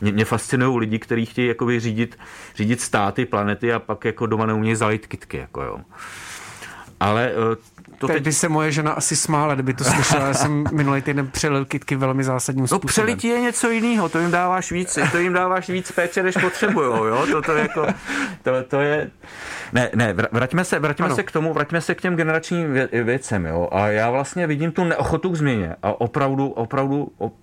Mě, 0.01 0.11
mě 0.11 0.25
fascinují 0.25 0.79
lidi, 0.79 0.99
kteří 0.99 1.25
chtějí 1.25 1.47
jakoby 1.47 1.79
řídit, 1.79 2.17
řídit 2.55 2.81
státy, 2.81 3.25
planety 3.25 3.73
a 3.73 3.79
pak 3.79 4.05
jako 4.05 4.25
doma 4.25 4.45
neumějí 4.45 4.75
zalít 4.75 5.07
kitky, 5.07 5.37
jako 5.37 5.61
jo. 5.61 5.77
Ale 6.99 7.31
eh, 7.31 7.55
to 7.97 8.07
teď... 8.07 8.23
by 8.23 8.33
se 8.33 8.49
moje 8.49 8.71
žena 8.71 8.91
asi 8.91 9.15
smála, 9.15 9.53
kdyby 9.53 9.73
to 9.73 9.83
slyšela. 9.83 10.27
Já 10.27 10.33
jsem 10.33 10.63
minulý 10.71 11.01
týden 11.01 11.27
přelil 11.27 11.65
kitky 11.65 11.95
velmi 11.95 12.23
zásadním 12.23 12.63
no, 12.63 12.67
způsobem. 12.67 12.85
No 12.85 12.87
přelití 12.87 13.27
je 13.27 13.41
něco 13.41 13.69
jiného, 13.69 14.09
to 14.09 14.19
jim 14.19 14.31
dáváš 14.31 14.71
víc, 14.71 14.99
to 15.11 15.17
jim 15.17 15.33
dáváš 15.33 15.69
víc 15.69 15.91
péče, 15.91 16.23
než 16.23 16.37
potřebujou, 16.37 17.05
jo? 17.05 17.25
To, 17.31 17.41
to, 17.41 17.51
jako, 17.51 17.87
to, 18.43 18.51
to 18.67 18.81
je... 18.81 19.11
Ne, 19.73 19.89
ne, 19.95 20.13
vraťme 20.31 20.65
se, 20.65 20.79
vraťme 20.79 21.09
se 21.09 21.23
k 21.23 21.31
tomu, 21.31 21.53
vraťme 21.53 21.81
se 21.81 21.95
k 21.95 22.01
těm 22.01 22.15
generačním 22.15 22.73
vě, 22.73 22.89
věcem, 23.03 23.45
jo? 23.45 23.69
A 23.71 23.87
já 23.87 24.09
vlastně 24.09 24.47
vidím 24.47 24.71
tu 24.71 24.83
neochotu 24.83 25.29
k 25.29 25.35
změně 25.35 25.75
a 25.83 26.01
opravdu, 26.01 26.47
opravdu, 26.47 27.11
op, 27.17 27.33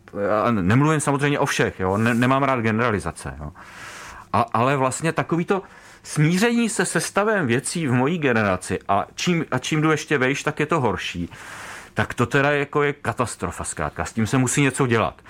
nemluvím 0.50 1.00
samozřejmě 1.00 1.38
o 1.38 1.46
všech, 1.46 1.80
jo? 1.80 1.96
Ne, 1.96 2.14
nemám 2.14 2.42
rád 2.42 2.60
generalizace, 2.60 3.34
jo? 3.40 3.50
A, 4.32 4.46
ale 4.52 4.76
vlastně 4.76 5.12
takový 5.12 5.44
to, 5.44 5.62
smíření 6.02 6.68
se 6.68 6.84
se 6.84 7.00
stavem 7.00 7.46
věcí 7.46 7.86
v 7.86 7.92
mojí 7.92 8.18
generaci 8.18 8.78
a 8.88 9.06
čím, 9.14 9.44
a 9.50 9.58
čím 9.58 9.80
jdu 9.80 9.90
ještě 9.90 10.18
vejš, 10.18 10.42
tak 10.42 10.60
je 10.60 10.66
to 10.66 10.80
horší, 10.80 11.30
tak 11.94 12.14
to 12.14 12.26
teda 12.26 12.50
jako 12.50 12.82
je 12.82 12.92
katastrofa 12.92 13.64
zkrátka. 13.64 14.04
S 14.04 14.12
tím 14.12 14.26
se 14.26 14.38
musí 14.38 14.62
něco 14.62 14.86
dělat. 14.86 15.22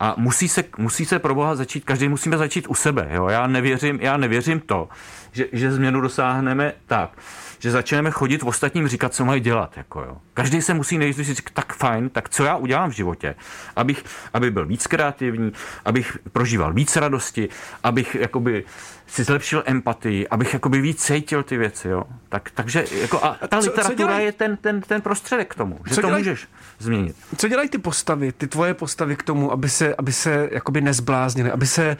A 0.00 0.14
musí 0.16 0.48
se, 0.48 0.64
musí 0.78 1.04
se 1.04 1.18
pro 1.18 1.34
Boha 1.34 1.54
začít, 1.54 1.84
každý 1.84 2.08
musíme 2.08 2.38
začít 2.38 2.66
u 2.68 2.74
sebe. 2.74 3.08
Jo? 3.12 3.28
Já, 3.28 3.46
nevěřím, 3.46 3.98
já 4.00 4.16
nevěřím 4.16 4.60
to, 4.60 4.88
že, 5.32 5.46
že 5.52 5.72
změnu 5.72 6.00
dosáhneme 6.00 6.72
tak, 6.86 7.10
že 7.58 7.70
začneme 7.70 8.10
chodit 8.10 8.42
v 8.42 8.46
ostatním 8.46 8.88
říkat, 8.88 9.14
co 9.14 9.24
mají 9.24 9.40
dělat. 9.40 9.76
Jako 9.76 10.00
jo. 10.00 10.16
Každý 10.34 10.62
se 10.62 10.74
musí 10.74 10.98
nejdřív 10.98 11.26
říct, 11.26 11.42
tak 11.52 11.72
fajn, 11.72 12.08
tak 12.08 12.28
co 12.28 12.44
já 12.44 12.56
udělám 12.56 12.90
v 12.90 12.92
životě, 12.92 13.34
abych, 13.76 14.04
aby 14.34 14.50
byl 14.50 14.66
víc 14.66 14.86
kreativní, 14.86 15.52
abych 15.84 16.18
prožíval 16.32 16.72
víc 16.72 16.96
radosti, 16.96 17.48
abych 17.82 18.14
jakoby 18.14 18.64
si 19.12 19.24
zlepšil 19.24 19.62
empatii, 19.66 20.28
abych 20.28 20.52
jakoby 20.52 20.80
víc 20.80 21.02
cítil 21.02 21.42
ty 21.42 21.56
věci, 21.56 21.88
jo. 21.88 22.04
Tak, 22.28 22.50
takže 22.50 22.84
jako 23.00 23.24
a 23.24 23.38
ta 23.48 23.60
co, 23.60 23.70
literatura 23.70 24.14
co 24.14 24.20
je 24.20 24.32
ten, 24.32 24.56
ten, 24.56 24.80
ten 24.80 25.00
prostředek 25.00 25.50
k 25.50 25.54
tomu, 25.54 25.78
že 25.88 25.94
co 25.94 26.00
to 26.00 26.06
dělaj, 26.06 26.20
můžeš 26.20 26.48
změnit. 26.78 27.16
Co 27.36 27.48
dělají 27.48 27.68
ty 27.68 27.78
postavy, 27.78 28.32
ty 28.32 28.46
tvoje 28.46 28.74
postavy 28.74 29.16
k 29.16 29.22
tomu, 29.22 29.52
aby 29.52 29.68
se, 29.68 29.94
aby 29.98 30.12
se 30.12 30.48
jakoby 30.52 30.80
nezbláznili, 30.80 31.50
aby 31.50 31.66
se 31.66 31.96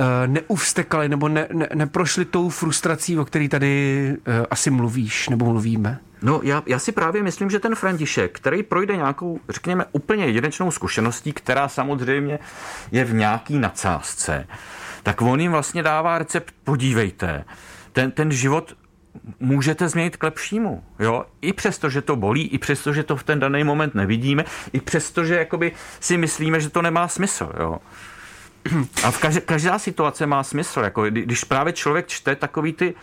uh, 0.00 0.06
neuvstekali 0.26 1.08
nebo 1.08 1.28
ne, 1.28 1.48
ne, 1.52 1.68
neprošli 1.74 2.24
tou 2.24 2.48
frustrací, 2.48 3.18
o 3.18 3.24
který 3.24 3.48
tady 3.48 4.14
uh, 4.16 4.34
asi 4.50 4.70
mluvíš 4.70 5.28
nebo 5.28 5.44
mluvíme? 5.44 5.98
No, 6.22 6.40
já, 6.42 6.62
já 6.66 6.78
si 6.78 6.92
právě 6.92 7.22
myslím, 7.22 7.50
že 7.50 7.58
ten 7.58 7.74
František, 7.74 8.38
který 8.38 8.62
projde 8.62 8.96
nějakou, 8.96 9.40
řekněme, 9.48 9.84
úplně 9.92 10.26
jedinečnou 10.26 10.70
zkušeností, 10.70 11.32
která 11.32 11.68
samozřejmě 11.68 12.38
je 12.92 13.04
v 13.04 13.14
nějaký 13.14 13.58
nadsázce, 13.58 14.46
tak 15.06 15.22
on 15.22 15.40
jim 15.40 15.52
vlastně 15.52 15.82
dává 15.82 16.18
recept, 16.18 16.54
podívejte, 16.64 17.44
ten, 17.92 18.10
ten 18.10 18.32
život 18.32 18.76
můžete 19.40 19.88
změnit 19.88 20.16
k 20.16 20.22
lepšímu. 20.22 20.84
Jo? 20.98 21.24
I 21.40 21.52
přesto, 21.52 21.90
že 21.90 22.02
to 22.02 22.16
bolí, 22.16 22.46
i 22.48 22.58
přesto, 22.58 22.92
že 22.92 23.02
to 23.02 23.16
v 23.16 23.22
ten 23.22 23.40
daný 23.40 23.64
moment 23.64 23.94
nevidíme, 23.94 24.44
i 24.72 24.80
přesto, 24.80 25.24
že 25.24 25.34
jakoby 25.34 25.72
si 26.00 26.16
myslíme, 26.16 26.60
že 26.60 26.70
to 26.70 26.82
nemá 26.82 27.08
smysl. 27.08 27.52
Jo? 27.60 27.78
A 29.04 29.10
v 29.10 29.18
každé, 29.18 29.40
každá 29.40 29.78
situace 29.78 30.26
má 30.26 30.42
smysl. 30.42 30.80
Jako, 30.80 31.02
když 31.02 31.44
právě 31.44 31.72
člověk 31.72 32.06
čte 32.06 32.36
takový 32.36 32.72
ty 32.72 32.94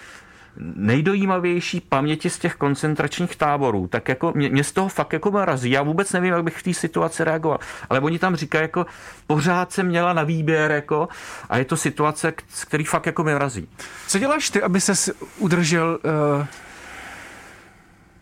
nejdojímavější 0.58 1.82
paměti 1.82 2.30
z 2.30 2.40
těch 2.40 2.56
koncentračních 2.56 3.36
táborů, 3.36 3.88
tak 3.88 4.10
jako 4.10 4.32
mě, 4.36 4.50
mě 4.50 4.64
z 4.64 4.72
toho 4.72 4.90
fakt 4.90 5.14
jako 5.14 5.46
razí. 5.46 5.72
Já 5.72 5.84
vůbec 5.84 6.14
nevím, 6.14 6.34
jak 6.34 6.44
bych 6.44 6.58
v 6.58 6.64
té 6.64 6.74
situaci 6.74 7.24
reagoval. 7.24 7.60
Ale 7.90 8.00
oni 8.00 8.20
tam 8.20 8.36
říkají, 8.36 8.62
jako 8.62 8.86
pořád 9.28 9.72
se 9.72 9.84
měla 9.84 10.14
na 10.14 10.24
výběr, 10.24 10.72
jako, 10.72 11.08
a 11.50 11.58
je 11.58 11.66
to 11.66 11.78
situace, 11.78 12.34
z 12.50 12.66
který 12.66 12.84
fakt 12.84 13.06
jako 13.06 13.24
mě 13.24 13.38
razí. 13.38 13.70
Co 14.08 14.20
děláš 14.20 14.50
ty, 14.50 14.62
aby 14.62 14.82
se 14.82 15.14
udržel 15.38 16.00
uh... 16.40 16.46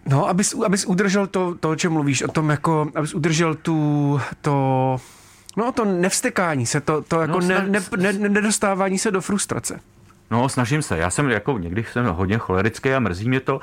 No, 0.05 0.29
abys, 0.29 0.55
abys 0.65 0.85
udržel 0.85 1.27
to, 1.27 1.55
to, 1.59 1.69
o 1.69 1.75
čem 1.75 1.91
mluvíš, 1.93 2.21
o 2.21 2.27
tom 2.27 2.49
jako, 2.49 2.91
abys 2.95 3.13
udržel 3.13 3.55
tu, 3.55 4.21
to, 4.41 4.97
no 5.57 5.71
to 5.71 5.85
nevstekání 5.85 6.65
se, 6.65 6.81
to, 6.81 7.01
to 7.01 7.21
jako 7.21 7.39
no, 7.39 7.47
ne, 7.47 7.65
ne, 7.67 8.13
ne, 8.13 8.29
nedostávání 8.29 8.99
se 8.99 9.11
do 9.11 9.21
frustrace. 9.21 9.79
No, 10.31 10.49
snažím 10.49 10.81
se. 10.81 10.97
Já 10.97 11.09
jsem 11.09 11.29
jako 11.29 11.57
někdy 11.57 11.83
jsem 11.83 12.05
hodně 12.05 12.37
cholerický 12.37 12.93
a 12.93 12.99
mrzí 12.99 13.29
mě 13.29 13.39
to, 13.39 13.59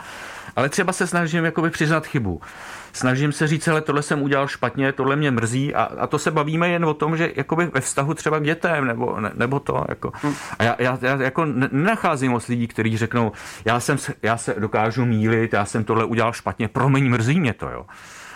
ale 0.57 0.69
třeba 0.69 0.93
se 0.93 1.07
snažím 1.07 1.45
jakoby 1.45 1.71
přiznat 1.71 2.07
chybu. 2.07 2.41
Snažím 2.93 3.33
se 3.33 3.47
říct, 3.47 3.69
ale 3.69 3.81
tohle 3.81 4.03
jsem 4.03 4.23
udělal 4.23 4.49
špatně, 4.49 4.93
tohle 4.93 5.17
mě 5.17 5.31
mrzí 5.31 5.75
a, 5.75 5.83
a 5.83 6.07
to 6.07 6.19
se 6.19 6.31
bavíme 6.31 6.69
jen 6.69 6.85
o 6.85 6.95
tom, 6.95 7.17
že 7.17 7.33
jakoby 7.37 7.67
ve 7.67 7.81
vztahu 7.81 8.15
třeba 8.15 8.39
k 8.39 8.45
dětem 8.45 8.87
nebo, 8.87 9.21
ne, 9.21 9.31
nebo 9.35 9.61
to. 9.61 9.85
Jako. 9.89 10.13
Hm. 10.23 10.35
A 10.59 10.65
já, 10.65 10.77
já, 10.79 10.99
já 11.03 11.23
jako 11.23 11.45
nenacházím 11.45 12.33
moc 12.33 12.49
lidí, 12.49 12.69
kteří 12.69 12.97
řeknou, 12.97 13.33
já, 13.65 13.81
jsem, 13.81 13.97
já 14.23 14.37
se 14.37 14.55
dokážu 14.59 15.05
mílit, 15.05 15.53
já 15.53 15.65
jsem 15.65 15.85
tohle 15.85 16.05
udělal 16.05 16.33
špatně, 16.33 16.69
promiň, 16.69 17.11
mrzí 17.11 17.41
mě 17.41 17.53
to. 17.53 17.69
Jo. 17.69 17.87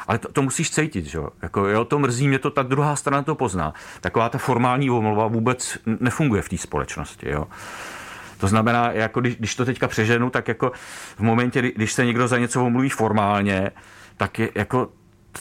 Ale 0.06 0.18
to, 0.18 0.32
to 0.32 0.42
musíš 0.42 0.70
cítit, 0.70 1.06
že 1.06 1.18
jo? 1.18 1.28
Jako, 1.42 1.66
jo, 1.66 1.84
to 1.84 1.98
mrzí 1.98 2.28
mě 2.28 2.38
to, 2.38 2.50
ta 2.50 2.62
druhá 2.62 2.96
strana 2.96 3.22
to 3.22 3.34
pozná. 3.34 3.74
Taková 4.00 4.28
ta 4.28 4.38
formální 4.38 4.90
omluva 4.90 5.26
vůbec 5.26 5.78
nefunguje 6.00 6.42
v 6.42 6.48
té 6.48 6.58
společnosti, 6.58 7.30
jo. 7.30 7.46
To 8.42 8.48
znamená, 8.48 8.92
jako 8.92 9.20
když, 9.20 9.36
když 9.36 9.54
to 9.54 9.64
teďka 9.64 9.88
přeženu, 9.88 10.30
tak 10.30 10.48
jako 10.48 10.72
v 11.16 11.20
momentě, 11.20 11.62
když 11.62 11.92
se 11.92 12.04
někdo 12.04 12.28
za 12.28 12.38
něco 12.38 12.64
omluví 12.64 12.88
formálně, 12.88 13.70
tak 14.16 14.38
je 14.38 14.50
jako 14.54 14.88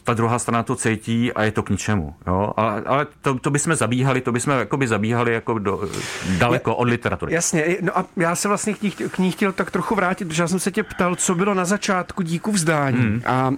ta 0.03 0.13
druhá 0.13 0.39
strana 0.39 0.63
to 0.63 0.75
cítí 0.75 1.33
a 1.33 1.43
je 1.43 1.51
to 1.51 1.63
k 1.63 1.69
ničemu. 1.69 2.15
Jo? 2.27 2.53
Ale, 2.57 2.81
ale 2.85 3.07
to, 3.21 3.39
to 3.39 3.49
bychom 3.49 3.75
zabíhali, 3.75 4.21
to 4.21 4.31
bychom 4.31 4.53
jakoby 4.53 4.87
zabíhali 4.87 5.33
jako 5.33 5.59
do, 5.59 5.89
daleko 6.37 6.75
od 6.75 6.83
literatury. 6.83 7.33
Jasně, 7.33 7.77
no 7.81 7.97
a 7.97 8.05
já 8.17 8.35
se 8.35 8.47
vlastně 8.47 8.73
k 8.73 8.81
ní, 8.81 8.91
k 8.91 9.17
ní 9.17 9.31
chtěl 9.31 9.51
tak 9.51 9.71
trochu 9.71 9.95
vrátit, 9.95 10.25
protože 10.25 10.43
já 10.43 10.47
jsem 10.47 10.59
se 10.59 10.71
tě 10.71 10.83
ptal, 10.83 11.15
co 11.15 11.35
bylo 11.35 11.53
na 11.53 11.65
začátku 11.65 12.23
díku 12.23 12.51
vzdání. 12.51 12.97
Hmm. 12.97 13.21
A, 13.25 13.31
a 13.31 13.51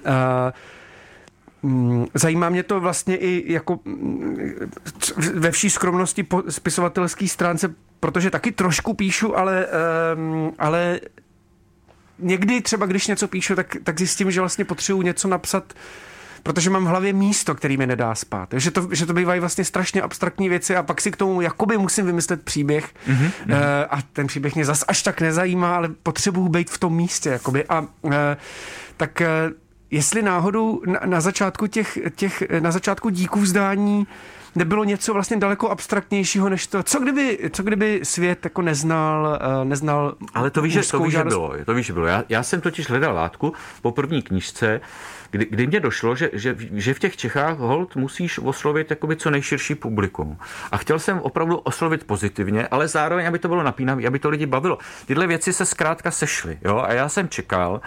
mm, 1.63 2.07
Zajímá 2.13 2.49
mě 2.49 2.63
to 2.63 2.79
vlastně 2.79 3.15
i 3.17 3.53
jako 3.53 3.79
mm, 3.85 4.37
ve 5.33 5.51
vší 5.51 5.69
skromnosti 5.69 6.23
po 6.23 6.43
spisovatelské 6.49 7.27
stránce, 7.27 7.75
protože 8.03 8.29
taky 8.29 8.51
trošku 8.51 8.93
píšu, 8.93 9.37
ale, 9.37 9.67
um, 10.15 10.51
ale 10.59 10.99
někdy 12.19 12.61
třeba, 12.61 12.85
když 12.85 13.07
něco 13.07 13.27
píšu, 13.27 13.55
tak, 13.55 13.75
tak 13.83 13.97
zjistím, 13.97 14.31
že 14.31 14.39
vlastně 14.39 14.65
potřebuji 14.65 15.01
něco 15.01 15.27
napsat 15.27 15.73
protože 16.43 16.69
mám 16.69 16.85
v 16.85 16.87
hlavě 16.87 17.13
místo, 17.13 17.55
který 17.55 17.77
mi 17.77 17.87
nedá 17.87 18.15
spát. 18.15 18.49
Že 18.53 18.71
to, 18.71 18.87
že 18.91 19.05
to 19.05 19.13
bývají 19.13 19.39
vlastně 19.39 19.65
strašně 19.65 20.01
abstraktní 20.01 20.49
věci 20.49 20.75
a 20.75 20.83
pak 20.83 21.01
si 21.01 21.11
k 21.11 21.17
tomu 21.17 21.41
jakoby 21.41 21.77
musím 21.77 22.05
vymyslet 22.05 22.43
příběh 22.43 22.85
mm-hmm. 23.07 23.31
uh, 23.49 23.55
a 23.89 23.99
ten 24.13 24.27
příběh 24.27 24.55
mě 24.55 24.65
zas 24.65 24.83
až 24.87 25.03
tak 25.03 25.21
nezajímá, 25.21 25.75
ale 25.75 25.89
potřebuju 26.03 26.47
být 26.47 26.69
v 26.69 26.77
tom 26.77 26.95
místě. 26.95 27.29
Jakoby. 27.29 27.65
A 27.65 27.81
uh, 27.81 28.13
tak 28.97 29.21
uh, 29.21 29.53
jestli 29.91 30.21
náhodou 30.21 30.81
na, 30.85 30.99
na 31.05 31.21
začátku 31.21 31.67
těch, 31.67 31.97
těch, 32.15 32.43
na 32.59 32.71
začátku 32.71 33.09
díků 33.09 33.39
vzdání 33.39 34.07
nebylo 34.55 34.83
něco 34.83 35.13
vlastně 35.13 35.37
daleko 35.37 35.69
abstraktnějšího 35.69 36.49
než 36.49 36.67
to. 36.67 36.83
Co 36.83 36.99
kdyby, 36.99 37.49
co 37.53 37.63
kdyby 37.63 37.99
svět 38.03 38.39
jako 38.43 38.61
neznal, 38.61 39.39
neznal 39.63 40.15
Ale 40.33 40.51
to 40.51 40.61
víš, 40.61 40.73
že, 40.73 40.91
to 40.91 40.99
víš, 40.99 41.13
že 41.13 41.23
bylo. 41.23 41.53
To 41.65 41.73
víš, 41.73 41.85
že 41.85 41.93
bylo. 41.93 42.05
Já, 42.05 42.23
já 42.29 42.43
jsem 42.43 42.61
totiž 42.61 42.89
hledal 42.89 43.15
látku 43.15 43.53
po 43.81 43.91
první 43.91 44.21
knižce, 44.21 44.81
kdy, 45.31 45.45
kdy 45.45 45.67
mě 45.67 45.79
došlo, 45.79 46.15
že, 46.15 46.29
že, 46.33 46.55
že 46.59 46.93
v 46.93 46.99
těch 46.99 47.17
Čechách 47.17 47.57
hold 47.57 47.95
musíš 47.95 48.39
oslovit 48.39 48.89
jakoby 48.89 49.15
co 49.15 49.29
nejširší 49.29 49.75
publikum. 49.75 50.37
A 50.71 50.77
chtěl 50.77 50.99
jsem 50.99 51.19
opravdu 51.19 51.57
oslovit 51.57 52.03
pozitivně, 52.03 52.67
ale 52.67 52.87
zároveň, 52.87 53.27
aby 53.27 53.39
to 53.39 53.47
bylo 53.47 53.63
napínavé, 53.63 54.07
aby 54.07 54.19
to 54.19 54.29
lidi 54.29 54.45
bavilo. 54.45 54.77
Tyhle 55.05 55.27
věci 55.27 55.53
se 55.53 55.65
zkrátka 55.65 56.11
sešly. 56.11 56.57
Jo? 56.61 56.83
A 56.87 56.93
já 56.93 57.09
jsem 57.09 57.29
čekal, 57.29 57.81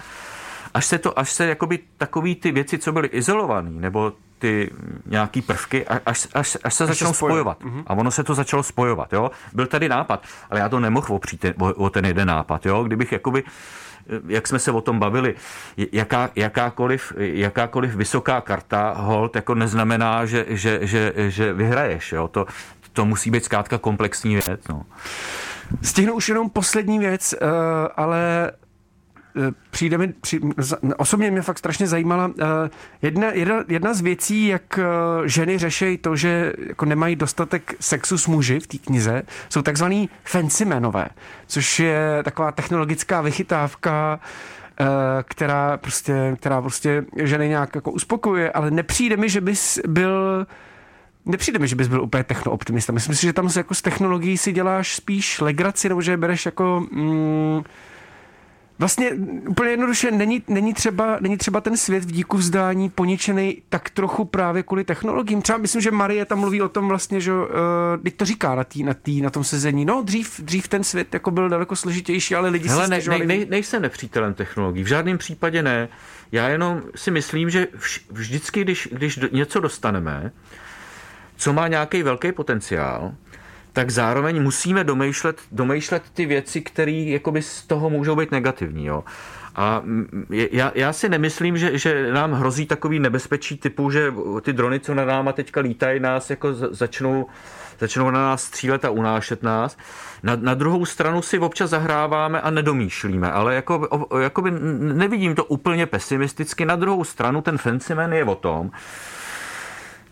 až 0.77 0.87
se 0.87 0.99
to, 0.99 1.19
až 1.19 1.33
se 1.33 1.47
jakoby 1.47 1.79
takový 1.97 2.35
ty 2.35 2.53
věci, 2.53 2.79
co 2.79 2.93
byly 2.93 3.09
izolované, 3.09 3.71
nebo 3.71 4.13
ty 4.39 4.71
nějaký 5.07 5.43
prvky, 5.43 5.87
až, 5.87 6.29
až, 6.35 6.57
až 6.65 6.75
se 6.75 6.85
až 6.85 6.89
začnou 6.89 7.09
se 7.09 7.15
spojovat. 7.15 7.61
Mm-hmm. 7.61 7.83
A 7.87 7.95
ono 7.95 8.11
se 8.11 8.25
to 8.25 8.35
začalo 8.35 8.63
spojovat. 8.63 9.13
Jo? 9.13 9.31
Byl 9.53 9.67
tady 9.67 9.89
nápad, 9.89 10.25
ale 10.51 10.61
já 10.61 10.69
to 10.69 10.81
nemohl 10.81 11.15
opřít 11.15 11.45
o, 11.59 11.73
o 11.75 11.91
ten 11.91 12.05
jeden 12.05 12.29
nápad. 12.29 12.67
Jo? 12.67 12.85
Kdybych 12.85 13.13
jakoby 13.13 13.45
jak 14.29 14.47
jsme 14.47 14.59
se 14.59 14.73
o 14.73 14.81
tom 14.81 14.99
bavili, 14.99 15.35
jaká, 15.93 16.31
jakákoliv, 16.37 17.13
jakákoliv 17.17 17.95
vysoká 17.95 18.41
karta 18.41 18.95
hold 18.97 19.37
jako 19.37 19.55
neznamená, 19.55 20.27
že, 20.27 20.47
že, 20.49 20.79
že, 20.83 21.13
že 21.17 21.53
vyhraješ. 21.53 22.13
Jo? 22.13 22.29
To, 22.29 22.47
to 22.93 23.05
musí 23.05 23.31
být 23.31 23.45
zkrátka 23.45 23.79
komplexní 23.79 24.35
věc. 24.35 24.61
No. 24.69 24.83
Stihnu 25.83 26.15
už 26.15 26.29
jenom 26.29 26.51
poslední 26.51 26.99
věc, 26.99 27.35
uh, 27.43 27.49
ale 27.97 28.53
Eh, 28.53 28.66
přijde 29.71 29.99
mi, 29.99 30.09
při, 30.09 30.41
osobně 30.97 31.31
mě 31.31 31.43
fakt 31.43 31.59
strašně 31.59 31.87
zajímala 31.87 32.31
eh, 32.41 32.45
jedna, 33.03 33.33
jedna, 33.33 33.65
jedna 33.69 33.95
z 33.95 34.01
věcí, 34.01 34.47
jak 34.47 34.79
eh, 34.79 34.85
ženy 35.29 35.59
řeší 35.59 35.99
to, 35.99 36.17
že 36.17 36.53
jako 36.69 36.85
nemají 36.85 37.17
dostatek 37.17 37.75
sexu 37.81 38.19
s 38.19 38.27
muži 38.27 38.61
v 38.61 38.67
té 38.67 38.79
knize, 38.79 39.23
jsou 39.49 39.63
takzvaný 39.63 40.09
fancymenové, 40.25 41.09
což 41.47 41.81
je 41.81 42.23
taková 42.23 42.53
technologická 42.53 43.21
vychytávka, 43.21 44.21
která 45.25 45.77
prostě, 45.77 46.37
která 46.41 46.61
prostě 46.61 47.05
ženy 47.23 47.49
nějak 47.49 47.75
jako 47.75 47.91
uspokojuje, 47.91 48.53
ale 48.53 48.71
nepřijde 48.71 49.17
mi, 49.17 49.29
že 49.29 49.41
bys 49.41 49.79
byl 49.89 50.47
Nepřijde 51.29 51.59
mi, 51.59 51.69
že 51.69 51.77
bys 51.77 51.89
byl 51.89 52.03
úplně 52.03 52.25
technooptimista. 52.25 52.93
Myslím 52.93 53.15
si, 53.15 53.27
že 53.27 53.33
tam 53.33 53.49
jako 53.57 53.75
s 53.75 53.83
technologií 53.83 54.39
si 54.39 54.53
děláš 54.53 54.95
spíš 54.95 55.41
legraci, 55.41 55.89
nebo 55.89 56.03
že 56.03 56.17
bereš 56.17 56.47
jako... 56.47 56.87
Mm, 56.91 57.63
Vlastně 58.79 59.11
úplně 59.49 59.71
jednoduše 59.71 60.11
není, 60.11 60.43
není, 60.49 60.75
třeba, 60.75 61.17
není 61.21 61.37
třeba 61.37 61.61
ten 61.61 61.77
svět 61.77 62.05
v 62.05 62.13
díku 62.13 62.37
vzdání 62.37 62.91
poničený 62.91 63.63
tak 63.69 63.91
trochu 63.91 64.25
právě 64.25 64.63
kvůli 64.63 64.85
technologiím. 64.85 65.43
Třeba 65.43 65.59
myslím, 65.59 65.83
že 65.83 65.91
Marie 65.91 66.25
tam 66.25 66.39
mluví 66.39 66.63
o 66.63 66.69
tom 66.69 66.89
vlastně, 66.89 67.21
že 67.21 67.33
uh, 67.33 67.39
to 68.17 68.25
říká 68.25 68.55
na, 68.55 68.65
tý, 68.65 68.83
na, 68.83 68.95
tý, 68.95 69.23
na 69.23 69.31
tom 69.31 69.45
sezení. 69.45 69.85
No, 69.85 70.03
dřív, 70.03 70.41
dřív 70.41 70.69
ten 70.69 70.85
svět 70.85 71.15
jako 71.15 71.31
byl 71.31 71.49
daleko 71.49 71.77
složitější, 71.77 72.35
ale 72.35 72.49
lidi 72.49 72.69
Hele, 72.69 72.85
si 72.85 73.11
ne, 73.11 73.19
ne, 73.19 73.27
ne, 73.27 73.45
nejsem 73.49 73.83
nepřítelem 73.83 74.35
technologií, 74.35 74.85
v 74.85 74.87
žádném 74.87 75.19
případě 75.19 75.63
ne. 75.63 75.89
Já 76.33 76.49
jenom 76.49 76.83
si 76.95 77.11
myslím, 77.11 77.51
že 77.51 77.67
vždycky, 78.11 78.61
když, 78.61 78.89
když 78.93 79.21
něco 79.33 79.61
dostaneme, 79.61 80.33
co 81.37 81.53
má 81.53 81.69
nějaký 81.69 82.03
velký 82.03 82.33
potenciál, 82.33 83.13
tak 83.77 83.91
zároveň 83.91 84.43
musíme 84.43 84.85
domýšlet, 84.85 85.41
domýšlet 85.53 86.03
ty 86.15 86.27
věci, 86.27 86.61
které 86.61 87.19
z 87.41 87.67
toho 87.67 87.91
můžou 87.91 88.17
být 88.17 88.31
negativní. 88.31 88.87
Jo. 88.87 89.05
A 89.57 89.83
já, 90.31 90.73
já 90.75 90.93
si 90.93 91.09
nemyslím, 91.09 91.59
že, 91.59 91.79
že 91.79 92.13
nám 92.13 92.33
hrozí 92.33 92.67
takový 92.67 92.99
nebezpečí 92.99 93.57
typu, 93.57 93.91
že 93.91 94.15
ty 94.43 94.53
drony, 94.53 94.81
co 94.81 94.95
na 94.95 95.05
náma 95.05 95.33
teďka 95.33 95.61
lítají, 95.61 96.01
nás 96.01 96.31
jako 96.31 96.55
začnou, 96.55 97.27
začnou 97.81 98.11
na 98.11 98.21
nás 98.21 98.45
střílet 98.45 98.85
a 98.85 98.91
unášet 98.91 99.43
nás. 99.43 99.77
Na, 100.23 100.37
na 100.37 100.55
druhou 100.55 100.87
stranu 100.87 101.23
si 101.23 101.39
občas 101.39 101.71
zahráváme 101.71 102.41
a 102.41 102.51
nedomýšlíme, 102.51 103.33
ale 103.33 103.55
jako, 103.55 104.09
jakoby 104.21 104.51
nevidím 104.81 105.35
to 105.35 105.45
úplně 105.45 105.87
pesimisticky. 105.87 106.65
Na 106.65 106.77
druhou 106.77 107.05
stranu 107.05 107.43
ten 107.43 107.59
Fancyman 107.59 108.13
je 108.13 108.25
o 108.25 108.35
tom, 108.35 108.71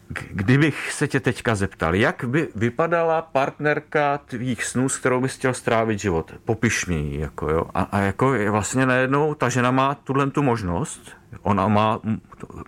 Kdybych 0.08 0.92
se 0.92 1.08
tě 1.08 1.20
teďka 1.20 1.54
zeptal, 1.54 1.94
jak 1.94 2.24
by 2.24 2.48
vypadala 2.54 3.22
partnerka 3.22 4.18
tvých 4.18 4.64
snů, 4.64 4.88
s 4.88 4.98
kterou 4.98 5.20
bys 5.20 5.34
chtěl 5.34 5.54
strávit 5.54 5.98
život? 5.98 6.32
Popiš 6.44 6.86
mi 6.86 6.94
ji, 6.94 7.20
jako 7.20 7.50
jo. 7.50 7.66
A, 7.74 7.82
a 7.82 7.98
jako 7.98 8.34
je 8.34 8.50
vlastně 8.50 8.86
najednou 8.86 9.34
ta 9.34 9.48
žena 9.48 9.70
má 9.70 9.94
tuhle 9.94 10.30
tu 10.30 10.42
možnost, 10.42 11.10
ona 11.42 11.68
má 11.68 12.00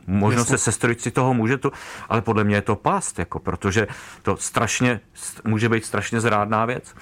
možnost 0.06 0.46
Jasně. 0.46 0.58
se 0.58 0.64
sestrojit 0.64 1.00
si 1.00 1.10
toho 1.10 1.34
může 1.34 1.58
to, 1.58 1.70
ale 2.08 2.22
podle 2.22 2.44
mě 2.44 2.56
je 2.56 2.62
to 2.62 2.76
past, 2.76 3.18
jako, 3.18 3.38
protože 3.38 3.86
to 4.22 4.36
strašně, 4.36 5.00
může 5.44 5.68
být 5.68 5.84
strašně 5.84 6.20
zrádná 6.20 6.64
věc. 6.64 6.94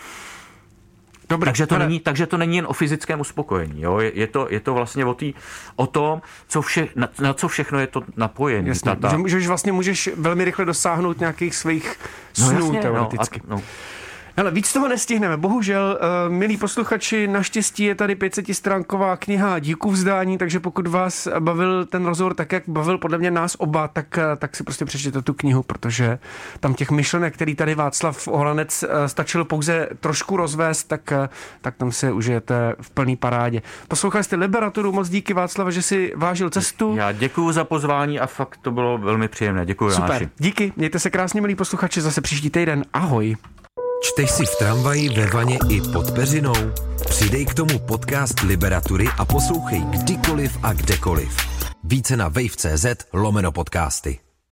Dobrý, 1.28 1.48
takže, 1.48 1.66
to 1.66 1.78
není, 1.78 2.00
takže 2.00 2.26
to 2.26 2.36
není 2.36 2.56
jen 2.56 2.66
o 2.68 2.72
fyzickém 2.72 3.20
uspokojení. 3.20 3.82
Jo? 3.82 3.98
Je, 3.98 4.12
je, 4.14 4.26
to, 4.26 4.46
je 4.50 4.60
to 4.60 4.74
vlastně 4.74 5.04
o, 5.04 5.14
tý, 5.14 5.34
o 5.76 5.86
tom, 5.86 6.22
co 6.48 6.62
vše, 6.62 6.88
na, 6.96 7.08
na 7.20 7.34
co 7.34 7.48
všechno 7.48 7.78
je 7.78 7.86
to 7.86 8.02
napojené. 8.16 8.68
Jasně, 8.68 8.96
ta, 8.96 9.08
ta... 9.08 9.18
Že, 9.26 9.40
že 9.40 9.48
vlastně 9.48 9.72
můžeš 9.72 10.10
velmi 10.16 10.44
rychle 10.44 10.64
dosáhnout 10.64 11.20
nějakých 11.20 11.54
svých 11.54 11.96
snů 12.32 12.58
no, 12.58 12.64
jasně, 12.64 12.80
teoreticky. 12.80 13.40
No, 13.48 13.56
a, 13.56 13.58
no. 13.58 13.62
Ale 14.36 14.50
víc 14.50 14.72
toho 14.72 14.88
nestihneme. 14.88 15.36
Bohužel, 15.36 15.98
uh, 16.26 16.32
milí 16.32 16.56
posluchači, 16.56 17.26
naštěstí 17.26 17.84
je 17.84 17.94
tady 17.94 18.14
500 18.14 18.46
stránková 18.52 19.16
kniha 19.16 19.58
Díku 19.58 19.90
vzdání, 19.90 20.38
takže 20.38 20.60
pokud 20.60 20.86
vás 20.86 21.28
bavil 21.38 21.86
ten 21.86 22.06
rozhovor 22.06 22.34
tak, 22.34 22.52
jak 22.52 22.62
bavil 22.66 22.98
podle 22.98 23.18
mě 23.18 23.30
nás 23.30 23.56
oba, 23.58 23.88
tak, 23.88 24.18
uh, 24.18 24.38
tak 24.38 24.56
si 24.56 24.64
prostě 24.64 24.84
přečtěte 24.84 25.22
tu 25.22 25.34
knihu, 25.34 25.62
protože 25.62 26.18
tam 26.60 26.74
těch 26.74 26.90
myšlenek, 26.90 27.34
který 27.34 27.54
tady 27.54 27.74
Václav 27.74 28.28
Ohlanec 28.28 28.82
uh, 28.82 28.88
stačil 29.06 29.44
pouze 29.44 29.88
trošku 30.00 30.36
rozvést, 30.36 30.84
tak, 30.84 31.12
uh, 31.20 31.26
tak 31.60 31.76
tam 31.76 31.92
se 31.92 32.12
užijete 32.12 32.74
v 32.80 32.90
plný 32.90 33.16
parádě. 33.16 33.62
Poslouchali 33.88 34.24
jste 34.24 34.36
Liberaturu, 34.36 34.92
moc 34.92 35.08
díky 35.08 35.34
Václava, 35.34 35.70
že 35.70 35.82
si 35.82 36.12
vážil 36.16 36.50
cestu. 36.50 36.96
Já 36.96 37.12
děkuji 37.12 37.52
za 37.52 37.64
pozvání 37.64 38.20
a 38.20 38.26
fakt 38.26 38.58
to 38.62 38.70
bylo 38.70 38.98
velmi 38.98 39.28
příjemné. 39.28 39.66
Děkuji. 39.66 39.90
Super, 39.90 40.12
Jáši. 40.12 40.28
díky, 40.38 40.72
mějte 40.76 40.98
se 40.98 41.10
krásně, 41.10 41.40
milí 41.40 41.54
posluchači, 41.54 42.00
zase 42.00 42.20
příští 42.20 42.50
týden. 42.50 42.84
Ahoj. 42.92 43.36
Čteš 44.04 44.30
si 44.30 44.46
v 44.46 44.56
tramvaji, 44.56 45.08
ve 45.08 45.26
vaně 45.26 45.58
i 45.70 45.80
pod 45.80 46.10
peřinou? 46.10 46.72
Přidej 47.08 47.46
k 47.46 47.54
tomu 47.54 47.78
podcast 47.78 48.40
Liberatury 48.40 49.06
a 49.18 49.24
poslouchej 49.24 49.80
kdykoliv 49.80 50.58
a 50.62 50.72
kdekoliv. 50.72 51.36
Více 51.84 52.16
na 52.16 52.28
wave.cz 52.28 52.86
lomeno 53.12 53.52
podcasty. 53.52 54.18